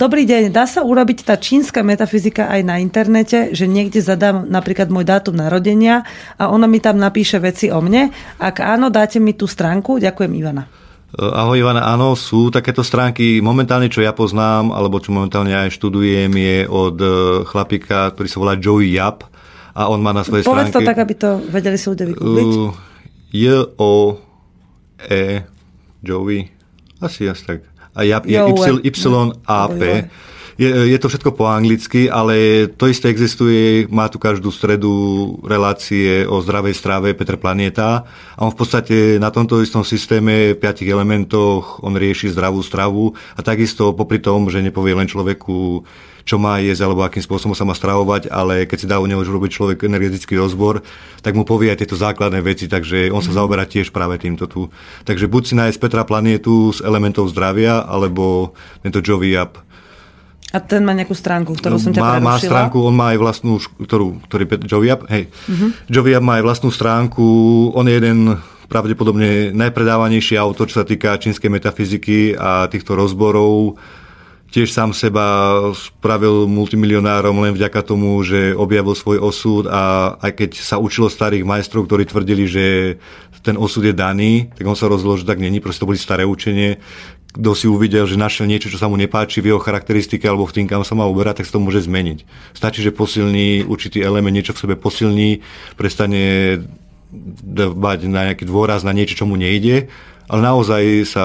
Dobrý 0.00 0.24
deň, 0.24 0.48
dá 0.48 0.64
sa 0.64 0.80
urobiť 0.80 1.28
tá 1.28 1.36
čínska 1.36 1.84
metafyzika 1.84 2.48
aj 2.48 2.60
na 2.64 2.80
internete, 2.80 3.52
že 3.52 3.68
niekde 3.68 4.00
zadám 4.00 4.48
napríklad 4.48 4.88
môj 4.88 5.04
dátum 5.04 5.36
narodenia 5.36 6.08
a 6.40 6.48
ono 6.48 6.64
mi 6.64 6.80
tam 6.80 6.96
napíše 6.96 7.36
veci 7.36 7.68
o 7.68 7.76
mne? 7.84 8.08
Ak 8.40 8.64
áno, 8.64 8.88
dáte 8.88 9.20
mi 9.20 9.36
tú 9.36 9.44
stránku? 9.44 10.00
Ďakujem, 10.00 10.32
Ivana. 10.40 10.87
Ahoj 11.16 11.64
Ivana, 11.64 11.88
áno, 11.88 12.12
sú 12.12 12.52
takéto 12.52 12.84
stránky. 12.84 13.40
Momentálne, 13.40 13.88
čo 13.88 14.04
ja 14.04 14.12
poznám, 14.12 14.76
alebo 14.76 15.00
čo 15.00 15.16
momentálne 15.16 15.56
aj 15.56 15.72
študujem, 15.72 16.28
je 16.28 16.68
od 16.68 16.96
e, 17.00 17.08
chlapika, 17.48 18.12
ktorý 18.12 18.28
sa 18.28 18.38
volá 18.44 18.54
Joey 18.60 18.92
Yap 18.92 19.24
a 19.72 19.88
on 19.88 20.04
má 20.04 20.12
na 20.12 20.20
svojej 20.20 20.44
Povedz 20.44 20.68
stránke... 20.68 20.84
to 20.84 20.90
tak, 20.92 20.98
aby 21.00 21.14
to 21.16 21.40
vedeli 21.48 21.80
si 21.80 21.86
ľudia 21.88 22.06
vygoogliť. 22.12 22.52
Uh, 22.52 22.70
J-O-E 23.32 25.24
Joey, 26.04 26.40
asi 27.00 27.24
asi 27.24 27.42
tak 27.46 27.64
a 27.98 28.06
ja, 28.06 28.22
je 28.22 28.38
YAP. 28.38 30.06
Je, 30.58 30.66
je 30.66 30.98
to 30.98 31.06
všetko 31.06 31.38
po 31.38 31.46
anglicky, 31.46 32.10
ale 32.10 32.66
to 32.66 32.90
isté 32.90 33.14
existuje, 33.14 33.86
má 33.94 34.10
tu 34.10 34.18
každú 34.18 34.50
stredu 34.50 34.90
relácie 35.46 36.26
o 36.26 36.42
zdravej 36.42 36.74
strave 36.74 37.14
Petr 37.14 37.38
Planeta 37.38 38.02
a 38.34 38.40
on 38.42 38.50
v 38.50 38.58
podstate 38.58 38.96
na 39.22 39.30
tomto 39.30 39.62
istom 39.62 39.86
systéme 39.86 40.58
piatich 40.58 40.90
elementoch 40.90 41.78
on 41.86 41.94
rieši 41.94 42.34
zdravú 42.34 42.58
stravu 42.66 43.14
a 43.38 43.40
takisto 43.46 43.94
popri 43.94 44.18
tom, 44.18 44.50
že 44.50 44.58
nepovie 44.58 44.98
len 44.98 45.06
človeku, 45.06 45.86
čo 46.26 46.42
má 46.42 46.58
jesť 46.58 46.90
alebo 46.90 47.06
akým 47.06 47.22
spôsobom 47.22 47.54
sa 47.54 47.62
má 47.62 47.78
stravovať, 47.78 48.26
ale 48.26 48.66
keď 48.66 48.78
si 48.82 48.90
dá 48.90 48.98
u 48.98 49.06
neho 49.06 49.22
urobiť 49.22 49.54
človek 49.54 49.86
energetický 49.86 50.42
rozbor, 50.42 50.82
tak 51.22 51.38
mu 51.38 51.46
povie 51.46 51.70
aj 51.70 51.86
tieto 51.86 51.94
základné 51.94 52.42
veci, 52.42 52.66
takže 52.66 53.14
on 53.14 53.22
sa 53.22 53.30
mm. 53.30 53.38
zaoberá 53.38 53.62
tiež 53.62 53.94
práve 53.94 54.18
týmto 54.18 54.50
tu. 54.50 54.74
Takže 55.06 55.30
buď 55.30 55.42
si 55.46 55.54
nájsť 55.54 55.78
Petra 55.78 56.02
planietu 56.02 56.74
z 56.74 56.82
elementov 56.82 57.30
zdravia, 57.30 57.86
alebo 57.86 58.58
tento 58.82 58.98
Jovi 58.98 59.38
Up 59.38 59.67
a 60.48 60.58
ten 60.64 60.80
má 60.80 60.96
nejakú 60.96 61.12
stránku, 61.12 61.52
ktorú 61.60 61.76
som 61.76 61.92
ťa 61.92 62.00
má, 62.00 62.16
má 62.24 62.36
stránku, 62.40 62.80
on 62.80 62.96
má 62.96 63.12
aj 63.12 63.18
vlastnú, 63.20 63.60
ktorú, 63.60 64.24
ktorý 64.24 64.44
Joviap, 64.64 65.04
hej. 65.12 65.28
Uh-huh. 65.44 65.76
Joviap 65.92 66.24
má 66.24 66.40
aj 66.40 66.44
vlastnú 66.48 66.70
stránku, 66.72 67.24
on 67.76 67.84
je 67.84 67.94
jeden 68.00 68.40
pravdepodobne 68.68 69.52
najpredávanejší 69.52 70.40
autor, 70.40 70.72
čo 70.72 70.80
sa 70.80 70.88
týka 70.88 71.20
čínskej 71.20 71.52
metafyziky 71.52 72.32
a 72.32 72.64
týchto 72.68 72.96
rozborov. 72.96 73.76
Tiež 74.48 74.72
sám 74.72 74.96
seba 74.96 75.60
spravil 75.76 76.48
multimilionárom 76.48 77.36
len 77.44 77.52
vďaka 77.52 77.84
tomu, 77.84 78.16
že 78.24 78.56
objavil 78.56 78.96
svoj 78.96 79.20
osud 79.20 79.68
a 79.68 80.16
aj 80.24 80.32
keď 80.32 80.50
sa 80.56 80.80
učilo 80.80 81.12
starých 81.12 81.44
majstrov, 81.44 81.84
ktorí 81.84 82.08
tvrdili, 82.08 82.48
že 82.48 82.96
ten 83.44 83.60
osud 83.60 83.84
je 83.84 83.92
daný, 83.92 84.48
tak 84.56 84.64
on 84.64 84.72
sa 84.72 84.88
rozhodol, 84.88 85.20
že 85.20 85.28
tak 85.28 85.36
není, 85.36 85.60
proste 85.60 85.84
to 85.84 85.88
boli 85.92 86.00
staré 86.00 86.24
učenie 86.24 86.80
kto 87.28 87.52
si 87.52 87.68
uvidel, 87.68 88.08
že 88.08 88.16
našiel 88.16 88.48
niečo, 88.48 88.72
čo 88.72 88.80
sa 88.80 88.88
mu 88.88 88.96
nepáči 88.96 89.44
v 89.44 89.52
jeho 89.52 89.60
charakteristike 89.60 90.24
alebo 90.24 90.48
v 90.48 90.54
tým, 90.60 90.66
kam 90.66 90.80
sa 90.80 90.96
má 90.96 91.04
uberať, 91.04 91.44
tak 91.44 91.46
sa 91.52 91.60
to 91.60 91.64
môže 91.64 91.84
zmeniť. 91.84 92.24
Stačí, 92.56 92.80
že 92.80 92.94
posilní 92.94 93.68
určitý 93.68 94.00
element, 94.00 94.32
niečo 94.32 94.56
v 94.56 94.62
sebe 94.64 94.74
posilní, 94.80 95.44
prestane 95.76 96.56
dbať 97.12 97.98
na 98.08 98.32
nejaký 98.32 98.44
dôraz 98.48 98.84
na 98.84 98.92
niečo, 98.96 99.16
čo 99.16 99.24
mu 99.28 99.36
nejde, 99.36 99.92
ale 100.28 100.40
naozaj 100.40 100.82
sa 101.08 101.24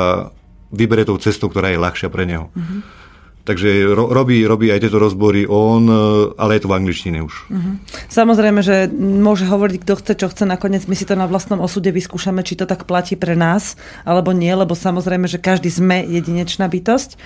vybere 0.72 1.08
tou 1.08 1.20
cestou, 1.20 1.48
ktorá 1.48 1.72
je 1.72 1.80
ľahšia 1.80 2.10
pre 2.12 2.24
neho. 2.28 2.52
Mm-hmm. 2.52 3.03
Takže 3.44 3.92
ro, 3.92 4.08
robí, 4.08 4.40
robí 4.48 4.72
aj 4.72 4.88
tieto 4.88 5.04
rozbory 5.04 5.44
on, 5.44 5.84
e, 5.92 5.96
ale 6.40 6.56
je 6.56 6.62
to 6.64 6.72
v 6.72 6.78
angličtine 6.80 7.20
už. 7.28 7.52
Uh-huh. 7.52 7.76
Samozrejme, 8.08 8.64
že 8.64 8.88
môže 8.96 9.44
hovoriť, 9.44 9.84
kto 9.84 9.94
chce, 10.00 10.14
čo 10.16 10.28
chce. 10.32 10.48
Nakoniec 10.48 10.88
my 10.88 10.96
si 10.96 11.04
to 11.04 11.20
na 11.20 11.28
vlastnom 11.28 11.60
osude 11.60 11.92
vyskúšame, 11.92 12.40
či 12.48 12.56
to 12.56 12.64
tak 12.64 12.88
platí 12.88 13.20
pre 13.20 13.36
nás, 13.36 13.76
alebo 14.08 14.32
nie, 14.32 14.56
lebo 14.56 14.80
samozrejme, 14.80 15.28
že 15.28 15.44
každý 15.44 15.68
sme 15.68 16.08
jedinečná 16.08 16.72
bytosť. 16.72 17.20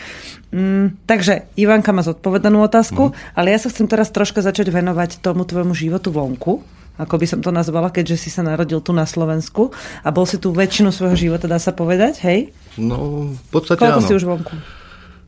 Mm, 0.49 0.97
takže 1.05 1.53
Ivanka 1.53 1.93
má 1.93 2.01
zodpovedanú 2.01 2.65
otázku, 2.65 3.13
uh-huh. 3.13 3.37
ale 3.37 3.53
ja 3.53 3.61
sa 3.61 3.69
chcem 3.69 3.85
teraz 3.85 4.09
troška 4.09 4.41
začať 4.41 4.73
venovať 4.73 5.21
tomu 5.21 5.45
tvojmu 5.45 5.77
životu 5.77 6.09
vonku 6.09 6.65
ako 6.97 7.21
by 7.21 7.29
som 7.29 7.45
to 7.45 7.53
nazvala, 7.53 7.93
keďže 7.93 8.17
si 8.17 8.29
sa 8.33 8.41
narodil 8.41 8.81
tu 8.81 8.89
na 8.89 9.05
Slovensku 9.05 9.69
a 10.01 10.09
bol 10.09 10.25
si 10.25 10.41
tu 10.41 10.49
väčšinu 10.49 10.89
svojho 10.89 11.13
života, 11.29 11.45
dá 11.45 11.61
sa 11.61 11.69
povedať, 11.69 12.25
hej? 12.25 12.49
No, 12.73 13.29
v 13.37 13.49
podstate 13.53 13.85
Koľko 13.85 14.01
áno. 14.01 14.07
si 14.09 14.13
už 14.17 14.25
vonku? 14.25 14.57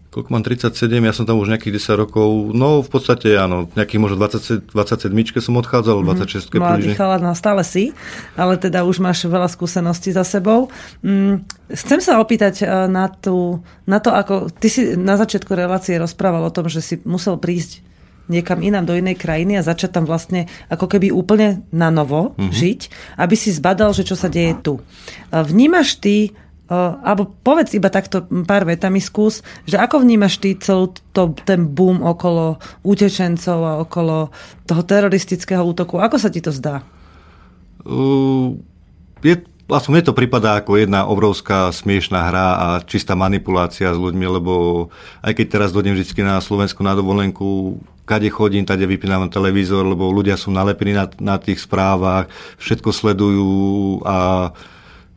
Koľko 0.09 0.29
mám 0.33 0.41
37, 0.41 0.89
ja 0.89 1.13
som 1.13 1.29
tam 1.29 1.37
už 1.37 1.53
nejakých 1.53 1.77
10 1.77 2.01
rokov, 2.01 2.49
no 2.57 2.81
v 2.81 2.89
podstate 2.89 3.37
áno, 3.37 3.69
nejakých 3.77 4.01
možno 4.01 4.17
20, 4.17 4.73
27 4.73 5.13
som 5.37 5.53
odchádzal, 5.61 6.01
mm-hmm. 6.01 6.49
26 6.49 6.57
Mladý 6.57 6.97
chalát, 6.97 7.21
no 7.21 7.37
stále 7.37 7.61
si, 7.61 7.93
ale 8.33 8.57
teda 8.57 8.89
už 8.89 8.97
máš 8.97 9.29
veľa 9.29 9.45
skúseností 9.45 10.09
za 10.09 10.25
sebou. 10.25 10.73
Mm, 11.05 11.45
chcem 11.69 11.99
sa 12.01 12.17
opýtať 12.17 12.65
eh, 12.65 12.89
na, 12.89 13.05
tú, 13.13 13.61
na 13.85 14.01
to, 14.01 14.09
ako 14.09 14.49
ty 14.49 14.67
si 14.73 14.97
na 14.97 15.13
začiatku 15.13 15.53
relácie 15.53 15.93
rozprával 16.01 16.41
o 16.41 16.53
tom, 16.53 16.65
že 16.65 16.81
si 16.81 16.97
musel 17.05 17.37
prísť 17.37 17.85
niekam 18.29 18.61
inám 18.61 18.85
do 18.85 18.93
inej 18.93 19.17
krajiny 19.17 19.57
a 19.57 19.65
začať 19.65 19.89
tam 19.89 20.05
vlastne 20.05 20.45
ako 20.69 20.85
keby 20.85 21.09
úplne 21.09 21.65
na 21.73 21.89
novo 21.89 22.37
mm-hmm. 22.37 22.53
žiť, 22.53 22.79
aby 23.17 23.35
si 23.37 23.49
zbadal, 23.49 23.91
že 23.91 24.05
čo 24.05 24.13
sa 24.13 24.29
deje 24.29 24.53
tu. 24.61 24.77
Vnímaš 25.33 25.97
ty 25.97 26.37
alebo 26.69 27.33
povedz 27.41 27.73
iba 27.73 27.89
takto 27.89 28.29
pár 28.45 28.63
vetami 28.63 29.01
skús, 29.01 29.41
že 29.65 29.81
ako 29.81 30.05
vnímaš 30.05 30.37
ty 30.37 30.53
celú 30.53 30.93
to, 31.11 31.33
ten 31.41 31.65
boom 31.65 32.05
okolo 32.05 32.61
utečencov 32.85 33.59
a 33.65 33.73
okolo 33.81 34.29
toho 34.69 34.81
teroristického 34.85 35.65
útoku? 35.65 35.97
Ako 35.97 36.21
sa 36.21 36.29
ti 36.29 36.45
to 36.45 36.53
zdá? 36.53 36.85
Uh, 37.81 38.53
je, 39.25 39.41
vlastne 39.65 39.97
mne 39.97 40.05
to 40.05 40.13
pripadá 40.13 40.61
ako 40.61 40.77
jedna 40.77 41.09
obrovská 41.09 41.73
smiešná 41.73 42.29
hra 42.29 42.47
a 42.53 42.67
čistá 42.85 43.17
manipulácia 43.17 43.89
s 43.89 43.97
ľuďmi, 43.97 44.25
lebo 44.29 44.53
aj 45.25 45.41
keď 45.41 45.45
teraz 45.49 45.69
dojdem 45.73 45.97
vždy 45.97 46.21
na 46.21 46.37
Slovensku 46.37 46.85
na 46.85 46.93
dovolenku, 46.93 47.81
kade 48.09 48.29
chodím, 48.29 48.65
tade 48.65 48.85
vypínam 48.85 49.29
televízor, 49.29 49.85
lebo 49.85 50.09
ľudia 50.09 50.37
sú 50.37 50.49
nalepení 50.49 50.97
na, 50.97 51.05
na 51.17 51.37
tých 51.37 51.61
správach, 51.61 52.29
všetko 52.57 52.89
sledujú 52.89 54.01
a 54.05 54.49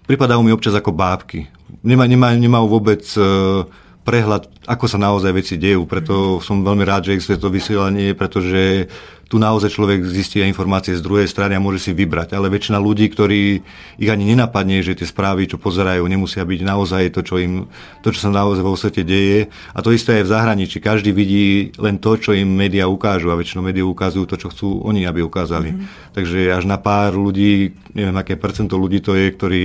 pripadajú 0.07 0.41
mi 0.43 0.55
občas 0.55 0.75
ako 0.75 0.91
bábky. 0.95 1.47
Nemá, 1.83 2.07
nemá, 2.07 2.35
nemajú 2.35 2.67
vôbec 2.69 3.03
uh, 3.19 3.67
prehľad, 4.03 4.51
ako 4.67 4.85
sa 4.91 4.99
naozaj 4.99 5.33
veci 5.33 5.55
dejú. 5.59 5.87
Preto 5.87 6.43
som 6.43 6.67
veľmi 6.67 6.83
rád, 6.83 7.11
že 7.11 7.15
existuje 7.15 7.39
to 7.39 7.55
vysielanie, 7.55 8.15
pretože 8.19 8.91
tu 9.33 9.41
naozaj 9.41 9.73
človek 9.73 10.05
zistí 10.05 10.45
informácie 10.45 10.93
z 10.93 11.01
druhej 11.01 11.25
strany 11.25 11.57
a 11.57 11.65
môže 11.65 11.81
si 11.81 11.97
vybrať. 11.97 12.37
Ale 12.37 12.53
väčšina 12.53 12.77
ľudí, 12.77 13.09
ktorí 13.09 13.65
ich 13.97 14.11
ani 14.13 14.29
nenapadne, 14.29 14.85
že 14.85 14.93
tie 14.93 15.09
správy, 15.09 15.49
čo 15.49 15.57
pozerajú, 15.57 16.05
nemusia 16.05 16.45
byť 16.45 16.61
naozaj 16.61 17.17
to, 17.17 17.25
čo, 17.25 17.41
im, 17.41 17.65
to, 18.05 18.13
čo 18.13 18.29
sa 18.29 18.31
naozaj 18.31 18.61
vo 18.61 18.77
svete 18.77 19.01
deje. 19.01 19.49
A 19.73 19.81
to 19.81 19.89
isté 19.89 20.21
aj 20.21 20.29
v 20.29 20.33
zahraničí. 20.37 20.85
Každý 20.85 21.17
vidí 21.17 21.73
len 21.81 21.97
to, 21.97 22.21
čo 22.21 22.37
im 22.37 22.53
médiá 22.53 22.85
ukážu 22.93 23.33
a 23.33 23.41
väčšinou 23.41 23.65
médiá 23.65 23.89
ukazujú 23.89 24.29
to, 24.29 24.37
čo 24.37 24.53
chcú 24.53 24.85
oni, 24.85 25.09
aby 25.09 25.25
ukázali. 25.25 25.73
Mm-hmm. 25.73 26.13
Takže 26.13 26.53
až 26.53 26.69
na 26.69 26.77
pár 26.77 27.17
ľudí, 27.17 27.73
neviem, 27.97 28.13
aké 28.21 28.37
percento 28.37 28.77
ľudí 28.77 29.01
to 29.01 29.17
je, 29.17 29.33
ktorí 29.33 29.63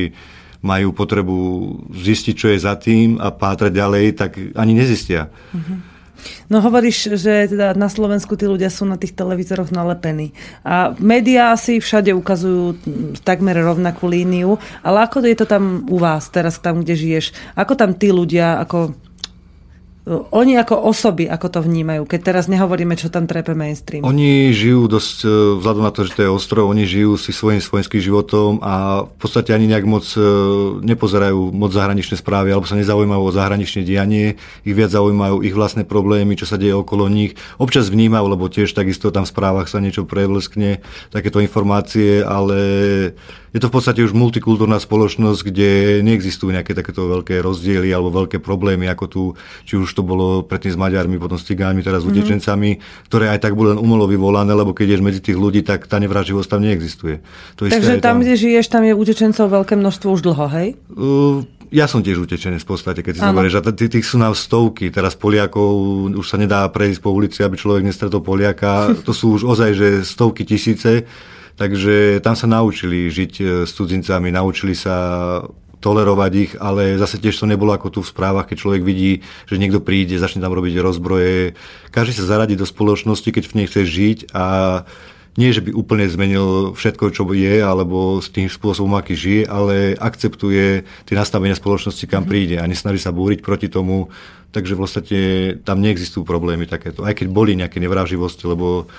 majú 0.61 0.93
potrebu 0.93 1.37
zistiť, 1.93 2.33
čo 2.35 2.47
je 2.53 2.59
za 2.59 2.77
tým 2.77 3.21
a 3.21 3.29
pátrať 3.33 3.71
ďalej, 3.73 4.05
tak 4.17 4.31
ani 4.57 4.73
nezistia. 4.73 5.29
Mm-hmm. 5.53 5.97
No 6.49 6.63
hovoríš, 6.65 7.13
že 7.19 7.51
teda 7.51 7.77
na 7.77 7.87
Slovensku 7.91 8.33
tí 8.33 8.49
ľudia 8.49 8.73
sú 8.73 8.89
na 8.89 8.97
tých 8.97 9.13
televízoroch 9.13 9.69
nalepení. 9.69 10.33
A 10.65 10.97
médiá 10.97 11.53
asi 11.53 11.77
všade 11.77 12.11
ukazujú 12.17 12.79
takmer 13.21 13.57
rovnakú 13.61 14.09
líniu, 14.09 14.57
ale 14.81 15.05
ako 15.05 15.23
je 15.23 15.37
to 15.37 15.47
tam 15.47 15.85
u 15.87 15.97
vás 16.01 16.27
teraz, 16.33 16.57
tam, 16.57 16.81
kde 16.81 16.97
žiješ? 16.97 17.25
Ako 17.53 17.77
tam 17.77 17.93
tí 17.93 18.09
ľudia, 18.09 18.57
ako 18.63 18.97
oni 20.07 20.55
ako 20.55 20.87
osoby, 20.87 21.27
ako 21.27 21.47
to 21.51 21.59
vnímajú, 21.59 22.07
keď 22.07 22.19
teraz 22.31 22.47
nehovoríme, 22.47 22.95
čo 22.95 23.11
tam 23.11 23.27
trepe 23.27 23.51
mainstream? 23.51 24.07
Oni 24.07 24.55
žijú 24.55 24.87
dosť, 24.87 25.17
e, 25.27 25.29
vzhľadom 25.59 25.83
na 25.83 25.91
to, 25.91 26.07
že 26.07 26.15
to 26.15 26.21
je 26.23 26.31
ostrov, 26.31 26.71
oni 26.71 26.87
žijú 26.87 27.19
si 27.19 27.35
svojím 27.35 27.59
svojenským 27.59 27.99
životom 27.99 28.63
a 28.63 29.03
v 29.03 29.17
podstate 29.19 29.51
ani 29.51 29.67
nejak 29.67 29.83
moc 29.83 30.07
e, 30.15 30.23
nepozerajú 30.79 31.51
moc 31.51 31.75
zahraničné 31.75 32.15
správy 32.15 32.55
alebo 32.55 32.63
sa 32.63 32.79
nezaujímajú 32.79 33.21
o 33.21 33.35
zahraničné 33.35 33.83
dianie, 33.83 34.39
ich 34.63 34.75
viac 34.75 34.95
zaujímajú 34.95 35.43
ich 35.43 35.51
vlastné 35.51 35.83
problémy, 35.83 36.39
čo 36.39 36.47
sa 36.47 36.55
deje 36.55 36.71
okolo 36.71 37.11
nich. 37.11 37.35
Občas 37.59 37.91
vnímajú, 37.91 38.25
lebo 38.31 38.47
tiež 38.47 38.71
takisto 38.71 39.11
tam 39.11 39.27
v 39.27 39.33
správach 39.35 39.67
sa 39.67 39.83
niečo 39.83 40.07
prevlskne, 40.07 40.79
takéto 41.11 41.43
informácie, 41.43 42.23
ale 42.23 42.59
je 43.57 43.61
to 43.65 43.73
v 43.73 43.75
podstate 43.81 44.05
už 44.05 44.13
multikultúrna 44.13 44.77
spoločnosť, 44.77 45.41
kde 45.49 45.69
neexistujú 46.05 46.53
nejaké 46.53 46.77
takéto 46.77 47.09
veľké 47.09 47.41
rozdiely 47.41 47.89
alebo 47.89 48.13
veľké 48.13 48.37
problémy, 48.37 48.85
ako 48.85 49.05
tu, 49.09 49.21
či 49.65 49.81
už 49.81 49.89
to 49.97 50.05
bolo 50.05 50.45
predtým 50.45 50.77
s 50.77 50.77
Maďarmi, 50.77 51.17
potom 51.17 51.41
s 51.41 51.49
Cigánmi, 51.49 51.81
teraz 51.81 52.05
s 52.05 52.05
mm-hmm. 52.05 52.21
utečencami, 52.21 52.69
ktoré 53.09 53.33
aj 53.33 53.41
tak 53.41 53.57
boli 53.57 53.73
len 53.73 53.81
umelo 53.81 54.05
vyvolané, 54.05 54.53
lebo 54.53 54.77
keď 54.77 54.93
ješ 54.93 55.01
medzi 55.01 55.21
tých 55.25 55.41
ľudí, 55.41 55.65
tak 55.65 55.89
tá 55.89 55.97
nevraživosť 55.97 56.47
tam 56.53 56.61
neexistuje. 56.61 57.25
To 57.57 57.65
Takže 57.65 57.97
tam, 57.97 58.05
tam, 58.05 58.15
kde 58.21 58.37
žiješ, 58.37 58.69
tam 58.69 58.85
je 58.85 58.93
utečencov 58.93 59.49
veľké 59.49 59.73
množstvo 59.73 60.07
už 60.13 60.21
dlho, 60.21 60.45
hej? 60.53 60.67
Uh, 60.93 61.41
ja 61.73 61.89
som 61.89 61.99
tiež 61.99 62.23
utečenec 62.23 62.61
v 62.61 62.69
podstate, 62.69 63.01
keď 63.03 63.13
si 63.17 63.21
zoberieš, 63.25 63.59
že 63.59 63.89
tých 63.89 64.05
sú 64.07 64.21
nám 64.21 64.37
stovky, 64.37 64.87
teraz 64.87 65.17
Poliakov 65.19 66.07
už 66.15 66.23
sa 66.29 66.39
nedá 66.39 66.63
prejsť 66.69 66.99
po 67.03 67.11
ulici, 67.11 67.41
aby 67.41 67.59
človek 67.59 67.83
nestretol 67.83 68.21
Poliaka, 68.21 68.91
to 69.07 69.11
sú 69.11 69.35
už 69.35 69.43
ozaj, 69.43 69.71
že 69.73 69.87
stovky 70.05 70.45
tisíce, 70.45 71.03
takže 71.57 72.21
tam 72.21 72.37
sa 72.37 72.45
naučili 72.45 73.09
žiť 73.09 73.33
e, 73.41 73.43
s 73.65 73.71
cudzincami, 73.73 74.31
naučili 74.31 74.77
sa 74.77 74.95
tolerovať 75.77 76.31
ich, 76.33 76.51
ale 76.57 76.97
zase 76.97 77.21
tiež 77.21 77.37
to 77.37 77.45
nebolo 77.45 77.69
ako 77.73 77.87
tu 77.93 77.99
v 78.01 78.09
správach, 78.09 78.49
keď 78.49 78.57
človek 78.57 78.81
vidí, 78.81 79.21
že 79.45 79.61
niekto 79.61 79.77
príde, 79.77 80.17
začne 80.17 80.41
tam 80.41 80.53
robiť 80.53 80.81
rozbroje. 80.81 81.53
Každý 81.93 82.17
sa 82.17 82.25
zaradí 82.25 82.57
do 82.57 82.65
spoločnosti, 82.65 83.29
keď 83.29 83.43
v 83.45 83.55
nej 83.61 83.67
chce 83.69 83.81
žiť 83.85 84.17
a 84.33 84.45
nie, 85.37 85.53
že 85.53 85.61
by 85.61 85.69
úplne 85.69 86.09
zmenil 86.09 86.73
všetko, 86.73 87.13
čo 87.13 87.29
je, 87.29 87.61
alebo 87.61 88.17
s 88.17 88.33
tým 88.33 88.49
spôsobom, 88.49 88.97
aký 88.97 89.13
žije, 89.13 89.41
ale 89.45 89.93
akceptuje 89.93 90.81
tie 91.05 91.15
nastavenia 91.15 91.53
spoločnosti, 91.53 92.09
kam 92.09 92.25
mhm. 92.25 92.29
príde 92.29 92.55
a 92.57 92.65
nesnaží 92.65 92.97
sa 92.97 93.13
búriť 93.13 93.45
proti 93.45 93.69
tomu. 93.69 94.09
Takže 94.47 94.73
v 94.73 94.81
podstate 94.81 95.17
tam 95.61 95.83
neexistujú 95.83 96.25
problémy 96.25 96.65
takéto. 96.65 97.05
Aj 97.05 97.13
keď 97.13 97.29
boli 97.29 97.53
nejaké 97.53 97.77
nevraživosti, 97.77 98.47
lebo 98.47 98.89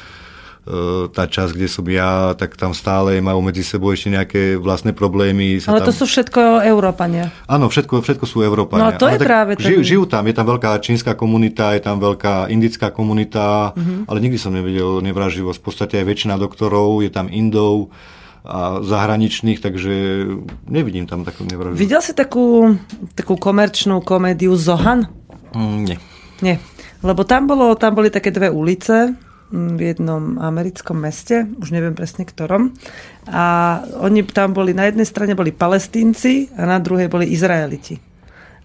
tá 1.16 1.24
časť, 1.24 1.52
kde 1.56 1.68
som 1.68 1.84
ja, 1.88 2.36
tak 2.36 2.52
tam 2.60 2.76
stále 2.76 3.16
majú 3.24 3.40
medzi 3.40 3.64
sebou 3.64 3.88
ešte 3.88 4.12
nejaké 4.12 4.42
vlastné 4.60 4.92
problémy. 4.92 5.64
Sa 5.64 5.72
Ale 5.72 5.80
tam... 5.80 5.88
to 5.88 5.94
sú 5.96 6.04
všetko 6.04 6.60
Európania. 6.66 7.32
Áno, 7.48 7.72
všetko, 7.72 8.04
všetko 8.04 8.24
sú 8.28 8.44
Európania. 8.44 8.92
No 8.92 9.00
to 9.00 9.08
ale 9.08 9.16
je 9.16 9.18
práve 9.24 9.50
žijú, 9.56 9.80
žijú 9.80 10.04
tam, 10.04 10.28
je 10.28 10.34
tam 10.36 10.46
veľká 10.46 10.76
čínska 10.84 11.16
komunita, 11.16 11.72
je 11.72 11.82
tam 11.82 11.96
veľká 11.96 12.52
indická 12.52 12.92
komunita, 12.92 13.72
uh-huh. 13.72 14.04
ale 14.04 14.18
nikdy 14.20 14.36
som 14.36 14.52
nevedel 14.52 15.00
nevraživosť. 15.00 15.58
V 15.58 15.64
podstate 15.64 15.94
aj 16.00 16.06
väčšina 16.06 16.34
doktorov 16.36 17.00
je 17.00 17.10
tam 17.10 17.32
Indov 17.32 17.88
a 18.48 18.80
zahraničných, 18.80 19.60
takže 19.60 19.94
nevidím 20.68 21.04
tam 21.04 21.24
takú 21.24 21.44
nevraživosť. 21.44 21.80
Videl 21.80 22.00
si 22.00 22.12
takú, 22.16 22.76
takú 23.12 23.36
komerčnú 23.36 24.00
komédiu 24.00 24.56
Zohan? 24.56 25.08
Mm, 25.52 25.78
nie. 25.84 25.98
Nie. 26.40 26.56
Lebo 27.04 27.22
tam, 27.22 27.46
bolo, 27.46 27.76
tam 27.76 27.94
boli 27.94 28.10
také 28.10 28.34
dve 28.34 28.50
ulice, 28.50 29.14
v 29.48 29.80
jednom 29.80 30.36
americkom 30.36 31.00
meste, 31.00 31.48
už 31.56 31.72
neviem 31.72 31.96
presne 31.96 32.28
ktorom. 32.28 32.76
A 33.28 33.80
oni 34.04 34.24
tam 34.28 34.52
boli, 34.52 34.76
na 34.76 34.88
jednej 34.88 35.08
strane 35.08 35.32
boli 35.32 35.56
palestínci 35.56 36.52
a 36.56 36.68
na 36.68 36.76
druhej 36.76 37.08
boli 37.08 37.32
Izraeliti. 37.32 38.08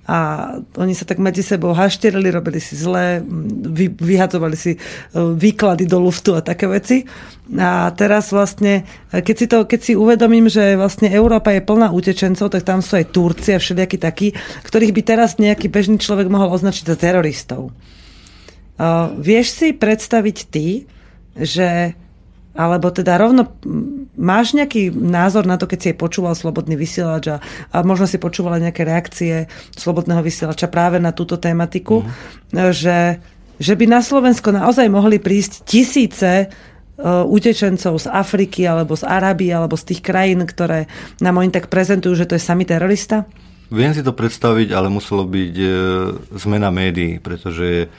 A 0.04 0.52
oni 0.76 0.92
sa 0.92 1.08
tak 1.08 1.24
medzi 1.24 1.40
sebou 1.40 1.72
hašterili, 1.72 2.28
robili 2.28 2.60
si 2.60 2.76
zle, 2.76 3.24
vy, 3.72 3.88
vyhadzovali 3.88 4.58
si 4.60 4.76
e, 4.76 4.80
výklady 5.16 5.88
do 5.88 5.96
luftu 6.04 6.36
a 6.36 6.44
také 6.44 6.68
veci. 6.68 7.08
A 7.56 7.88
teraz 7.96 8.36
vlastne, 8.36 8.84
keď 9.16 9.36
si, 9.40 9.48
to, 9.48 9.64
keď 9.64 9.80
si 9.80 9.94
uvedomím, 9.96 10.52
že 10.52 10.76
vlastne 10.76 11.08
Európa 11.08 11.56
je 11.56 11.64
plná 11.64 11.96
utečencov, 11.96 12.52
tak 12.52 12.68
tam 12.68 12.84
sú 12.84 13.00
aj 13.00 13.16
Turci 13.16 13.56
a 13.56 13.64
všelijakí 13.64 13.96
takí, 13.96 14.36
ktorých 14.68 14.92
by 14.92 15.02
teraz 15.08 15.40
nejaký 15.40 15.72
bežný 15.72 15.96
človek 16.04 16.28
mohol 16.28 16.52
označiť 16.52 16.84
za 16.84 17.00
teroristov. 17.00 17.72
Uh, 18.74 19.14
vieš 19.22 19.54
si 19.54 19.68
predstaviť 19.70 20.38
ty, 20.50 20.90
že 21.38 21.94
alebo 22.54 22.94
teda 22.94 23.18
rovno 23.18 23.50
máš 24.14 24.54
nejaký 24.54 24.94
názor 24.94 25.50
na 25.50 25.58
to, 25.58 25.66
keď 25.66 25.80
si 25.82 25.88
je 25.92 25.98
počúval 25.98 26.38
Slobodný 26.38 26.78
vysielač 26.78 27.34
a, 27.34 27.38
a 27.74 27.78
možno 27.82 28.06
si 28.06 28.22
počúvala 28.22 28.62
nejaké 28.62 28.86
reakcie 28.86 29.50
Slobodného 29.74 30.22
vysielača 30.22 30.70
práve 30.70 31.02
na 31.02 31.10
túto 31.10 31.42
tematiku, 31.42 32.06
mm. 32.06 32.70
že, 32.70 33.18
že 33.58 33.74
by 33.74 33.86
na 33.90 34.06
Slovensko 34.06 34.54
naozaj 34.54 34.86
mohli 34.86 35.18
prísť 35.18 35.66
tisíce 35.66 36.46
uh, 36.46 37.26
utečencov 37.26 37.98
z 37.98 38.06
Afriky 38.06 38.70
alebo 38.70 38.94
z 38.94 39.10
Arábie 39.10 39.50
alebo 39.50 39.74
z 39.74 39.90
tých 39.90 40.06
krajín, 40.06 40.46
ktoré 40.46 40.86
nám 41.26 41.42
oni 41.42 41.50
tak 41.50 41.74
prezentujú, 41.74 42.14
že 42.14 42.30
to 42.30 42.38
je 42.38 42.46
sami 42.46 42.70
terorista? 42.70 43.26
Viem 43.74 43.98
si 43.98 44.06
to 44.06 44.14
predstaviť, 44.14 44.70
ale 44.78 44.94
muselo 44.94 45.26
byť 45.26 45.54
uh, 45.58 45.70
zmena 46.38 46.70
médií, 46.70 47.18
pretože 47.18 47.90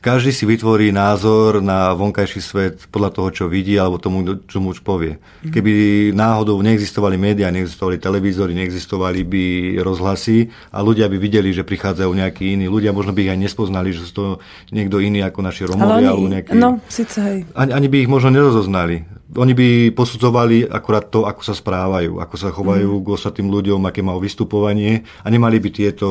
každý 0.00 0.32
si 0.32 0.48
vytvorí 0.48 0.90
názor 0.90 1.60
na 1.60 1.92
vonkajší 1.92 2.40
svet 2.40 2.76
podľa 2.88 3.10
toho, 3.12 3.28
čo 3.30 3.44
vidí 3.46 3.76
alebo 3.76 4.00
tomu, 4.00 4.24
čo 4.48 4.58
mu 4.58 4.72
už 4.72 4.80
povie. 4.80 5.20
Mhm. 5.44 5.52
Keby 5.52 5.72
náhodou 6.16 6.56
neexistovali 6.64 7.20
médiá, 7.20 7.52
neexistovali 7.52 8.00
televízory, 8.00 8.56
neexistovali 8.56 9.20
by 9.22 9.44
rozhlasy 9.84 10.48
a 10.72 10.80
ľudia 10.80 11.06
by 11.12 11.20
videli, 11.20 11.52
že 11.52 11.62
prichádzajú 11.62 12.10
nejakí 12.10 12.56
iní. 12.56 12.66
Ľudia 12.66 12.96
možno 12.96 13.12
by 13.12 13.28
ich 13.28 13.32
aj 13.36 13.40
nespoznali, 13.44 13.92
že 13.92 14.08
sú 14.08 14.12
to 14.16 14.24
niekto 14.72 14.98
iný 14.98 15.20
ako 15.20 15.40
naši 15.44 15.68
Romovia. 15.68 16.16
alebo 16.16 16.26
nejaký... 16.26 16.56
No, 16.56 16.80
síce 16.88 17.18
hej. 17.20 17.38
Ani, 17.52 17.76
ani 17.76 17.86
by 17.92 17.96
ich 18.02 18.10
možno 18.10 18.32
nerozoznali. 18.32 19.04
Oni 19.30 19.54
by 19.54 19.94
posudzovali 19.94 20.66
akurát 20.66 21.06
to, 21.06 21.22
ako 21.22 21.46
sa 21.46 21.54
správajú, 21.54 22.18
ako 22.18 22.34
sa 22.34 22.50
chovajú 22.50 22.98
mm. 22.98 23.02
k 23.06 23.08
ostatným 23.14 23.46
ľuďom, 23.46 23.86
aké 23.86 24.02
majú 24.02 24.18
vystupovanie 24.26 25.06
a 25.22 25.26
nemali 25.30 25.62
by 25.62 25.70
tieto 25.70 26.08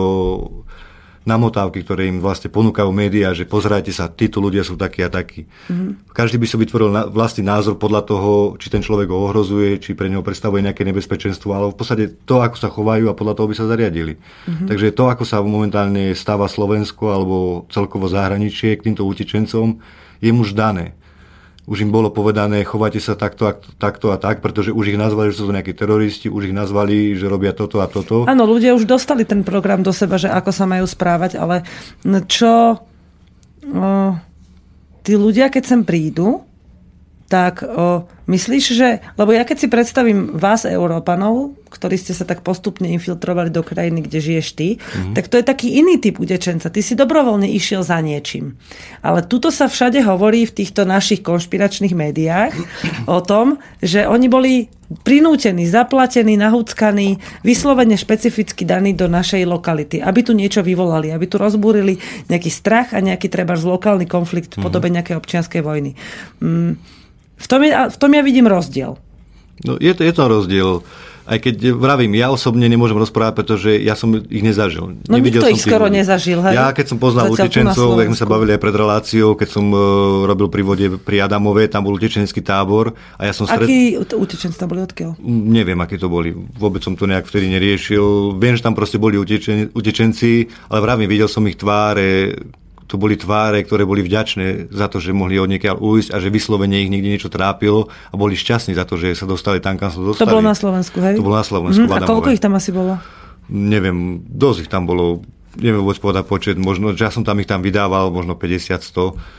namotávky, 1.30 1.86
ktoré 1.86 2.10
im 2.10 2.18
vlastne 2.18 2.50
ponúkajú 2.50 2.90
médiá, 2.90 3.30
že 3.38 3.46
pozerajte 3.46 3.94
sa, 3.94 4.10
títo 4.10 4.42
ľudia 4.42 4.66
sú 4.66 4.74
takí 4.74 5.06
a 5.06 5.10
takí. 5.14 5.46
Mm-hmm. 5.46 6.10
Každý 6.12 6.42
by 6.42 6.46
si 6.50 6.56
vytvoril 6.58 6.90
na, 6.90 7.06
vlastný 7.06 7.46
názor 7.46 7.78
podľa 7.78 8.10
toho, 8.10 8.58
či 8.58 8.74
ten 8.74 8.82
človek 8.82 9.08
ho 9.14 9.30
ohrozuje, 9.30 9.78
či 9.78 9.94
pre 9.94 10.10
neho 10.10 10.26
predstavuje 10.26 10.66
nejaké 10.66 10.82
nebezpečenstvo, 10.84 11.50
ale 11.54 11.72
v 11.72 11.78
podstate 11.78 12.06
to, 12.26 12.42
ako 12.42 12.58
sa 12.58 12.74
chovajú 12.74 13.08
a 13.08 13.18
podľa 13.18 13.38
toho 13.40 13.48
by 13.48 13.56
sa 13.56 13.70
zariadili. 13.70 14.18
Mm-hmm. 14.20 14.68
Takže 14.68 14.88
to, 14.92 15.04
ako 15.08 15.24
sa 15.24 15.40
momentálne 15.46 16.12
stáva 16.18 16.52
Slovensko 16.52 17.14
alebo 17.14 17.38
celkovo 17.72 18.10
zahraničie 18.10 18.76
k 18.76 18.90
týmto 18.92 19.08
utečencom, 19.08 19.80
je 20.20 20.30
už 20.36 20.52
dané 20.52 20.99
už 21.70 21.86
im 21.86 21.94
bolo 21.94 22.10
povedané, 22.10 22.66
chovajte 22.66 22.98
sa 22.98 23.14
takto 23.14 23.46
a 23.46 23.54
takto 23.54 24.10
a 24.10 24.18
tak, 24.18 24.42
pretože 24.42 24.74
už 24.74 24.90
ich 24.90 24.98
nazvali, 24.98 25.30
že 25.30 25.38
sú 25.38 25.46
to 25.46 25.54
nejakí 25.54 25.78
teroristi, 25.78 26.26
už 26.26 26.50
ich 26.50 26.56
nazvali, 26.58 27.14
že 27.14 27.30
robia 27.30 27.54
toto 27.54 27.78
a 27.78 27.86
toto. 27.86 28.26
Áno, 28.26 28.50
ľudia 28.50 28.74
už 28.74 28.90
dostali 28.90 29.22
ten 29.22 29.46
program 29.46 29.86
do 29.86 29.94
seba, 29.94 30.18
že 30.18 30.34
ako 30.34 30.50
sa 30.50 30.66
majú 30.66 30.90
správať, 30.90 31.38
ale 31.38 31.62
čo 32.26 32.82
o, 33.70 34.18
tí 35.06 35.14
ľudia, 35.14 35.54
keď 35.54 35.64
sem 35.64 35.82
prídu, 35.86 36.49
tak 37.30 37.62
o, 37.62 38.10
Myslíš, 38.30 38.66
že... 38.78 39.02
Lebo 39.18 39.34
ja 39.34 39.42
keď 39.42 39.58
si 39.58 39.68
predstavím 39.74 40.38
vás, 40.38 40.62
Európanov, 40.62 41.58
ktorí 41.74 41.98
ste 41.98 42.14
sa 42.14 42.30
tak 42.30 42.46
postupne 42.46 42.86
infiltrovali 42.94 43.50
do 43.50 43.66
krajiny, 43.66 44.06
kde 44.06 44.22
žiješ 44.22 44.48
ty, 44.54 44.78
mm-hmm. 44.78 45.18
tak 45.18 45.34
to 45.34 45.42
je 45.42 45.50
taký 45.50 45.82
iný 45.82 45.98
typ 45.98 46.22
utečenca. 46.22 46.70
Ty 46.70 46.82
si 46.86 46.94
dobrovoľne 46.94 47.50
išiel 47.50 47.82
za 47.82 47.98
niečím. 48.06 48.62
Ale 49.02 49.26
tuto 49.26 49.50
sa 49.50 49.66
všade 49.66 50.06
hovorí 50.06 50.46
v 50.46 50.62
týchto 50.62 50.86
našich 50.86 51.26
konšpiračných 51.26 51.98
médiách 51.98 52.54
o 53.10 53.18
tom, 53.26 53.58
že 53.82 54.06
oni 54.06 54.30
boli 54.30 54.70
prinútení, 55.02 55.66
zaplatení, 55.66 56.38
nahúckaní, 56.38 57.18
vyslovene 57.42 57.98
špecificky 57.98 58.62
daní 58.62 58.94
do 58.94 59.10
našej 59.10 59.42
lokality, 59.50 60.06
aby 60.06 60.22
tu 60.22 60.38
niečo 60.38 60.62
vyvolali, 60.62 61.10
aby 61.10 61.26
tu 61.26 61.42
rozbúrili 61.42 61.98
nejaký 62.30 62.50
strach 62.54 62.94
a 62.94 63.02
nejaký 63.02 63.26
treba 63.26 63.58
lokálny 63.58 64.06
konflikt 64.06 64.54
v 64.54 64.70
podobe 64.70 64.94
mhm. 64.94 65.02
nejakej 65.02 65.16
občianskej 65.18 65.62
vojny. 65.66 65.98
Mm 66.46 66.99
v 67.40 67.48
tom, 67.48 67.62
je, 67.64 67.72
v 67.72 67.98
tom 67.98 68.12
ja 68.12 68.22
vidím 68.22 68.46
rozdiel. 68.52 69.00
No, 69.64 69.80
je, 69.80 69.92
to, 69.96 70.04
je 70.04 70.14
to 70.14 70.24
rozdiel. 70.28 70.72
Aj 71.30 71.38
keď 71.38 71.78
vravím, 71.78 72.18
ja 72.18 72.34
osobne 72.34 72.66
nemôžem 72.66 72.98
rozprávať, 72.98 73.38
pretože 73.38 73.70
ja 73.78 73.94
som 73.94 74.18
ich 74.18 74.42
nezažil. 74.42 74.98
No 75.06 75.14
Nevidel 75.14 75.46
nikto 75.46 75.54
ich 75.54 75.62
skoro 75.62 75.86
ľudí. 75.86 76.02
nezažil. 76.02 76.42
Hej? 76.42 76.58
Ja 76.58 76.74
keď 76.74 76.86
som 76.90 76.98
poznal 76.98 77.30
Zatiaľ 77.30 77.38
utečencov, 77.46 77.88
jak 78.02 78.10
sme 78.10 78.18
sa 78.18 78.26
bavili 78.26 78.52
aj 78.58 78.62
pred 78.66 78.74
reláciou, 78.74 79.38
keď 79.38 79.50
som 79.54 79.70
uh, 79.70 80.26
robil 80.26 80.50
pri 80.50 80.64
vode 80.66 80.86
pri 80.98 81.30
Adamove, 81.30 81.70
tam 81.70 81.86
bol 81.86 81.94
utečenský 82.02 82.42
tábor. 82.42 82.98
A 83.22 83.30
ja 83.30 83.34
som 83.38 83.46
stred... 83.46 83.70
Akí 83.70 83.94
utečenci 84.02 84.58
tam 84.58 84.74
boli 84.74 84.82
odkiaľ? 84.82 85.22
Neviem, 85.30 85.78
akí 85.78 86.02
to 86.02 86.10
boli. 86.10 86.34
Vôbec 86.34 86.82
som 86.82 86.98
to 86.98 87.06
nejak 87.06 87.30
vtedy 87.30 87.46
neriešil. 87.54 88.34
Viem, 88.42 88.58
že 88.58 88.66
tam 88.66 88.74
proste 88.74 88.98
boli 88.98 89.22
utečen... 89.22 89.70
utečenci, 89.70 90.50
ale 90.74 90.82
vravím, 90.82 91.06
videl 91.06 91.30
som 91.30 91.46
ich 91.46 91.62
tváre, 91.62 92.42
to 92.90 92.98
boli 92.98 93.14
tváre, 93.14 93.62
ktoré 93.62 93.86
boli 93.86 94.02
vďačné 94.02 94.74
za 94.74 94.90
to, 94.90 94.98
že 94.98 95.14
mohli 95.14 95.38
od 95.38 95.46
niekiaľ 95.46 95.78
ujsť 95.78 96.10
a 96.10 96.18
že 96.18 96.34
vyslovene 96.34 96.82
ich 96.82 96.90
nikdy 96.90 97.14
niečo 97.14 97.30
trápilo 97.30 97.94
a 98.10 98.14
boli 98.18 98.34
šťastní 98.34 98.74
za 98.74 98.90
to, 98.90 98.98
že 98.98 99.14
sa 99.14 99.30
dostali 99.30 99.62
tam, 99.62 99.78
kam 99.78 99.94
sa 99.94 100.02
dostali. 100.02 100.26
To 100.26 100.34
bolo 100.34 100.50
na 100.50 100.58
Slovensku, 100.58 100.98
hej? 100.98 101.22
To 101.22 101.24
bolo 101.24 101.38
na 101.38 101.46
Slovensku. 101.46 101.86
Mm, 101.86 101.94
a 101.94 102.02
koľko 102.02 102.34
ich 102.34 102.42
tam 102.42 102.58
asi 102.58 102.74
bolo? 102.74 102.98
Neviem, 103.46 104.26
dosť 104.26 104.66
ich 104.66 104.70
tam 104.74 104.90
bolo. 104.90 105.22
Neviem 105.62 105.86
vôbec 105.86 106.02
povedať 106.02 106.26
počet, 106.26 106.56
možno, 106.58 106.98
že 106.98 107.06
ja 107.06 107.14
som 107.14 107.22
tam 107.22 107.38
ich 107.38 107.50
tam 107.50 107.62
vydával, 107.62 108.10
možno 108.10 108.34
50-100. 108.34 108.82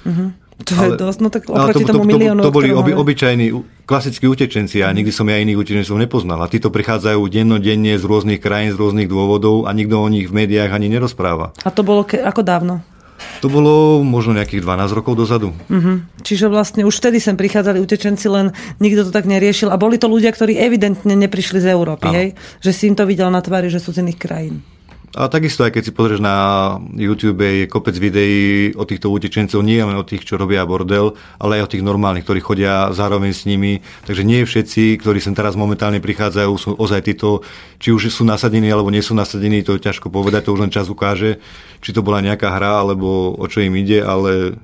Mm-hmm. 0.07 0.28
To 0.61 0.72
ale, 0.76 0.92
je 0.92 1.01
dosť, 1.01 1.18
no 1.24 1.28
tak 1.32 1.42
oproti 1.48 1.84
to, 1.88 1.90
tomu 1.96 2.05
to, 2.05 2.11
miliónu. 2.12 2.40
To, 2.44 2.53
to 2.53 2.57
boli 2.61 2.70
oby, 2.70 2.92
obyčajní, 2.92 3.46
klasickí 3.88 4.28
utečenci 4.28 4.84
a 4.84 4.92
nikdy 4.92 5.09
som 5.09 5.24
ja 5.26 5.40
iných 5.40 5.57
utečencov 5.57 5.96
nepoznal. 5.96 6.38
A 6.44 6.53
títo 6.53 6.68
prichádzajú 6.68 7.18
dennodenne 7.32 7.96
z 7.96 8.05
rôznych 8.05 8.38
krajín, 8.38 8.76
z 8.76 8.78
rôznych 8.78 9.09
dôvodov 9.09 9.64
a 9.64 9.72
nikto 9.72 9.96
o 9.96 10.09
nich 10.12 10.28
v 10.28 10.44
médiách 10.44 10.70
ani 10.70 10.92
nerozpráva. 10.92 11.57
A 11.64 11.72
to 11.72 11.80
bolo 11.80 12.05
ke, 12.05 12.20
ako 12.20 12.44
dávno? 12.44 12.84
To 13.41 13.49
bolo 13.49 14.05
možno 14.05 14.37
nejakých 14.37 14.64
12 14.64 14.99
rokov 14.99 15.16
dozadu. 15.16 15.53
Uh-huh. 15.68 16.05
Čiže 16.21 16.53
vlastne 16.53 16.85
už 16.85 17.01
vtedy 17.01 17.23
sem 17.23 17.37
prichádzali 17.37 17.81
utečenci, 17.81 18.27
len 18.29 18.53
nikto 18.83 19.09
to 19.09 19.12
tak 19.12 19.25
neriešil. 19.25 19.73
A 19.73 19.81
boli 19.81 19.97
to 19.97 20.09
ľudia, 20.09 20.33
ktorí 20.33 20.61
evidentne 20.61 21.16
neprišli 21.16 21.61
z 21.61 21.73
Európy, 21.73 22.09
hej? 22.12 22.29
Že 22.61 22.71
si 22.73 22.85
im 22.91 22.97
to 22.97 23.09
videl 23.09 23.33
na 23.33 23.41
tvári, 23.41 23.73
že 23.73 23.81
sú 23.81 23.93
z 23.97 24.05
iných 24.05 24.18
krajín. 24.21 24.61
A 25.11 25.27
takisto 25.27 25.67
aj 25.67 25.75
keď 25.75 25.83
si 25.91 25.93
pozrieš 25.93 26.23
na 26.23 26.79
YouTube, 26.95 27.43
je 27.43 27.67
kopec 27.67 27.99
videí 27.99 28.71
o 28.79 28.87
týchto 28.87 29.11
utečencov, 29.11 29.59
nie 29.59 29.83
len 29.83 29.99
o 29.99 30.07
tých, 30.07 30.23
čo 30.23 30.39
robia 30.39 30.63
bordel, 30.63 31.19
ale 31.43 31.59
aj 31.59 31.67
o 31.67 31.71
tých 31.75 31.83
normálnych, 31.83 32.23
ktorí 32.23 32.39
chodia 32.39 32.95
zároveň 32.95 33.35
s 33.35 33.43
nimi. 33.43 33.83
Takže 34.07 34.23
nie 34.23 34.47
všetci, 34.47 35.03
ktorí 35.03 35.19
sem 35.19 35.35
teraz 35.35 35.59
momentálne 35.59 35.99
prichádzajú, 35.99 36.53
sú 36.55 36.71
ozaj 36.79 37.11
títo, 37.11 37.43
či 37.83 37.91
už 37.91 38.07
sú 38.07 38.23
nasadení 38.23 38.71
alebo 38.71 38.95
nie 38.95 39.03
sú 39.03 39.19
nasadení, 39.19 39.67
to 39.67 39.75
je 39.75 39.83
ťažko 39.83 40.15
povedať, 40.15 40.47
to 40.47 40.55
už 40.55 40.63
len 40.63 40.71
čas 40.71 40.87
ukáže, 40.87 41.43
či 41.83 41.91
to 41.91 42.07
bola 42.07 42.23
nejaká 42.23 42.47
hra 42.47 42.79
alebo 42.79 43.35
o 43.35 43.47
čo 43.51 43.67
im 43.67 43.75
ide, 43.75 44.07
ale 44.07 44.63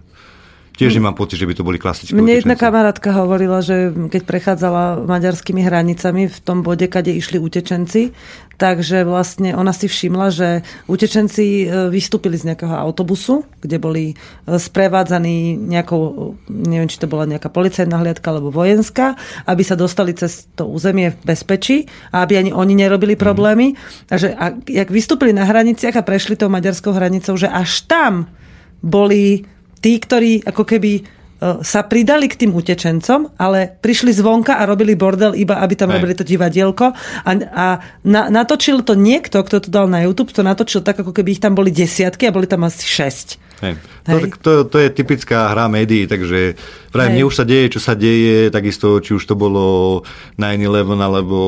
Tiež 0.77 0.93
nemám 1.01 1.16
pocit, 1.16 1.41
že 1.41 1.49
by 1.49 1.55
to 1.57 1.64
boli 1.64 1.81
klasické 1.81 2.12
Mne 2.12 2.37
jedna 2.37 2.53
kamarátka 2.53 3.09
hovorila, 3.16 3.64
že 3.64 3.97
keď 4.12 4.22
prechádzala 4.29 5.09
maďarskými 5.09 5.64
hranicami 5.64 6.29
v 6.29 6.39
tom 6.45 6.61
bode, 6.61 6.85
kade 6.85 7.16
išli 7.16 7.41
utečenci, 7.41 8.12
takže 8.61 9.09
vlastne 9.09 9.57
ona 9.57 9.72
si 9.72 9.89
všimla, 9.89 10.29
že 10.29 10.49
utečenci 10.85 11.64
e, 11.64 11.89
vystúpili 11.89 12.37
z 12.37 12.53
nejakého 12.53 12.77
autobusu, 12.77 13.49
kde 13.64 13.81
boli 13.81 14.05
e, 14.12 14.14
sprevádzaní 14.45 15.57
nejakou, 15.57 16.37
neviem, 16.53 16.93
či 16.93 17.01
to 17.01 17.09
bola 17.09 17.24
nejaká 17.24 17.49
policajná 17.49 17.97
hliadka 17.97 18.29
alebo 18.29 18.53
vojenská, 18.53 19.16
aby 19.49 19.62
sa 19.64 19.81
dostali 19.81 20.12
cez 20.12 20.45
to 20.61 20.68
územie 20.68 21.16
v 21.16 21.18
bezpečí 21.24 21.89
a 22.12 22.20
aby 22.20 22.37
ani 22.37 22.51
oni 22.53 22.77
nerobili 22.77 23.16
mhm. 23.16 23.20
problémy. 23.24 23.66
Mm. 23.72 24.12
A 24.12 24.14
že 24.20 24.29
a, 24.37 24.53
jak 24.68 24.93
vystúpili 24.93 25.33
na 25.33 25.49
hraniciach 25.49 25.97
a 25.97 26.05
prešli 26.05 26.37
tou 26.37 26.53
maďarskou 26.53 26.93
hranicou, 26.93 27.37
že 27.41 27.49
až 27.49 27.89
tam 27.89 28.29
boli 28.85 29.56
tí, 29.81 30.01
ktorí 30.01 30.45
ako 30.45 30.62
keby 30.64 30.93
e, 30.99 31.03
sa 31.62 31.81
pridali 31.85 32.27
k 32.27 32.47
tým 32.47 32.53
utečencom, 32.53 33.37
ale 33.37 33.77
prišli 33.81 34.12
zvonka 34.12 34.57
a 34.57 34.66
robili 34.68 34.97
bordel 34.97 35.37
iba, 35.37 35.61
aby 35.61 35.74
tam 35.77 35.93
Aj. 35.93 36.01
robili 36.01 36.16
to 36.16 36.24
divadielko 36.24 36.93
a, 37.24 37.31
a 37.53 37.66
na, 38.05 38.29
natočil 38.33 38.83
to 38.83 38.97
niekto, 38.97 39.41
kto 39.45 39.62
to 39.62 39.68
dal 39.68 39.87
na 39.89 40.05
YouTube, 40.05 40.33
to 40.33 40.45
natočil 40.45 40.81
tak, 40.85 41.01
ako 41.01 41.12
keby 41.12 41.37
ich 41.37 41.43
tam 41.43 41.57
boli 41.57 41.72
desiatky 41.72 42.29
a 42.29 42.35
boli 42.35 42.49
tam 42.49 42.64
asi 42.64 42.85
šesť. 42.85 43.56
Hej. 43.65 43.81
To, 44.07 44.17
to, 44.39 44.53
to 44.69 44.77
je 44.79 44.89
typická 44.93 45.51
hra 45.51 45.67
médií, 45.67 46.07
takže 46.07 46.55
práve 46.93 47.13
mne 47.13 47.29
už 47.29 47.37
sa 47.37 47.45
deje, 47.45 47.77
čo 47.77 47.81
sa 47.83 47.93
deje, 47.99 48.49
takisto, 48.55 49.03
či 49.03 49.19
už 49.19 49.25
to 49.27 49.35
bolo 49.35 50.01
9-11 50.41 50.97
alebo 50.97 51.39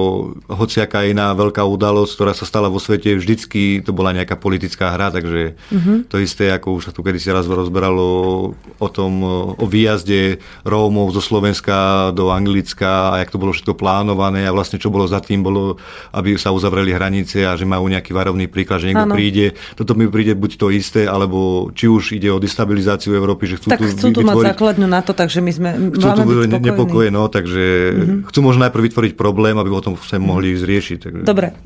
hociaká 0.51 1.07
iná 1.07 1.33
veľká 1.33 1.63
udalosť, 1.65 2.13
ktorá 2.19 2.33
sa 2.35 2.45
stala 2.45 2.69
vo 2.69 2.83
svete, 2.83 3.17
vždycky 3.17 3.81
to 3.81 3.95
bola 3.97 4.13
nejaká 4.13 4.37
politická 4.37 4.93
hra, 4.93 5.15
takže 5.15 5.55
uh-huh. 5.55 6.09
to 6.11 6.19
isté, 6.19 6.51
ako 6.51 6.83
už 6.83 6.91
sa 6.91 6.93
tu 6.93 7.01
kedysi 7.07 7.31
raz 7.31 7.47
rozberalo 7.49 8.07
o 8.59 8.89
tom, 8.91 9.13
o 9.55 9.65
výjazde 9.65 10.43
Rómov 10.67 11.15
zo 11.15 11.23
Slovenska 11.25 12.11
do 12.13 12.35
Anglicka 12.35 13.15
a 13.15 13.25
jak 13.25 13.33
to 13.33 13.41
bolo 13.41 13.55
všetko 13.55 13.79
plánované 13.79 14.45
a 14.45 14.55
vlastne 14.55 14.81
čo 14.81 14.93
bolo 14.93 15.07
za 15.09 15.23
tým, 15.23 15.47
bolo, 15.47 15.79
aby 16.13 16.37
sa 16.37 16.51
uzavreli 16.51 16.93
hranice 16.93 17.47
a 17.47 17.55
že 17.55 17.65
majú 17.65 17.87
nejaký 17.87 18.11
varovný 18.11 18.51
príklad, 18.51 18.83
že 18.83 18.91
niekto 18.91 19.09
ano. 19.09 19.17
príde. 19.17 19.55
Toto 19.79 19.95
mi 19.95 20.11
príde 20.11 20.35
buď 20.35 20.51
to 20.59 20.67
isté, 20.75 21.07
alebo 21.07 21.71
či 21.73 21.87
už 21.89 21.98
už 21.99 22.15
ide 22.15 22.31
o 22.31 22.39
destabilizáciu 22.39 23.19
Európy, 23.19 23.51
že 23.51 23.59
chcú 23.59 23.75
tak 23.75 23.83
tu 23.83 23.91
chcú 23.91 24.07
tu 24.15 24.21
mať 24.23 24.55
základňu 24.55 24.87
na 24.87 25.03
to, 25.03 25.11
takže 25.11 25.43
my 25.43 25.51
sme 25.51 25.69
chcú 25.99 26.07
tu 26.15 26.23
byť 26.23 26.63
nepokoje, 26.63 27.09
no, 27.11 27.27
takže 27.27 27.65
mm-hmm. 27.91 28.19
chcú 28.31 28.39
možno 28.47 28.71
najprv 28.71 28.83
vytvoriť 28.87 29.13
problém, 29.19 29.59
aby 29.59 29.69
o 29.75 29.83
tom 29.83 29.99
sa 29.99 30.23
mohli 30.23 30.55
zriešiť. 30.55 30.99
Takže... 31.03 31.23
Dobre, 31.27 31.59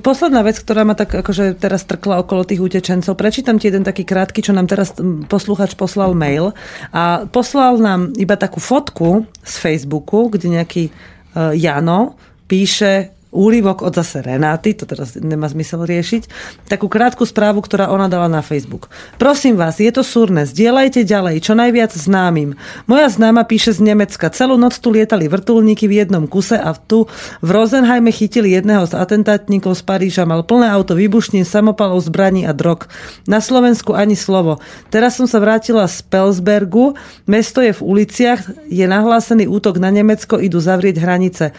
posledná 0.00 0.40
vec, 0.40 0.56
ktorá 0.56 0.88
ma 0.88 0.96
tak 0.96 1.12
akože 1.12 1.60
teraz 1.60 1.84
trkla 1.84 2.24
okolo 2.24 2.48
tých 2.48 2.64
utečencov, 2.64 3.12
prečítam 3.20 3.60
ti 3.60 3.68
jeden 3.68 3.84
taký 3.84 4.08
krátky, 4.08 4.40
čo 4.40 4.56
nám 4.56 4.72
teraz 4.72 4.96
posluchač 5.28 5.76
poslal 5.76 6.16
mail 6.16 6.56
a 6.96 7.28
poslal 7.28 7.76
nám 7.76 8.16
iba 8.16 8.40
takú 8.40 8.64
fotku 8.64 9.28
z 9.44 9.54
Facebooku, 9.60 10.32
kde 10.32 10.56
nejaký 10.56 10.88
uh, 10.88 11.52
Jano 11.52 12.16
píše 12.48 13.17
úryvok 13.28 13.84
od 13.84 13.92
zase 13.92 14.24
Renáty, 14.24 14.72
to 14.72 14.88
teraz 14.88 15.16
nemá 15.18 15.48
zmysel 15.52 15.84
riešiť, 15.84 16.22
takú 16.68 16.88
krátku 16.88 17.28
správu, 17.28 17.60
ktorá 17.60 17.92
ona 17.92 18.08
dala 18.08 18.26
na 18.28 18.40
Facebook. 18.40 18.88
Prosím 19.20 19.60
vás, 19.60 19.76
je 19.76 19.90
to 19.92 20.00
súrne, 20.00 20.48
zdieľajte 20.48 21.04
ďalej, 21.04 21.44
čo 21.44 21.52
najviac 21.52 21.92
známym. 21.92 22.56
Moja 22.88 23.08
známa 23.12 23.44
píše 23.44 23.76
z 23.76 23.84
Nemecka, 23.84 24.32
celú 24.32 24.56
noc 24.56 24.76
tu 24.80 24.88
lietali 24.88 25.28
vrtulníky 25.28 25.84
v 25.84 26.04
jednom 26.04 26.24
kuse 26.24 26.56
a 26.56 26.72
tu 26.72 27.04
v 27.44 27.48
Rosenheime 27.52 28.08
chytili 28.08 28.56
jedného 28.56 28.88
z 28.88 28.96
atentátnikov 28.96 29.76
z 29.76 29.82
Paríža, 29.84 30.24
mal 30.24 30.40
plné 30.44 30.72
auto 30.72 30.96
výbušnín, 30.96 31.44
samopalov, 31.44 32.00
zbraní 32.04 32.48
a 32.48 32.56
drog. 32.56 32.88
Na 33.28 33.44
Slovensku 33.44 33.92
ani 33.92 34.16
slovo. 34.16 34.60
Teraz 34.88 35.20
som 35.20 35.28
sa 35.28 35.36
vrátila 35.38 35.84
z 35.84 36.00
Pelsbergu, 36.08 36.96
mesto 37.28 37.60
je 37.60 37.76
v 37.76 37.84
uliciach, 37.84 38.40
je 38.72 38.84
nahlásený 38.88 39.44
útok 39.48 39.76
na 39.76 39.92
Nemecko, 39.92 40.40
idú 40.40 40.58
zavrieť 40.58 40.96
hranice. 41.00 41.52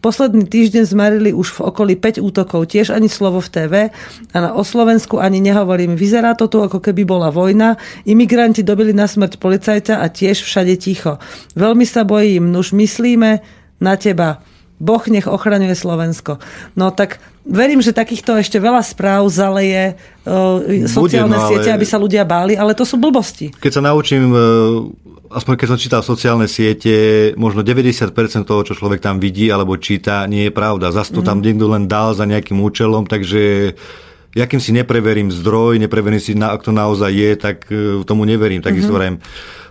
Posledný 0.00 0.46
týždeň 0.46 0.84
zmarili 0.86 1.30
už 1.32 1.56
v 1.56 1.60
okolí 1.72 1.94
5 1.98 2.22
útokov, 2.22 2.70
tiež 2.70 2.94
ani 2.94 3.08
slovo 3.10 3.40
v 3.42 3.48
TV 3.48 3.74
a 4.32 4.38
na, 4.38 4.50
o 4.54 4.62
Slovensku 4.62 5.18
ani 5.18 5.42
nehovorím. 5.42 5.96
Vyzerá 5.98 6.36
to 6.36 6.46
tu, 6.46 6.62
ako 6.62 6.78
keby 6.78 7.02
bola 7.02 7.32
vojna. 7.32 7.80
Imigranti 8.06 8.62
dobili 8.62 8.92
na 8.92 9.08
smrť 9.08 9.40
policajta 9.40 10.00
a 10.00 10.06
tiež 10.06 10.44
všade 10.44 10.76
ticho. 10.78 11.18
Veľmi 11.58 11.84
sa 11.88 12.04
bojím, 12.04 12.52
nuž 12.52 12.76
myslíme 12.76 13.40
na 13.80 13.94
teba. 13.96 14.44
Boh 14.76 15.02
nech 15.08 15.24
ochraňuje 15.24 15.72
Slovensko. 15.72 16.36
No 16.76 16.92
tak 16.92 17.22
verím, 17.48 17.80
že 17.80 17.96
takýchto 17.96 18.36
ešte 18.36 18.60
veľa 18.60 18.84
správ 18.84 19.24
zaleje 19.32 19.96
uh, 20.28 20.84
sociálne 20.84 21.36
Bude, 21.36 21.46
no, 21.46 21.50
siete, 21.52 21.70
aby 21.72 21.86
sa 21.88 21.96
ľudia 21.96 22.28
báli, 22.28 22.58
ale 22.58 22.76
to 22.76 22.84
sú 22.84 23.00
blbosti. 23.00 23.54
Keď 23.56 23.72
sa 23.72 23.82
naučím 23.82 24.32
uh 24.32 25.06
aspoň 25.26 25.54
keď 25.58 25.66
som 25.66 25.78
čítal 25.80 26.02
sociálne 26.06 26.46
siete, 26.46 26.94
možno 27.34 27.66
90% 27.66 28.14
toho, 28.46 28.62
čo 28.62 28.78
človek 28.78 29.02
tam 29.02 29.18
vidí 29.18 29.50
alebo 29.50 29.74
číta, 29.78 30.24
nie 30.30 30.48
je 30.48 30.52
pravda. 30.54 30.94
Zas 30.94 31.10
to 31.10 31.22
mm. 31.22 31.26
tam 31.26 31.38
niekto 31.42 31.66
len 31.66 31.90
dal 31.90 32.14
za 32.14 32.24
nejakým 32.28 32.58
účelom, 32.62 33.04
takže 33.04 33.74
ja 34.36 34.44
kým 34.44 34.60
si 34.60 34.70
nepreverím 34.76 35.32
zdroj, 35.32 35.80
nepreverím 35.80 36.20
si, 36.20 36.36
ak 36.36 36.60
to 36.60 36.68
naozaj 36.68 37.08
je, 37.08 37.30
tak 37.40 37.64
e, 37.72 38.04
tomu 38.04 38.28
neverím. 38.28 38.60
Takisto 38.60 38.92
mm-hmm. 38.92 39.16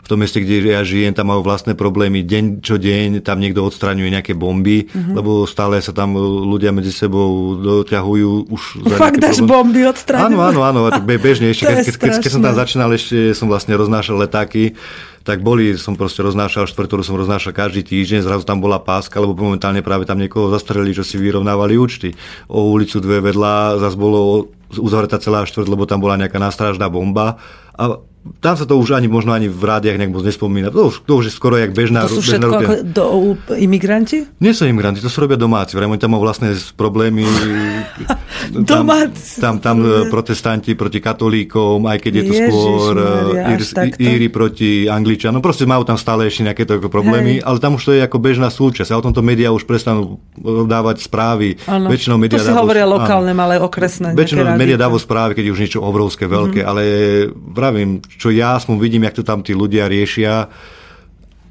V 0.06 0.08
tom 0.14 0.22
meste, 0.22 0.38
kde 0.38 0.70
ja 0.70 0.86
žijem, 0.86 1.18
tam 1.18 1.34
majú 1.34 1.42
vlastné 1.42 1.74
problémy. 1.74 2.22
Deň 2.22 2.62
čo 2.62 2.78
deň 2.78 3.26
tam 3.26 3.42
niekto 3.42 3.66
odstraňuje 3.66 4.14
nejaké 4.14 4.38
bomby, 4.38 4.86
mm-hmm. 4.86 5.18
lebo 5.18 5.50
stále 5.50 5.82
sa 5.82 5.98
tam 5.98 6.14
ľudia 6.22 6.70
medzi 6.70 6.94
sebou 6.94 7.58
doťahujú. 7.58 8.54
Už 8.54 8.86
Fakt 9.02 9.18
dáš 9.18 9.42
bomby 9.42 9.82
odstraňujú? 9.90 10.38
Áno, 10.38 10.62
áno, 10.62 10.86
áno, 10.86 11.02
bežne. 11.02 11.50
Ešte, 11.56 11.66
keď, 11.66 11.78
keď, 11.98 12.12
keď, 12.22 12.32
som 12.32 12.46
tam 12.46 12.54
začínal, 12.54 12.94
ešte 12.94 13.34
som 13.34 13.50
vlastne 13.50 13.74
roznášal 13.74 14.22
letáky 14.22 14.78
tak 15.26 15.42
boli, 15.42 15.74
som 15.74 15.98
proste 15.98 16.22
roznášal 16.22 16.70
štvrť, 16.70 16.86
ktorú 16.86 17.02
som 17.02 17.18
roznášal 17.18 17.50
každý 17.50 17.82
týždeň, 17.82 18.22
zrazu 18.22 18.46
tam 18.46 18.62
bola 18.62 18.78
páska, 18.78 19.18
lebo 19.18 19.34
momentálne 19.34 19.82
práve 19.82 20.06
tam 20.06 20.22
niekoho 20.22 20.54
zastrelili, 20.54 20.94
čo 20.94 21.02
si 21.02 21.18
vyrovnávali 21.18 21.82
účty. 21.82 22.14
O 22.46 22.70
ulicu 22.70 23.02
dve 23.02 23.26
vedľa 23.26 23.82
zase 23.82 23.98
bolo 23.98 24.54
uzavretá 24.70 25.18
celá 25.18 25.42
štvrť, 25.50 25.66
lebo 25.66 25.90
tam 25.90 25.98
bola 25.98 26.22
nejaká 26.22 26.38
nástražná 26.38 26.94
bomba. 26.94 27.42
A 27.74 27.98
tam 28.42 28.58
sa 28.58 28.66
to 28.66 28.74
už 28.82 28.98
ani 28.98 29.06
možno 29.06 29.38
ani 29.38 29.46
v 29.46 29.62
rádiach 29.62 30.02
nejak 30.02 30.10
moc 30.10 30.26
nespomína. 30.26 30.74
To 30.74 30.90
už, 30.90 31.06
to 31.06 31.14
už 31.22 31.30
je 31.30 31.34
skoro 31.34 31.62
jak 31.62 31.78
bežná 31.78 32.10
To 32.10 32.18
sú 32.18 32.26
všetko 32.26 32.54
ako 32.58 32.74
do, 32.82 33.06
imigranti? 33.54 34.26
Nie 34.42 34.58
sú 34.58 34.66
imigranti, 34.66 34.98
to 34.98 35.14
sú 35.14 35.22
robia 35.22 35.38
domáci. 35.38 35.78
Vrejme, 35.78 36.02
tam 36.02 36.18
majú 36.18 36.26
vlastné 36.26 36.58
problémy. 36.74 37.22
domáci. 38.66 39.38
Tam, 39.38 39.62
tam, 39.62 39.86
tam 39.86 40.10
protestanti 40.10 40.74
proti 40.74 40.98
katolíkom, 40.98 41.86
aj 41.86 41.98
keď 42.02 42.14
je 42.18 42.24
to 42.26 42.34
Ježiš, 42.34 42.50
skôr 42.50 42.94
Maria, 43.38 43.94
Íri 43.94 44.28
proti 44.34 44.90
Angličanom. 44.90 45.38
Proste 45.38 45.70
majú 45.70 45.86
tam 45.86 45.98
stále 46.02 46.26
ešte 46.26 46.50
nejaké 46.50 46.66
to 46.66 46.82
problémy, 46.90 47.38
Hej. 47.38 47.46
ale 47.46 47.58
tam 47.62 47.78
už 47.78 47.84
to 47.86 47.92
je 47.94 48.02
ako 48.02 48.18
bežná 48.18 48.50
súčasť. 48.50 48.90
A 48.90 48.98
o 48.98 49.06
tomto 49.06 49.22
médiá 49.22 49.54
už 49.54 49.70
prestanú 49.70 50.18
dávať 50.66 51.06
správy. 51.06 51.62
Ano. 51.70 51.94
Väčšinou 51.94 52.18
médiá 52.18 52.42
to 52.42 52.50
si 52.50 52.58
hovoria 52.58 52.90
lokálne, 52.90 53.38
ale 53.38 53.62
okresné. 53.62 54.18
Väčšinou 54.18 54.58
médiá 54.58 54.82
dávajú 54.82 55.02
správy, 55.02 55.38
keď 55.38 55.46
už 55.54 55.60
niečo 55.62 55.80
obrovské, 55.86 56.26
veľké, 56.26 56.66
mm-hmm. 56.66 56.72
ale 56.74 56.82
vravím, 57.54 58.02
čo 58.16 58.32
ja 58.32 58.56
aspoň 58.56 58.76
vidím, 58.80 59.04
jak 59.06 59.18
to 59.20 59.24
tam 59.24 59.44
tí 59.44 59.52
ľudia 59.52 59.88
riešia, 59.92 60.48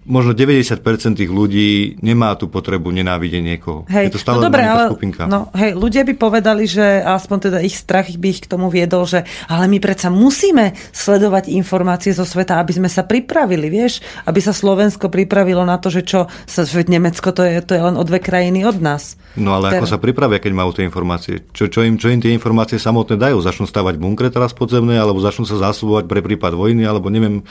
možno 0.05 0.37
90% 0.37 0.81
tých 1.17 1.31
ľudí 1.33 2.01
nemá 2.05 2.37
tú 2.37 2.49
potrebu 2.53 2.93
nenávidieť 2.93 3.43
niekoho. 3.43 3.89
Hej, 3.89 4.13
je 4.13 4.15
to 4.17 4.23
stále 4.23 4.39
no 4.41 4.47
dobré, 4.47 4.65
ale, 4.69 4.93
skupinka. 4.93 5.25
No, 5.25 5.49
hej, 5.57 5.73
ľudia 5.73 6.05
by 6.05 6.15
povedali, 6.17 6.69
že 6.69 7.01
aspoň 7.01 7.39
teda 7.51 7.59
ich 7.65 7.77
strach 7.77 8.09
by 8.13 8.29
ich 8.29 8.45
k 8.45 8.51
tomu 8.51 8.69
viedol, 8.69 9.09
že 9.09 9.25
ale 9.49 9.65
my 9.67 9.81
predsa 9.81 10.13
musíme 10.13 10.77
sledovať 10.93 11.49
informácie 11.53 12.13
zo 12.13 12.29
sveta, 12.29 12.61
aby 12.61 12.77
sme 12.77 12.89
sa 12.93 13.03
pripravili, 13.03 13.73
vieš? 13.73 14.05
Aby 14.29 14.45
sa 14.45 14.53
Slovensko 14.53 15.09
pripravilo 15.09 15.65
na 15.65 15.81
to, 15.81 15.89
že 15.89 16.05
čo 16.05 16.29
sa 16.45 16.63
Nemecko, 16.85 17.33
to 17.33 17.43
je, 17.43 17.65
to 17.65 17.73
je 17.73 17.83
len 17.83 17.97
o 17.97 18.05
dve 18.05 18.21
krajiny 18.21 18.63
od 18.69 18.77
nás. 18.85 19.17
No 19.35 19.57
ale 19.57 19.73
Ter... 19.73 19.81
ako 19.81 19.89
sa 19.89 19.99
pripravia, 19.99 20.39
keď 20.39 20.53
majú 20.53 20.71
tie 20.77 20.85
informácie? 20.85 21.49
Čo, 21.51 21.73
čo, 21.73 21.81
im, 21.81 21.97
čo 21.97 22.13
im 22.13 22.21
tie 22.21 22.31
informácie 22.31 22.77
samotné 22.77 23.17
dajú? 23.17 23.41
Začnú 23.41 23.65
stavať 23.65 23.97
bunkre 23.97 24.29
teraz 24.29 24.53
podzemné, 24.53 25.01
alebo 25.01 25.19
začnú 25.19 25.49
sa 25.49 25.57
zásobovať 25.59 26.05
pre 26.07 26.21
prípad 26.21 26.53
vojny, 26.53 26.85
alebo 26.85 27.09
neviem, 27.09 27.43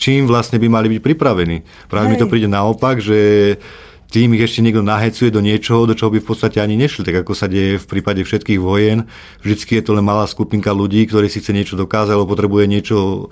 čím 0.00 0.24
vlastne 0.24 0.56
by 0.56 0.66
mali 0.72 0.96
byť 0.96 1.00
pripravení. 1.04 1.60
Práve 1.92 2.08
Hej. 2.08 2.12
mi 2.16 2.16
to 2.16 2.26
príde 2.26 2.48
naopak, 2.48 3.04
že 3.04 3.60
tým 4.10 4.34
ich 4.34 4.42
ešte 4.42 4.64
niekto 4.64 4.82
nahecuje 4.82 5.30
do 5.30 5.38
niečoho, 5.38 5.86
do 5.86 5.94
čoho 5.94 6.10
by 6.10 6.18
v 6.18 6.28
podstate 6.34 6.58
ani 6.58 6.74
nešli, 6.74 7.06
tak 7.06 7.22
ako 7.22 7.32
sa 7.36 7.46
deje 7.46 7.78
v 7.78 7.86
prípade 7.86 8.18
všetkých 8.26 8.58
vojen. 8.58 9.06
Vždycky 9.44 9.78
je 9.78 9.84
to 9.86 9.94
len 9.94 10.02
malá 10.02 10.26
skupinka 10.26 10.74
ľudí, 10.74 11.06
ktorí 11.06 11.30
si 11.30 11.38
chce 11.38 11.54
niečo 11.54 11.78
dokázať, 11.78 12.18
alebo 12.18 12.34
potrebuje 12.34 12.64
niečo 12.66 13.30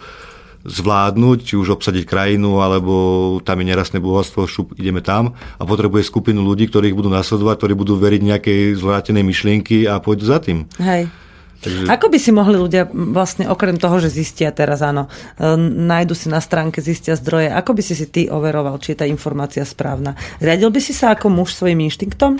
zvládnuť, 0.62 1.38
či 1.42 1.54
už 1.58 1.78
obsadiť 1.78 2.04
krajinu, 2.06 2.62
alebo 2.62 2.94
tam 3.42 3.58
je 3.58 3.66
nerastné 3.66 3.98
bohatstvo, 3.98 4.46
šup, 4.46 4.74
ideme 4.78 5.02
tam 5.02 5.34
a 5.58 5.62
potrebuje 5.62 6.06
skupinu 6.06 6.42
ľudí, 6.44 6.70
ktorých 6.70 6.94
budú 6.94 7.10
nasledovať, 7.10 7.56
ktorí 7.58 7.74
budú 7.74 7.94
veriť 7.98 8.22
nejakej 8.22 8.60
zvrátenej 8.78 9.24
myšlienky 9.26 9.86
a 9.86 9.98
pôjdu 9.98 10.30
za 10.30 10.38
tým. 10.42 10.66
Hej. 10.78 11.10
Takže... 11.58 11.90
Ako 11.90 12.06
by 12.06 12.18
si 12.22 12.30
mohli 12.30 12.54
ľudia 12.54 12.86
vlastne 12.86 13.50
okrem 13.50 13.74
toho, 13.82 13.98
že 13.98 14.14
zistia 14.14 14.54
teraz, 14.54 14.78
áno, 14.78 15.10
e, 15.34 15.58
nájdu 15.58 16.14
si 16.14 16.30
na 16.30 16.38
stránke, 16.38 16.78
zistia 16.78 17.18
zdroje, 17.18 17.50
ako 17.50 17.74
by 17.74 17.82
si 17.82 17.94
si 17.98 18.06
ty 18.06 18.30
overoval, 18.30 18.78
či 18.78 18.94
je 18.94 19.02
tá 19.02 19.06
informácia 19.10 19.66
správna? 19.66 20.14
Riadil 20.38 20.70
by 20.70 20.78
si 20.78 20.94
sa 20.94 21.18
ako 21.18 21.34
muž 21.34 21.58
svojim 21.58 21.82
inštinktom? 21.82 22.38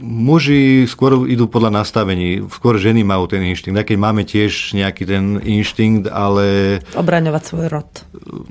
Muži 0.00 0.84
skôr 0.84 1.24
idú 1.24 1.48
podľa 1.48 1.80
nastavení, 1.80 2.44
skôr 2.52 2.76
ženy 2.76 3.00
majú 3.00 3.24
ten 3.24 3.40
inštinkt. 3.40 3.80
Keď 3.88 3.96
máme 3.96 4.28
tiež 4.28 4.76
nejaký 4.76 5.08
ten 5.08 5.40
inštinkt, 5.40 6.12
ale... 6.12 6.78
Obraňovať 6.92 7.42
svoj 7.48 7.66
rod. 7.72 7.88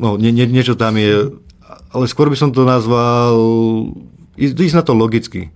No, 0.02 0.18
nie, 0.18 0.34
nie, 0.34 0.50
niečo 0.50 0.74
tam 0.74 0.98
je, 0.98 1.38
ale 1.94 2.06
skôr 2.10 2.34
by 2.34 2.38
som 2.42 2.50
to 2.50 2.66
nazval, 2.66 3.38
ísť 4.42 4.74
na 4.74 4.82
to 4.82 4.98
logicky 4.98 5.54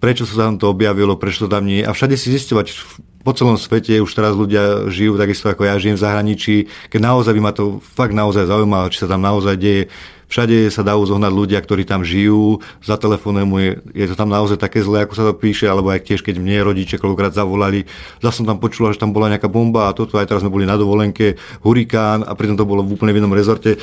prečo 0.00 0.24
sa 0.24 0.48
tam 0.48 0.56
to 0.56 0.72
objavilo, 0.72 1.14
prečo 1.20 1.46
to 1.46 1.48
tam 1.52 1.68
nie 1.68 1.84
a 1.84 1.92
všade 1.92 2.16
si 2.16 2.32
zistovať 2.32 2.72
po 3.20 3.36
celom 3.36 3.60
svete 3.60 4.00
už 4.00 4.10
teraz 4.16 4.32
ľudia 4.32 4.88
žijú 4.88 5.20
takisto 5.20 5.52
ako 5.52 5.68
ja 5.68 5.76
žijem 5.76 6.00
v 6.00 6.04
zahraničí, 6.04 6.56
keď 6.88 7.00
naozaj 7.04 7.32
by 7.36 7.40
ma 7.44 7.52
to 7.52 7.84
fakt 7.84 8.16
naozaj 8.16 8.48
zaujímalo, 8.48 8.88
či 8.88 9.04
sa 9.04 9.08
tam 9.12 9.20
naozaj 9.20 9.60
deje. 9.60 9.92
Všade 10.30 10.70
sa 10.70 10.86
dajú 10.86 11.10
zohnať 11.10 11.32
ľudia, 11.34 11.58
ktorí 11.58 11.82
tam 11.82 12.06
žijú, 12.06 12.62
zatelefonujem 12.86 13.50
je, 13.50 13.70
je 13.98 14.06
to 14.06 14.14
tam 14.14 14.30
naozaj 14.30 14.62
také 14.62 14.78
zlé, 14.78 15.02
ako 15.02 15.18
sa 15.18 15.26
to 15.26 15.34
píše, 15.34 15.66
alebo 15.66 15.90
aj 15.90 16.06
tiež, 16.06 16.22
keď 16.22 16.38
mne 16.38 16.70
rodiče 16.70 17.02
koľkokrát 17.02 17.34
zavolali, 17.34 17.90
zase 18.22 18.38
som 18.38 18.46
tam 18.46 18.62
počula, 18.62 18.94
že 18.94 19.02
tam 19.02 19.10
bola 19.10 19.26
nejaká 19.26 19.50
bomba 19.50 19.90
a 19.90 19.96
toto, 19.96 20.22
aj 20.22 20.30
teraz 20.30 20.46
sme 20.46 20.54
boli 20.54 20.70
na 20.70 20.78
dovolenke, 20.78 21.34
hurikán 21.66 22.22
a 22.22 22.38
pritom 22.38 22.54
to 22.54 22.62
bolo 22.62 22.86
v 22.86 22.94
úplne 22.94 23.10
inom 23.10 23.34
rezorte 23.34 23.82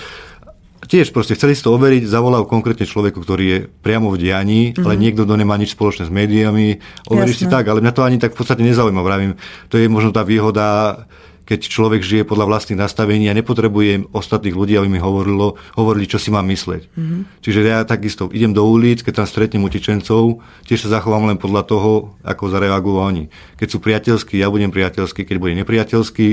tiež 0.85 1.09
proste 1.09 1.33
chceli 1.33 1.57
si 1.57 1.65
to 1.65 1.73
overiť, 1.73 2.05
zavolal 2.05 2.45
konkrétne 2.45 2.85
človeku, 2.85 3.23
ktorý 3.23 3.45
je 3.47 3.59
priamo 3.65 4.13
v 4.13 4.21
dianí, 4.21 4.61
mm-hmm. 4.71 4.85
ale 4.85 4.93
niekto, 4.99 5.25
kto 5.25 5.35
nemá 5.35 5.57
nič 5.57 5.73
spoločné 5.73 6.05
s 6.05 6.13
médiami, 6.13 6.77
overíš 7.09 7.41
si 7.41 7.47
tak, 7.49 7.65
ale 7.67 7.81
mňa 7.81 7.93
to 7.95 8.05
ani 8.05 8.17
tak 8.21 8.37
v 8.37 8.39
podstate 8.39 8.61
nezaujíma. 8.61 9.01
Vravím, 9.01 9.33
to 9.71 9.81
je 9.81 9.89
možno 9.89 10.13
tá 10.13 10.21
výhoda, 10.21 11.03
keď 11.47 11.59
človek 11.71 12.03
žije 12.03 12.23
podľa 12.27 12.51
vlastných 12.51 12.83
nastavení 12.83 13.31
a 13.31 13.37
nepotrebuje 13.37 14.11
ostatných 14.11 14.51
ľudí, 14.51 14.75
aby 14.75 14.91
mi 14.91 14.99
hovorilo, 14.99 15.55
hovorili, 15.79 16.03
čo 16.03 16.19
si 16.19 16.27
mám 16.27 16.43
mysleť. 16.51 16.91
Mm-hmm. 16.91 17.21
Čiže 17.39 17.59
ja 17.63 17.87
takisto 17.87 18.27
idem 18.35 18.51
do 18.51 18.67
ulic, 18.67 18.99
keď 18.99 19.23
tam 19.23 19.27
stretnem 19.31 19.63
utečencov, 19.63 20.43
tiež 20.67 20.83
sa 20.83 20.99
zachovám 20.99 21.31
len 21.31 21.39
podľa 21.39 21.63
toho, 21.63 22.19
ako 22.27 22.51
zareagujú 22.51 22.99
oni. 22.99 23.23
Keď 23.55 23.67
sú 23.71 23.79
priateľskí, 23.79 24.35
ja 24.35 24.51
budem 24.51 24.75
priateľský, 24.75 25.23
keď 25.23 25.37
bude 25.39 25.55
nepriateľský, 25.63 26.29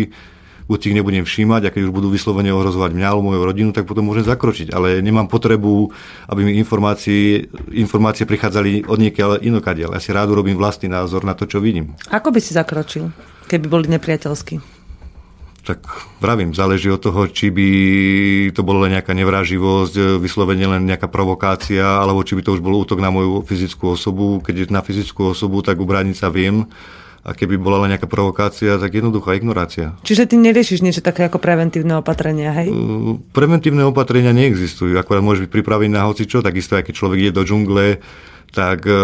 buď 0.65 0.93
ich 0.93 0.97
nebudem 0.97 1.25
všímať 1.29 1.69
a 1.69 1.73
keď 1.73 1.89
už 1.89 1.93
budú 1.93 2.09
vyslovene 2.09 2.49
ohrozovať 2.53 2.97
mňa 2.97 3.07
alebo 3.07 3.33
moju 3.33 3.43
rodinu, 3.45 3.71
tak 3.73 3.85
potom 3.85 4.09
môžem 4.09 4.25
zakročiť. 4.25 4.73
Ale 4.73 5.05
nemám 5.05 5.29
potrebu, 5.29 5.93
aby 6.29 6.41
mi 6.45 6.57
informácie, 6.57 7.49
informácie 7.77 8.25
prichádzali 8.25 8.89
od 8.89 8.99
niekiaľ 8.99 9.45
inokadiaľ. 9.45 9.97
Ja 9.97 10.01
si 10.01 10.11
rád 10.13 10.33
urobím 10.33 10.57
vlastný 10.57 10.89
názor 10.89 11.23
na 11.23 11.37
to, 11.37 11.45
čo 11.45 11.61
vidím. 11.61 11.93
Ako 12.09 12.33
by 12.33 12.41
si 12.41 12.57
zakročil, 12.57 13.13
keby 13.49 13.67
boli 13.69 13.87
nepriateľskí? 13.93 14.85
tak 15.65 15.81
vravím, 16.21 16.53
záleží 16.53 16.93
od 16.93 17.01
toho, 17.01 17.25
či 17.33 17.49
by 17.49 17.69
to 18.53 18.61
bolo 18.61 18.85
len 18.85 19.01
nejaká 19.01 19.17
nevraživosť, 19.17 20.21
vyslovene 20.21 20.69
len 20.69 20.85
nejaká 20.85 21.09
provokácia, 21.09 22.05
alebo 22.05 22.21
či 22.21 22.37
by 22.37 22.45
to 22.45 22.53
už 22.53 22.61
bol 22.61 22.85
útok 22.85 23.01
na 23.01 23.09
moju 23.09 23.41
fyzickú 23.49 23.97
osobu. 23.97 24.45
Keď 24.45 24.55
je 24.55 24.65
na 24.69 24.85
fyzickú 24.85 25.33
osobu, 25.33 25.65
tak 25.65 25.81
ubrániť 25.81 26.17
sa 26.21 26.29
viem 26.29 26.69
a 27.25 27.33
keby 27.33 27.57
bola 27.57 27.89
len 27.89 27.97
nejaká 27.97 28.05
provokácia, 28.05 28.77
tak 28.77 29.01
jednoduchá 29.01 29.33
ignorácia. 29.33 29.97
Čiže 30.05 30.29
ty 30.29 30.37
neriešiš 30.37 30.85
niečo 30.85 31.01
také 31.01 31.25
ako 31.25 31.41
preventívne 31.41 31.97
opatrenia, 31.97 32.53
hej? 32.53 32.69
Preventívne 33.33 33.89
opatrenia 33.89 34.37
neexistujú, 34.37 35.01
akorát 35.01 35.25
môžeš 35.25 35.49
byť 35.49 35.53
pripravený 35.57 35.97
na 35.97 36.05
čo, 36.13 36.45
takisto 36.45 36.77
aj 36.77 36.85
keď 36.85 36.95
človek 37.01 37.19
ide 37.25 37.33
do 37.33 37.43
džungle, 37.49 38.05
tak 38.51 38.87
e, 38.87 38.95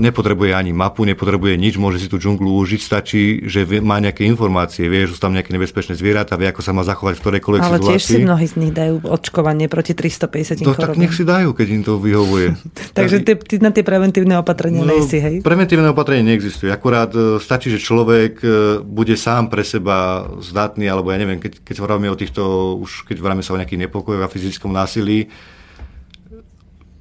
nepotrebuje 0.00 0.52
ani 0.56 0.72
mapu, 0.72 1.04
nepotrebuje 1.04 1.54
nič, 1.58 1.74
môže 1.76 2.02
si 2.02 2.08
tú 2.10 2.16
džunglu 2.16 2.58
užiť, 2.64 2.80
stačí, 2.80 3.46
že 3.46 3.66
má 3.78 4.02
nejaké 4.02 4.26
informácie, 4.26 4.88
vie, 4.90 5.06
že 5.06 5.14
sú 5.14 5.20
tam 5.22 5.34
nejaké 5.34 5.54
nebezpečné 5.54 5.94
zvieratá, 5.94 6.34
vie, 6.34 6.50
ako 6.50 6.62
sa 6.64 6.72
má 6.74 6.82
zachovať 6.82 7.18
v 7.18 7.22
ktorejkoľvek 7.22 7.60
Ale 7.62 7.78
situácii. 7.78 7.94
tiež 7.94 8.02
si 8.02 8.16
mnohí 8.24 8.46
z 8.48 8.54
nich 8.58 8.72
dajú 8.74 8.94
očkovanie 9.04 9.66
proti 9.70 9.92
350 9.94 10.66
no, 10.66 10.74
tak 10.74 10.98
nech 10.98 11.14
si 11.14 11.22
dajú, 11.22 11.54
keď 11.54 11.66
im 11.70 11.82
to 11.86 12.00
vyhovuje. 12.00 12.58
Takže 12.98 13.22
ty, 13.22 13.32
ty 13.38 13.54
na 13.62 13.70
tie 13.70 13.86
preventívne 13.86 14.38
opatrenia 14.40 14.82
no, 14.82 14.90
nejsi, 14.90 15.18
hej? 15.18 15.34
Preventívne 15.44 15.90
opatrenie 15.92 16.24
neexistuje. 16.34 16.72
Akurát 16.72 17.12
e, 17.14 17.38
stačí, 17.38 17.70
že 17.70 17.78
človek 17.82 18.32
e, 18.42 18.46
bude 18.82 19.14
sám 19.14 19.50
pre 19.52 19.62
seba 19.62 20.26
zdatný, 20.38 20.90
alebo 20.90 21.14
ja 21.14 21.18
neviem, 21.18 21.38
keď, 21.38 21.62
keď 21.62 21.76
hovoríme 21.82 22.10
o 22.10 22.18
týchto, 22.18 22.42
už 22.82 23.06
keď 23.06 23.22
hovoríme 23.22 23.42
sa 23.42 23.54
o 23.54 23.60
nejakých 23.60 23.88
nepokojoch 23.88 24.24
a 24.24 24.32
fyzickom 24.32 24.74
násilí, 24.74 25.30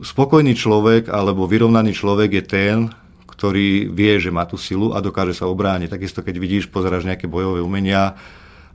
spokojný 0.01 0.53
človek 0.53 1.09
alebo 1.09 1.49
vyrovnaný 1.49 1.93
človek 1.93 2.29
je 2.37 2.43
ten, 2.43 2.77
ktorý 3.25 3.93
vie, 3.93 4.17
že 4.17 4.33
má 4.33 4.49
tú 4.49 4.57
silu 4.57 4.97
a 4.97 5.01
dokáže 5.01 5.37
sa 5.37 5.45
obrániť. 5.45 5.93
Takisto, 5.93 6.25
keď 6.25 6.35
vidíš, 6.41 6.73
pozeráš 6.73 7.05
nejaké 7.05 7.29
bojové 7.29 7.61
umenia 7.61 8.17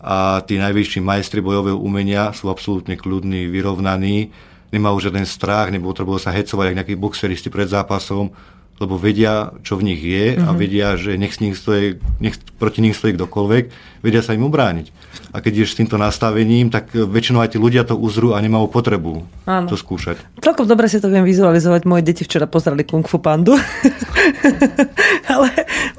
a 0.02 0.42
tí 0.46 0.58
najvyšší 0.58 1.02
majstri 1.02 1.42
bojového 1.42 1.78
umenia 1.78 2.30
sú 2.34 2.50
absolútne 2.50 2.94
kľudní, 2.98 3.50
vyrovnaní, 3.50 4.34
nemajú 4.74 4.98
žiaden 4.98 5.26
strach, 5.26 5.70
nepotrebujú 5.70 6.18
sa 6.22 6.34
hecovať, 6.34 6.64
ako 6.70 6.78
nejakí 6.78 6.94
boxeristi 6.98 7.50
pred 7.50 7.70
zápasom, 7.70 8.34
lebo 8.82 8.98
vedia, 8.98 9.54
čo 9.62 9.78
v 9.78 9.94
nich 9.94 10.02
je 10.02 10.34
mm-hmm. 10.34 10.46
a 10.46 10.50
mhm. 10.50 10.58
vedia, 10.58 10.88
že 10.98 11.14
nech, 11.14 11.38
nich 11.38 11.54
stojí, 11.54 12.02
nech 12.18 12.34
proti 12.58 12.82
nich 12.82 12.98
stojí 12.98 13.14
kdokoľvek, 13.14 13.64
vedia 14.02 14.20
sa 14.20 14.34
im 14.34 14.42
ubrániť. 14.44 14.90
A 15.32 15.40
keď 15.40 15.62
ideš 15.62 15.72
s 15.72 15.78
týmto 15.78 15.96
nastavením, 15.96 16.68
tak 16.68 16.92
väčšinou 16.92 17.40
aj 17.40 17.56
tí 17.56 17.58
ľudia 17.62 17.86
to 17.86 17.96
uzrú 17.96 18.34
a 18.34 18.42
nemajú 18.42 18.68
potrebu 18.68 19.24
Áno. 19.46 19.66
to 19.70 19.78
skúšať. 19.78 20.18
Celkom 20.42 20.66
dobre 20.66 20.90
si 20.90 20.98
to 20.98 21.08
viem 21.08 21.24
vizualizovať. 21.24 21.88
Moje 21.88 22.02
deti 22.04 22.26
včera 22.26 22.50
pozreli 22.50 22.84
Kung 22.84 23.06
Fu 23.06 23.22
Pandu. 23.22 23.56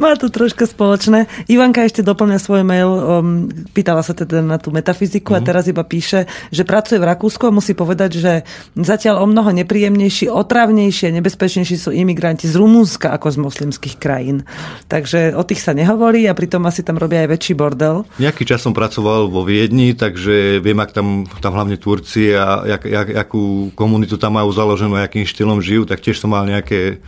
Má 0.03 0.19
to 0.19 0.27
trošku 0.27 0.67
spoločné. 0.67 1.31
Ivanka 1.47 1.79
ešte 1.79 2.03
doplňa 2.03 2.35
svoj 2.35 2.67
mail, 2.67 2.91
um, 2.91 3.47
pýtala 3.71 4.03
sa 4.03 4.11
teda 4.11 4.43
na 4.43 4.59
tú 4.59 4.75
metafyziku 4.75 5.31
mm. 5.31 5.37
a 5.37 5.39
Mhm. 5.39 5.47
teraz 5.47 5.63
iba 5.71 5.79
píše, 5.87 6.27
že 6.51 6.67
pracuje 6.67 6.99
v 6.99 7.07
Rakúsku 7.07 7.47
a 7.47 7.55
musí 7.55 7.71
povedať, 7.71 8.19
že 8.19 8.33
zatiaľ 8.75 9.23
o 9.23 9.25
mnoho 9.31 9.55
nepríjemnejší, 9.63 10.27
otravnejší 10.27 11.07
a 11.07 11.15
nebezpečnejší 11.23 11.79
sú 11.79 11.95
imigranti 11.95 12.51
z 12.51 12.59
Rumúnska 12.59 13.15
ako 13.15 13.31
z 13.31 13.37
moslimských 13.47 13.95
krajín. 13.95 14.43
Takže 14.91 15.39
o 15.39 15.43
tých 15.47 15.63
sa 15.63 15.71
nehovorí 15.71 16.27
a 16.27 16.35
pritom 16.35 16.67
asi 16.67 16.83
tam 16.83 16.99
robia 16.99 17.23
aj 17.23 17.39
väčší 17.39 17.53
bordel. 17.55 18.03
Nejaký 18.19 18.43
čas 18.43 18.59
som 18.59 18.75
pracoval 18.75 19.31
vo 19.31 19.47
Viedni, 19.47 19.95
takže 19.95 20.59
viem, 20.59 20.83
ak 20.83 20.91
tam, 20.91 21.23
tam 21.39 21.55
hlavne 21.55 21.79
Turci 21.79 22.35
a 22.35 22.67
jak, 22.67 22.83
jak, 22.83 23.07
akú 23.23 23.71
komunitu 23.71 24.19
tam 24.19 24.35
majú 24.35 24.51
založenú, 24.51 24.99
akým 24.99 25.23
štýlom 25.23 25.63
žijú, 25.63 25.87
tak 25.87 26.03
tiež 26.03 26.19
som 26.19 26.35
mal 26.35 26.43
nejaké 26.43 26.99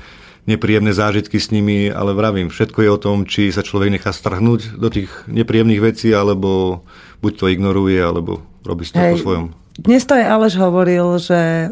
nepríjemné 0.45 0.93
zážitky 0.93 1.41
s 1.41 1.49
nimi, 1.49 1.89
ale 1.89 2.13
vravím, 2.13 2.53
všetko 2.53 2.79
je 2.85 2.89
o 2.89 3.01
tom, 3.01 3.17
či 3.25 3.49
sa 3.49 3.65
človek 3.65 3.97
nechá 3.97 4.13
strhnúť 4.13 4.77
do 4.77 4.89
tých 4.93 5.09
nepríjemných 5.25 5.81
vecí, 5.81 6.13
alebo 6.13 6.81
buď 7.21 7.33
to 7.33 7.45
ignoruje, 7.49 7.97
alebo 7.97 8.45
robí 8.61 8.85
to 8.85 8.97
po 8.97 9.17
svojom. 9.21 9.45
Dnes 9.75 10.07
to 10.07 10.15
aj 10.15 10.23
Aleš 10.31 10.55
hovoril, 10.55 11.19
že, 11.19 11.67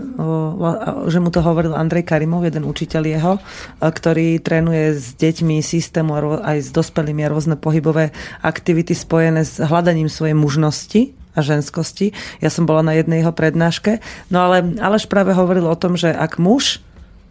že 1.08 1.20
mu 1.24 1.32
to 1.32 1.40
hovoril 1.40 1.72
Andrej 1.72 2.04
Karimov, 2.04 2.44
jeden 2.44 2.68
učiteľ 2.68 3.04
jeho, 3.08 3.34
ktorý 3.80 4.44
trénuje 4.44 5.00
s 5.00 5.16
deťmi 5.16 5.64
systému 5.64 6.12
a 6.12 6.20
aj 6.44 6.68
s 6.68 6.70
dospelými 6.76 7.24
a 7.24 7.32
rôzne 7.32 7.56
pohybové 7.56 8.12
aktivity 8.44 8.92
spojené 8.92 9.48
s 9.48 9.56
hľadaním 9.56 10.12
svojej 10.12 10.36
mužnosti 10.36 11.16
a 11.32 11.40
ženskosti. 11.40 12.12
Ja 12.44 12.52
som 12.52 12.68
bola 12.68 12.84
na 12.84 12.92
jednej 12.92 13.24
jeho 13.24 13.32
prednáške. 13.32 14.04
No 14.28 14.52
ale 14.52 14.76
Aleš 14.84 15.08
práve 15.08 15.32
hovoril 15.32 15.64
o 15.64 15.80
tom, 15.80 15.96
že 15.96 16.12
ak 16.12 16.44
muž 16.44 16.84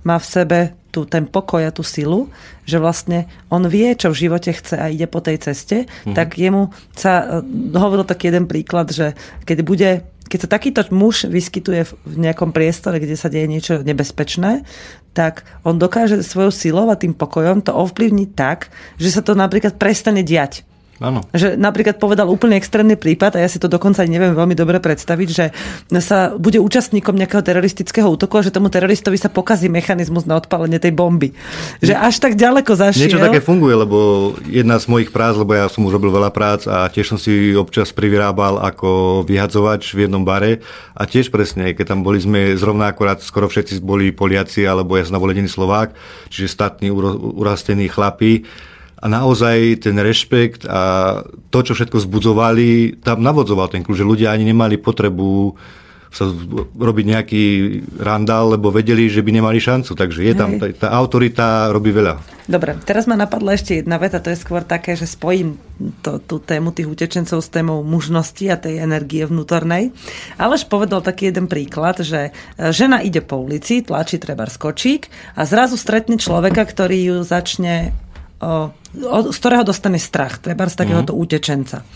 má 0.02 0.18
v 0.18 0.26
sebe 0.26 0.58
tu, 0.92 1.08
ten 1.08 1.24
pokoj 1.24 1.64
a 1.64 1.72
tú 1.72 1.80
silu, 1.80 2.28
že 2.68 2.76
vlastne 2.76 3.24
on 3.48 3.64
vie, 3.64 3.96
čo 3.96 4.12
v 4.12 4.28
živote 4.28 4.52
chce 4.52 4.76
a 4.76 4.92
ide 4.92 5.08
po 5.08 5.24
tej 5.24 5.40
ceste, 5.40 5.88
mm-hmm. 5.88 6.12
tak 6.12 6.36
jemu 6.36 6.68
sa, 6.92 7.40
e, 7.40 7.48
hovoril 7.72 8.04
taký 8.04 8.28
jeden 8.28 8.44
príklad, 8.44 8.92
že 8.92 9.16
keď 9.48 9.58
bude 9.64 9.90
keď 10.32 10.48
sa 10.48 10.54
takýto 10.56 10.80
muž 10.96 11.28
vyskytuje 11.28 11.92
v 12.08 12.16
nejakom 12.16 12.56
priestore, 12.56 12.96
kde 12.96 13.20
sa 13.20 13.28
deje 13.28 13.44
niečo 13.44 13.84
nebezpečné, 13.84 14.64
tak 15.12 15.44
on 15.60 15.76
dokáže 15.76 16.24
svojou 16.24 16.48
silou 16.48 16.88
a 16.88 16.96
tým 16.96 17.12
pokojom 17.12 17.60
to 17.60 17.76
ovplyvniť 17.76 18.30
tak, 18.32 18.72
že 18.96 19.12
sa 19.12 19.20
to 19.20 19.36
napríklad 19.36 19.76
prestane 19.76 20.24
diať. 20.24 20.64
Áno. 21.02 21.26
Že 21.34 21.58
napríklad 21.58 21.98
povedal 21.98 22.30
úplne 22.30 22.54
extrémny 22.54 22.94
prípad, 22.94 23.36
a 23.36 23.42
ja 23.42 23.50
si 23.50 23.58
to 23.58 23.66
dokonca 23.66 24.06
neviem 24.06 24.32
veľmi 24.32 24.54
dobre 24.54 24.78
predstaviť, 24.78 25.28
že 25.28 25.50
sa 25.98 26.32
bude 26.38 26.62
účastníkom 26.62 27.18
nejakého 27.18 27.42
teroristického 27.42 28.06
útoku 28.06 28.38
a 28.38 28.46
že 28.46 28.54
tomu 28.54 28.70
teroristovi 28.70 29.18
sa 29.18 29.26
pokazí 29.26 29.66
mechanizmus 29.66 30.24
na 30.24 30.38
odpálenie 30.38 30.78
tej 30.78 30.94
bomby. 30.94 31.34
Že 31.82 31.98
až 31.98 32.14
tak 32.22 32.38
ďaleko 32.38 32.78
zašiel. 32.78 33.10
Niečo 33.10 33.18
také 33.18 33.42
funguje, 33.42 33.74
lebo 33.74 33.98
jedna 34.46 34.78
z 34.78 34.86
mojich 34.86 35.10
prác, 35.10 35.34
lebo 35.34 35.52
ja 35.58 35.66
som 35.66 35.82
už 35.82 35.98
robil 35.98 36.14
veľa 36.14 36.30
prác 36.30 36.70
a 36.70 36.86
tiež 36.86 37.10
som 37.10 37.18
si 37.18 37.52
občas 37.58 37.90
privyrábal 37.90 38.62
ako 38.62 39.22
vyhadzovač 39.26 39.90
v 39.98 40.06
jednom 40.06 40.22
bare 40.22 40.62
a 40.94 41.02
tiež 41.02 41.34
presne, 41.34 41.74
keď 41.74 41.96
tam 41.96 42.06
boli 42.06 42.22
sme 42.22 42.54
zrovna 42.54 42.86
akorát, 42.92 43.18
skoro 43.18 43.50
všetci 43.50 43.82
boli 43.82 44.14
Poliaci, 44.14 44.62
alebo 44.62 44.94
ja 44.94 45.02
som 45.02 45.18
navoledený 45.18 45.50
Slovák, 45.50 45.96
čiže 46.30 46.52
statní, 46.52 46.92
urastení 46.92 47.90
chlapí 47.90 48.46
a 49.02 49.06
naozaj 49.10 49.82
ten 49.82 49.98
rešpekt 49.98 50.62
a 50.70 51.20
to, 51.50 51.58
čo 51.66 51.74
všetko 51.74 51.98
zbudzovali, 51.98 53.02
tam 53.02 53.18
navodzoval 53.18 53.66
ten 53.66 53.82
kľúč, 53.82 53.98
že 53.98 54.06
ľudia 54.06 54.30
ani 54.30 54.46
nemali 54.46 54.78
potrebu 54.78 55.58
sa 56.12 56.28
robiť 56.76 57.04
nejaký 57.08 57.44
randál, 57.96 58.52
lebo 58.52 58.68
vedeli, 58.68 59.08
že 59.08 59.24
by 59.24 59.32
nemali 59.32 59.56
šancu. 59.56 59.96
Takže 59.96 60.20
je 60.20 60.34
tam, 60.36 60.60
tá, 60.60 60.68
tá 60.68 60.88
autorita 60.92 61.72
robí 61.72 61.88
veľa. 61.88 62.20
Dobre, 62.44 62.76
teraz 62.84 63.08
ma 63.08 63.16
napadla 63.16 63.56
ešte 63.56 63.80
jedna 63.80 63.96
vec 63.96 64.12
a 64.12 64.20
to 64.20 64.28
je 64.28 64.36
skôr 64.36 64.60
také, 64.60 64.92
že 64.92 65.08
spojím 65.08 65.56
to, 66.04 66.20
tú 66.20 66.36
tému 66.36 66.76
tých 66.76 66.84
utečencov 66.84 67.40
s 67.40 67.48
témou 67.48 67.80
mužnosti 67.80 68.44
a 68.44 68.60
tej 68.60 68.84
energie 68.84 69.24
vnútornej. 69.24 69.88
Alež 70.36 70.68
povedal 70.68 71.00
taký 71.00 71.32
jeden 71.32 71.48
príklad, 71.48 72.04
že 72.04 72.28
e, 72.28 72.30
žena 72.76 73.00
ide 73.00 73.24
po 73.24 73.40
ulici, 73.40 73.80
tlačí 73.80 74.20
treba 74.20 74.44
skočík 74.44 75.08
a 75.32 75.48
zrazu 75.48 75.80
stretne 75.80 76.20
človeka, 76.20 76.68
ktorý 76.68 76.98
ju 77.08 77.16
začne 77.24 77.96
z 78.92 79.36
ktorého 79.38 79.64
dostane 79.64 79.96
strach, 79.96 80.42
treba 80.42 80.68
z 80.68 80.76
takéhoto 80.76 81.14
mm. 81.14 81.18
utečenca. 81.18 81.86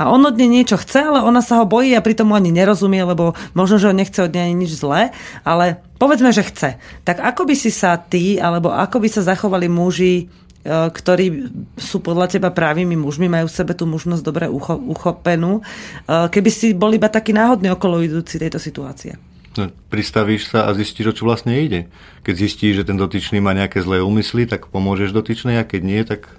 A 0.00 0.08
on 0.08 0.24
od 0.24 0.34
nej 0.34 0.48
niečo 0.48 0.80
chce, 0.80 1.04
ale 1.04 1.20
ona 1.20 1.44
sa 1.44 1.60
ho 1.60 1.68
bojí 1.68 1.92
a 1.92 2.02
pritom 2.02 2.32
mu 2.32 2.34
ani 2.34 2.48
nerozumie, 2.48 3.04
lebo 3.04 3.36
možno, 3.52 3.76
že 3.76 3.92
on 3.92 4.00
nechce 4.00 4.24
od 4.24 4.32
nej 4.32 4.48
ani 4.48 4.64
nič 4.64 4.72
zlé, 4.80 5.12
ale 5.44 5.84
povedzme, 6.00 6.32
že 6.32 6.48
chce. 6.48 6.80
Tak 7.04 7.20
ako 7.20 7.44
by 7.44 7.54
si 7.54 7.68
sa 7.68 8.00
ty, 8.00 8.40
alebo 8.40 8.72
ako 8.72 9.04
by 9.04 9.08
sa 9.12 9.22
zachovali 9.22 9.68
muži, 9.68 10.14
e, 10.16 10.24
ktorí 10.66 11.52
sú 11.76 12.00
podľa 12.00 12.40
teba 12.40 12.48
právými 12.48 12.96
mužmi, 12.96 13.28
majú 13.28 13.52
v 13.52 13.56
sebe 13.62 13.76
tú 13.76 13.84
možnosť 13.84 14.22
dobre 14.24 14.46
ucho, 14.48 14.80
uchopenú, 14.80 15.60
e, 15.60 15.62
keby 16.08 16.50
si 16.50 16.72
bol 16.72 16.90
iba 16.96 17.12
taký 17.12 17.36
náhodný 17.36 17.70
okolo 17.76 18.00
idúci 18.00 18.40
tejto 18.40 18.56
situácie? 18.56 19.31
No, 19.52 19.68
Pristavíš 19.92 20.48
sa 20.48 20.64
a 20.64 20.72
zistíš, 20.72 21.12
o 21.12 21.16
čo 21.16 21.28
vlastne 21.28 21.52
ide. 21.60 21.92
Keď 22.24 22.34
zistíš, 22.40 22.72
že 22.80 22.88
ten 22.88 22.96
dotyčný 22.96 23.36
má 23.44 23.52
nejaké 23.52 23.84
zlé 23.84 24.00
úmysly, 24.00 24.48
tak 24.48 24.72
pomôžeš 24.72 25.12
dotyčnej 25.12 25.60
a 25.60 25.68
keď 25.68 25.80
nie, 25.84 26.00
tak 26.08 26.32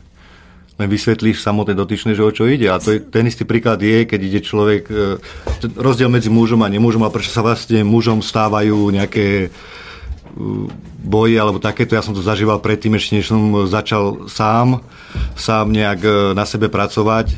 len 0.81 0.89
vysvetlíš 0.89 1.45
samotné 1.45 1.77
dotyčné, 1.77 2.17
že 2.17 2.25
o 2.25 2.33
čo 2.33 2.49
ide. 2.49 2.73
A 2.73 2.81
to 2.81 2.97
je, 2.97 2.99
ten 3.05 3.29
istý 3.29 3.45
príklad 3.45 3.77
je, 3.77 4.09
keď 4.09 4.19
ide 4.25 4.41
človek, 4.41 4.89
e, 4.89 5.21
rozdiel 5.77 6.09
medzi 6.09 6.33
mužom 6.33 6.65
a 6.65 6.73
nemužom 6.73 7.05
a 7.05 7.13
prečo 7.13 7.29
sa 7.29 7.45
vlastne 7.45 7.85
mužom 7.85 8.25
stávajú 8.25 8.89
nejaké 8.89 9.27
e, 9.45 9.49
boji 11.05 11.37
alebo 11.37 11.61
takéto. 11.61 11.93
Ja 11.93 12.01
som 12.01 12.17
to 12.17 12.25
zažíval 12.25 12.57
predtým, 12.65 12.97
ešte 12.97 13.21
než 13.21 13.29
som 13.29 13.69
začal 13.69 14.25
sám, 14.25 14.81
sám 15.37 15.69
nejak 15.69 16.01
e, 16.01 16.11
na 16.33 16.49
sebe 16.49 16.73
pracovať. 16.73 17.37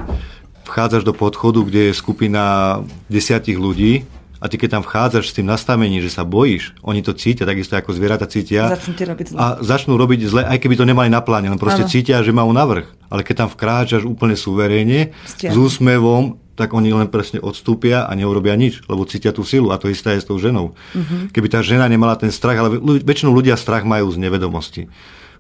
Vchádzaš 0.64 1.04
do 1.04 1.12
podchodu, 1.12 1.60
kde 1.68 1.92
je 1.92 2.00
skupina 2.00 2.80
desiatich 3.12 3.60
ľudí 3.60 4.08
a 4.40 4.46
ty 4.52 4.56
keď 4.60 4.80
tam 4.80 4.84
vchádzaš 4.84 5.32
s 5.32 5.36
tým 5.36 5.48
nastavením, 5.48 6.04
že 6.04 6.12
sa 6.12 6.28
bojíš, 6.28 6.76
oni 6.84 7.00
to 7.02 7.16
cítia, 7.16 7.48
takisto 7.48 7.76
ako 7.80 7.96
zvieratá 7.96 8.28
cítia. 8.28 8.68
Začnú 8.72 8.94
robiť 8.96 9.28
zle. 9.32 9.38
A 9.40 9.46
začnú 9.64 9.94
robiť 9.96 10.20
zle, 10.28 10.42
aj 10.44 10.58
keby 10.60 10.76
to 10.76 10.86
nemali 10.86 11.08
na 11.08 11.24
pláne, 11.24 11.48
len 11.48 11.60
proste 11.62 11.88
Áno. 11.88 11.92
cítia, 11.92 12.22
že 12.22 12.36
majú 12.36 12.52
navrh. 12.52 12.88
Ale 13.08 13.24
keď 13.24 13.46
tam 13.46 13.50
vkráčaš 13.50 14.04
úplne 14.04 14.36
suverénne, 14.36 15.16
s 15.28 15.56
úsmevom, 15.56 16.38
tak 16.56 16.72
oni 16.72 16.96
len 16.96 17.12
presne 17.12 17.44
odstúpia 17.44 18.08
a 18.08 18.12
neurobia 18.16 18.56
nič, 18.56 18.88
lebo 18.88 19.04
cítia 19.04 19.36
tú 19.36 19.44
silu 19.44 19.76
a 19.76 19.80
to 19.80 19.92
isté 19.92 20.16
je 20.16 20.24
s 20.24 20.28
tou 20.28 20.40
ženou. 20.40 20.72
Mhm. 20.96 21.36
Keby 21.36 21.48
tá 21.52 21.60
žena 21.60 21.88
nemala 21.92 22.16
ten 22.16 22.32
strach, 22.32 22.56
ale 22.60 22.80
väčšinou 22.80 23.36
ľudia 23.36 23.60
strach 23.60 23.84
majú 23.84 24.08
z 24.12 24.18
nevedomosti. 24.20 24.88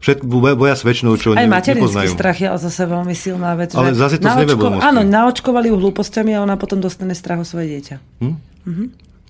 Všetko 0.04 0.28
boja 0.60 0.76
s 0.76 0.84
väčšinou, 0.84 1.16
čo 1.16 1.34
Aj 1.34 1.48
ne, 1.48 1.50
materinský 1.50 2.12
strach 2.12 2.38
je 2.38 2.52
zase 2.52 2.84
veľmi 2.84 3.16
silná 3.16 3.56
vec. 3.56 3.74
Ale 3.74 3.96
zase 3.96 4.20
to 4.20 4.28
z 4.28 4.38
naočko- 4.38 4.44
nevedomosti. 4.44 4.86
Áno, 4.86 5.02
naočkovali 5.02 5.72
ju 5.72 5.76
hlúpostiami 5.80 6.36
a 6.36 6.44
ona 6.44 6.60
potom 6.60 6.78
dostane 6.84 7.16
strach 7.16 7.42
o 7.42 7.46
svoje 7.48 7.74
dieťa. 7.74 7.96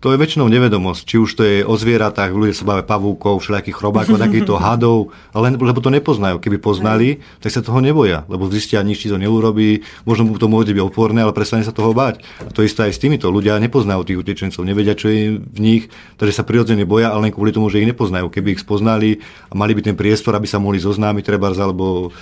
To 0.05 0.13
je 0.13 0.21
väčšinou 0.21 0.45
nevedomosť, 0.51 1.01
či 1.01 1.15
už 1.17 1.29
to 1.33 1.41
je 1.41 1.57
o 1.65 1.73
zvieratách, 1.73 2.29
ľudia 2.29 2.53
sa 2.53 2.67
bavia 2.67 2.85
pavúkov, 2.85 3.41
všelijakých 3.41 3.73
chrobákov, 3.73 4.19
takýchto 4.27 4.53
hadov, 4.53 5.15
len, 5.33 5.57
lebo 5.57 5.81
to 5.81 5.89
nepoznajú. 5.89 6.37
Keby 6.37 6.61
poznali, 6.61 7.25
tak 7.41 7.49
sa 7.49 7.65
toho 7.65 7.81
neboja, 7.81 8.21
lebo 8.29 8.45
zistia, 8.45 8.85
nič 8.85 9.01
to 9.01 9.17
neurobí, 9.17 9.81
možno 10.05 10.29
mu 10.29 10.37
to 10.37 10.45
môže 10.45 10.77
byť 10.77 10.83
oporné, 10.85 11.25
ale 11.25 11.33
prestane 11.33 11.65
sa 11.65 11.73
toho 11.73 11.95
báť. 11.97 12.21
A 12.45 12.53
to 12.53 12.61
isté 12.61 12.85
aj 12.85 12.93
s 12.93 13.01
týmito. 13.01 13.33
Ľudia 13.33 13.57
nepoznajú 13.57 14.05
tých 14.05 14.21
utečencov, 14.21 14.61
nevedia, 14.61 14.93
čo 14.93 15.09
je 15.09 15.41
v 15.41 15.59
nich, 15.63 15.89
takže 16.21 16.37
sa 16.37 16.45
prirodzene 16.45 16.85
boja, 16.85 17.09
ale 17.09 17.25
len 17.25 17.33
kvôli 17.33 17.49
tomu, 17.49 17.73
že 17.73 17.81
ich 17.81 17.89
nepoznajú. 17.89 18.29
Keby 18.29 18.59
ich 18.59 18.61
spoznali 18.61 19.25
a 19.49 19.57
mali 19.57 19.73
by 19.73 19.89
ten 19.89 19.97
priestor, 19.97 20.37
aby 20.37 20.45
sa 20.45 20.61
mohli 20.61 20.77
zoznámiť, 20.77 21.23
treba 21.25 21.49
alebo 21.49 22.13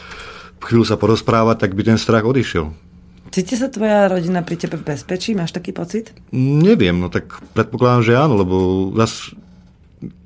chvíľu 0.64 0.88
sa 0.88 0.96
porozprávať, 0.96 1.68
tak 1.68 1.76
by 1.76 1.84
ten 1.84 2.00
strach 2.00 2.24
odišiel. 2.24 2.93
Cíti 3.34 3.58
sa 3.58 3.66
tvoja 3.66 4.06
rodina 4.06 4.46
pri 4.46 4.62
tebe 4.62 4.78
v 4.78 4.94
bezpečí? 4.94 5.34
Máš 5.34 5.58
taký 5.58 5.74
pocit? 5.74 6.14
Neviem, 6.30 7.02
no 7.02 7.10
tak 7.10 7.42
predpokladám, 7.58 8.06
že 8.06 8.14
áno, 8.14 8.38
lebo 8.38 8.56
zas 8.94 9.34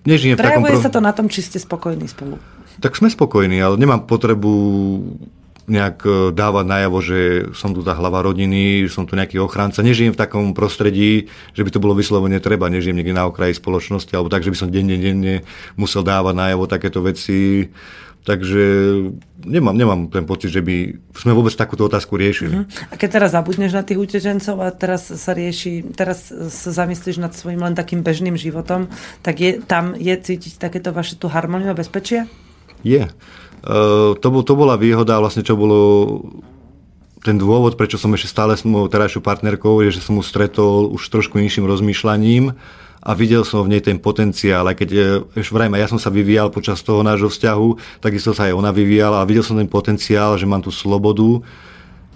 nežijem 0.04 0.36
v 0.36 0.44
takom... 0.44 0.60
Prejavuje 0.60 0.84
sa 0.84 0.92
to 0.92 1.00
na 1.00 1.16
tom, 1.16 1.32
či 1.32 1.40
ste 1.40 1.56
spokojní 1.56 2.04
spolu. 2.12 2.36
Tak 2.84 3.00
sme 3.00 3.08
spokojní, 3.08 3.64
ale 3.64 3.80
nemám 3.80 4.04
potrebu 4.04 4.52
nejak 5.68 5.98
e, 6.04 6.12
dávať 6.32 6.66
najavo, 6.68 6.98
že 7.04 7.20
som 7.52 7.76
tu 7.76 7.80
tá 7.84 7.96
hlava 7.96 8.24
rodiny, 8.24 8.88
som 8.88 9.04
tu 9.04 9.20
nejaký 9.20 9.40
ochranca. 9.40 9.84
Nežijem 9.84 10.16
v 10.16 10.20
takom 10.20 10.56
prostredí, 10.56 11.28
že 11.56 11.64
by 11.64 11.70
to 11.72 11.84
bolo 11.84 11.96
vyslovene 11.96 12.40
treba. 12.40 12.72
Nežijem 12.72 12.96
niekde 12.96 13.16
na 13.16 13.28
okraji 13.28 13.56
spoločnosti, 13.56 14.12
alebo 14.16 14.32
tak, 14.32 14.48
že 14.48 14.52
by 14.52 14.58
som 14.58 14.72
denne, 14.72 14.96
denne 14.96 15.48
musel 15.80 16.08
dávať 16.08 16.34
najavo 16.36 16.72
takéto 16.72 17.04
veci. 17.04 17.68
Takže 18.28 18.64
nemám, 19.48 19.72
nemám 19.72 20.02
ten 20.12 20.28
pocit, 20.28 20.52
že 20.52 20.60
by 20.60 21.00
sme 21.16 21.32
vôbec 21.32 21.56
takúto 21.56 21.88
otázku 21.88 22.20
riešili. 22.20 22.68
A 22.92 23.00
keď 23.00 23.24
teraz 23.24 23.32
zabudneš 23.32 23.72
na 23.72 23.88
tých 23.88 24.04
utečencov 24.04 24.60
a 24.60 24.68
teraz 24.76 25.08
sa 25.08 25.32
rieši, 25.32 25.96
teraz 25.96 26.28
sa 26.52 26.70
zamyslíš 26.76 27.24
nad 27.24 27.32
svojim 27.32 27.64
len 27.64 27.72
takým 27.72 28.04
bežným 28.04 28.36
životom, 28.36 28.92
tak 29.24 29.40
je, 29.40 29.64
tam 29.64 29.96
je 29.96 30.12
cítiť 30.12 30.60
takéto 30.60 30.92
vaše 30.92 31.16
tú 31.16 31.32
harmóniu 31.32 31.72
a 31.72 31.80
bezpečie? 31.80 32.28
Je. 32.84 33.08
Uh, 33.64 34.12
to, 34.20 34.28
bol, 34.28 34.44
to 34.44 34.60
bola 34.60 34.76
výhoda, 34.76 35.24
vlastne 35.24 35.48
čo 35.48 35.56
bolo 35.56 35.80
ten 37.24 37.40
dôvod, 37.40 37.80
prečo 37.80 37.96
som 37.96 38.12
ešte 38.12 38.28
stále 38.28 38.60
s 38.60 38.68
mojou 38.68 38.92
terajšou 38.92 39.24
partnerkou, 39.24 39.80
je, 39.88 39.96
že 39.96 40.04
som 40.04 40.20
mu 40.20 40.24
stretol 40.24 40.92
už 40.92 41.08
trošku 41.08 41.40
inším 41.40 41.64
rozmýšľaním 41.64 42.60
a 43.08 43.16
videl 43.16 43.48
som 43.48 43.64
v 43.64 43.72
nej 43.72 43.80
ten 43.80 43.96
potenciál, 43.96 44.68
aj 44.68 44.84
keď 44.84 44.90
ešte 45.32 45.56
vrajme, 45.56 45.80
ja 45.80 45.88
som 45.88 45.96
sa 45.96 46.12
vyvíjal 46.12 46.52
počas 46.52 46.84
toho 46.84 47.08
nášho 47.08 47.32
vzťahu, 47.32 48.04
takisto 48.04 48.36
sa 48.36 48.52
aj 48.52 48.60
ona 48.60 48.76
vyvíjala 48.76 49.24
a 49.24 49.28
videl 49.28 49.48
som 49.48 49.56
ten 49.56 49.72
potenciál, 49.72 50.36
že 50.36 50.44
mám 50.44 50.60
tú 50.60 50.76
slobodu, 50.76 51.40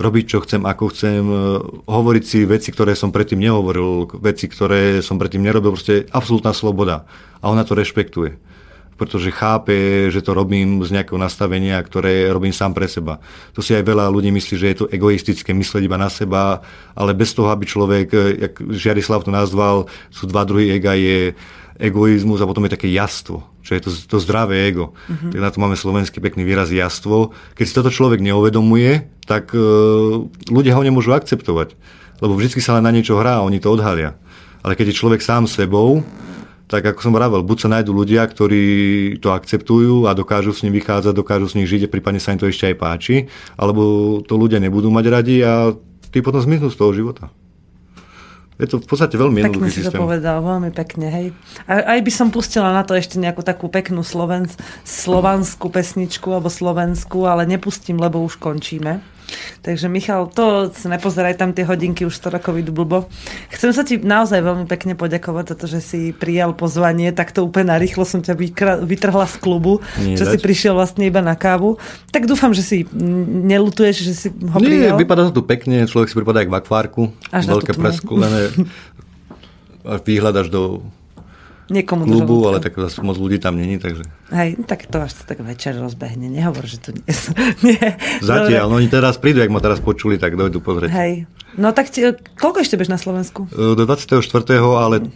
robiť, 0.01 0.25
čo 0.25 0.41
chcem, 0.41 0.65
ako 0.65 0.83
chcem, 0.91 1.21
e, 1.21 1.37
hovoriť 1.85 2.23
si 2.25 2.39
veci, 2.43 2.73
ktoré 2.73 2.97
som 2.97 3.13
predtým 3.13 3.37
nehovoril, 3.37 4.09
veci, 4.17 4.49
ktoré 4.49 4.99
som 5.05 5.21
predtým 5.21 5.45
nerobil, 5.45 5.77
proste 5.77 6.09
absolútna 6.09 6.57
sloboda. 6.57 7.05
A 7.37 7.53
ona 7.53 7.61
to 7.61 7.77
rešpektuje 7.77 8.41
pretože 9.01 9.33
chápe, 9.33 9.73
že 10.13 10.21
to 10.21 10.37
robím 10.37 10.77
z 10.85 10.93
nejakého 10.93 11.17
nastavenia, 11.17 11.81
ktoré 11.81 12.29
robím 12.29 12.53
sám 12.53 12.77
pre 12.77 12.85
seba. 12.85 13.17
To 13.57 13.65
si 13.65 13.73
aj 13.73 13.81
veľa 13.81 14.13
ľudí 14.13 14.29
myslí, 14.29 14.53
že 14.53 14.69
je 14.69 14.77
to 14.77 14.89
egoistické 14.93 15.57
mysleť 15.57 15.89
iba 15.89 15.97
na 15.97 16.05
seba, 16.05 16.61
ale 16.93 17.17
bez 17.17 17.33
toho, 17.33 17.49
aby 17.49 17.65
človek, 17.65 18.13
e, 18.13 18.17
jak 18.45 18.53
Žiarislav 18.61 19.25
to 19.25 19.33
nazval, 19.33 19.89
sú 20.13 20.29
dva 20.29 20.45
druhy 20.45 20.77
ega, 20.77 20.93
je 20.93 21.33
egoizmus 21.81 22.45
a 22.45 22.45
potom 22.45 22.61
je 22.69 22.77
také 22.77 22.93
jastvo, 22.93 23.41
čo 23.65 23.73
je 23.73 23.81
to, 23.81 23.89
to 23.89 24.17
zdravé 24.21 24.69
ego. 24.69 24.93
Mm-hmm. 25.09 25.33
Tak 25.33 25.39
na 25.41 25.49
to 25.49 25.57
máme 25.57 25.73
slovenský 25.73 26.21
pekný 26.21 26.45
výraz 26.45 26.69
jastvo. 26.69 27.33
Keď 27.57 27.65
si 27.65 27.73
toto 27.73 27.89
človek 27.89 28.21
neuvedomuje, 28.21 29.09
tak 29.25 29.49
e, 29.57 29.65
ľudia 30.45 30.77
ho 30.77 30.85
nemôžu 30.85 31.17
akceptovať, 31.17 31.73
lebo 32.21 32.37
vždy 32.37 32.53
sa 32.61 32.77
len 32.77 32.85
na 32.85 32.93
niečo 32.93 33.17
hrá 33.17 33.41
oni 33.41 33.57
to 33.57 33.73
odhalia. 33.73 34.13
Ale 34.61 34.77
keď 34.77 34.93
je 34.93 34.99
človek 35.01 35.25
sám 35.25 35.49
sebou, 35.49 36.05
tak 36.71 36.87
ako 36.87 37.03
som 37.03 37.11
vravel, 37.11 37.43
buď 37.43 37.67
sa 37.67 37.69
nájdú 37.75 37.91
ľudia, 37.91 38.23
ktorí 38.23 38.63
to 39.19 39.35
akceptujú 39.35 40.07
a 40.07 40.15
dokážu 40.15 40.55
s 40.55 40.63
ním 40.63 40.79
vychádzať, 40.79 41.11
dokážu 41.11 41.51
s 41.51 41.57
nich 41.59 41.67
žiť 41.67 41.85
a 41.85 41.91
prípadne 41.91 42.23
sa 42.23 42.31
im 42.31 42.39
to 42.39 42.47
ešte 42.47 42.71
aj 42.71 42.75
páči, 42.79 43.27
alebo 43.59 44.23
to 44.23 44.39
ľudia 44.39 44.63
nebudú 44.63 44.87
mať 44.87 45.05
radi 45.11 45.43
a 45.43 45.75
tí 46.15 46.23
potom 46.23 46.39
zmiznú 46.39 46.71
z 46.71 46.79
toho 46.79 46.95
života. 46.95 47.27
Je 48.55 48.69
to 48.69 48.77
v 48.77 48.87
podstate 48.87 49.17
veľmi 49.17 49.41
jednoduchý 49.41 49.73
systém. 49.73 49.89
Pekne 49.89 49.89
si 49.89 49.97
to 49.97 50.05
povedal, 50.05 50.37
veľmi 50.45 50.69
pekne, 50.69 51.07
hej. 51.09 51.27
A, 51.65 51.97
aj 51.97 51.99
by 52.05 52.11
som 52.13 52.29
pustila 52.29 52.69
na 52.69 52.85
to 52.85 52.93
ešte 52.93 53.17
nejakú 53.17 53.41
takú 53.41 53.67
peknú 53.67 54.05
slovensk, 54.05 54.55
slovanskú 54.85 55.67
pesničku 55.73 56.29
alebo 56.29 56.47
slovenskú, 56.47 57.25
ale 57.25 57.49
nepustím, 57.49 57.97
lebo 57.97 58.21
už 58.21 58.37
končíme. 58.37 59.01
Takže 59.61 59.87
Michal, 59.91 60.29
to 60.31 60.71
nepozeraj 60.87 61.37
tam 61.37 61.51
tie 61.51 61.65
hodinky, 61.67 62.05
už 62.07 62.15
100 62.17 62.37
rokov 62.39 62.53
idú 62.57 62.71
blbo. 62.71 63.09
Chcem 63.51 63.71
sa 63.75 63.83
ti 63.85 63.99
naozaj 63.99 64.41
veľmi 64.41 64.65
pekne 64.65 64.93
poďakovať 64.97 65.45
za 65.51 65.55
to, 65.57 65.65
že 65.67 65.79
si 65.79 65.99
prijal 66.15 66.55
pozvanie, 66.55 67.11
takto 67.11 67.45
úplne 67.45 67.75
narýchlo 67.75 68.03
som 68.07 68.19
ťa 68.23 68.37
vytrhla 68.83 69.25
z 69.27 69.35
klubu, 69.41 69.79
Nie, 69.99 70.15
čo 70.17 70.25
dač. 70.25 70.35
si 70.35 70.37
prišiel 70.41 70.73
vlastne 70.77 71.05
iba 71.07 71.19
na 71.19 71.33
kávu. 71.37 71.81
Tak 72.09 72.29
dúfam, 72.29 72.53
že 72.55 72.63
si 72.63 72.77
nelutuješ, 72.91 73.95
že 74.01 74.13
si 74.13 74.27
ho 74.31 74.57
Nie, 74.61 74.93
vypadá 74.93 75.29
to 75.31 75.41
tu 75.41 75.43
pekne, 75.43 75.87
človek 75.87 76.11
si 76.11 76.15
pripadá 76.15 76.43
jak 76.45 76.51
v 76.51 76.57
akvárku, 76.57 77.01
Až 77.33 77.49
veľké 77.49 77.75
preskúlené, 77.75 78.51
výhľad 80.05 80.45
až 80.45 80.47
do 80.53 80.61
Niekomu 81.71 82.03
klubu, 82.03 82.51
ale 82.51 82.59
tak 82.59 82.75
zase 82.75 82.99
moc 82.99 83.15
ľudí 83.15 83.39
tam 83.39 83.55
není, 83.55 83.79
takže... 83.79 84.03
Hej, 84.27 84.59
tak 84.67 84.91
to 84.91 84.99
až 84.99 85.15
sa 85.15 85.23
tak 85.23 85.39
večer 85.39 85.79
rozbehne. 85.79 86.27
Nehovor, 86.27 86.67
že 86.67 86.83
tu 86.83 86.91
nie 86.91 87.13
sú. 87.15 87.31
nie. 87.67 87.79
Zatiaľ, 88.19 88.67
no 88.67 88.83
oni 88.83 88.91
teraz 88.91 89.15
prídu, 89.15 89.39
ak 89.39 89.47
ma 89.47 89.63
teraz 89.63 89.79
počuli, 89.79 90.19
tak 90.19 90.35
dojdu 90.35 90.59
pozrieť. 90.59 90.91
Hej. 90.91 91.31
No 91.55 91.71
tak 91.71 91.87
ti, 91.87 92.03
koľko 92.35 92.59
ešte 92.59 92.75
bež 92.75 92.91
na 92.91 92.99
Slovensku? 92.99 93.47
E, 93.55 93.75
do 93.75 93.83
24. 93.87 94.19
ale 94.75 95.07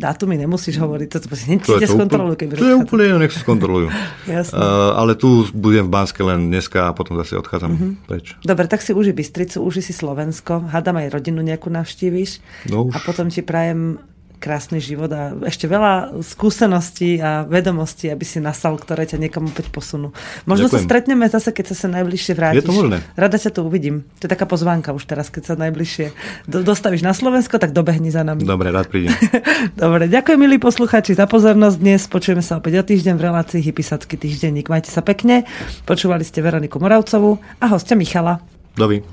dátumy 0.00 0.40
nemusíš 0.40 0.80
hovoriť, 0.80 1.08
to, 1.12 1.18
to, 1.20 1.28
to, 1.28 1.72
to 1.76 1.88
skontrolujú, 1.92 2.36
keď 2.40 2.46
To 2.56 2.70
je 2.72 2.76
úplne, 2.80 3.20
nech 3.20 3.36
sa 3.36 3.44
skontrolujú. 3.44 3.92
Jasne. 4.32 4.56
Uh, 4.56 4.96
ale 4.96 5.12
tu 5.12 5.44
budem 5.52 5.84
v 5.84 5.92
Banske 5.92 6.24
len 6.24 6.48
dneska 6.48 6.88
a 6.88 6.96
potom 6.96 7.20
zase 7.20 7.36
odchádzam 7.36 7.70
uh-huh. 7.76 7.92
preč. 8.08 8.32
Dobre, 8.40 8.64
tak 8.64 8.80
si 8.80 8.96
uži 8.96 9.12
Bystricu, 9.12 9.60
uži 9.60 9.84
si 9.84 9.92
Slovensko, 9.92 10.72
hádam 10.72 10.96
aj 10.96 11.12
rodinu 11.12 11.44
nejakú 11.44 11.68
navštíviš 11.68 12.40
no 12.72 12.88
už. 12.88 12.96
a 12.96 12.98
potom 13.04 13.28
ti 13.28 13.44
prajem 13.44 14.00
krásny 14.40 14.80
život 14.80 15.12
a 15.12 15.36
ešte 15.44 15.68
veľa 15.68 16.24
skúseností 16.24 17.20
a 17.20 17.44
vedomostí, 17.44 18.08
aby 18.08 18.24
si 18.24 18.40
nasal, 18.40 18.80
ktoré 18.80 19.04
ťa 19.04 19.20
niekam 19.20 19.44
opäť 19.44 19.68
posunú. 19.68 20.16
Možno 20.48 20.72
Ďakujem. 20.72 20.80
sa 20.80 20.88
stretneme 20.88 21.24
zase, 21.28 21.52
keď 21.52 21.64
sa 21.70 21.86
sa 21.86 21.88
najbližšie 22.00 22.32
vrátiš. 22.32 22.64
Je 22.64 22.66
to 22.66 22.72
možné. 22.72 22.96
Rada 23.20 23.36
ťa 23.36 23.52
tu 23.52 23.60
uvidím. 23.68 24.08
To 24.18 24.22
je 24.24 24.30
taká 24.32 24.48
pozvánka 24.48 24.96
už 24.96 25.04
teraz, 25.04 25.28
keď 25.28 25.52
sa 25.52 25.54
najbližšie 25.60 26.06
do, 26.48 26.64
dostavíš 26.64 27.04
na 27.04 27.12
Slovensko, 27.12 27.60
tak 27.60 27.76
dobehni 27.76 28.08
za 28.08 28.24
nami. 28.24 28.48
Dobre, 28.48 28.72
rád 28.72 28.88
prídem. 28.88 29.12
Dobre, 29.76 30.08
ďakujem 30.08 30.40
milí 30.40 30.56
posluchači 30.56 31.12
za 31.12 31.28
pozornosť 31.28 31.76
dnes. 31.76 32.08
Počujeme 32.08 32.40
sa 32.40 32.56
opäť 32.56 32.80
o 32.80 32.82
týždeň 32.82 33.14
v 33.20 33.22
relácii 33.28 33.60
Hypisacký 33.60 34.16
týždenník. 34.16 34.72
Majte 34.72 34.88
sa 34.88 35.04
pekne. 35.04 35.44
Počúvali 35.84 36.24
ste 36.24 36.40
Veroniku 36.40 36.80
Moravcovú 36.80 37.36
a 37.60 37.68
hostia 37.68 37.92
Michala. 37.92 38.40
Dovi. 38.72 39.04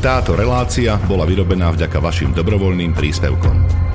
Táto 0.00 0.32
relácia 0.32 0.96
bola 1.04 1.28
vyrobená 1.28 1.68
vďaka 1.74 2.00
vašim 2.00 2.32
dobrovoľným 2.32 2.96
príspevkom. 2.96 3.89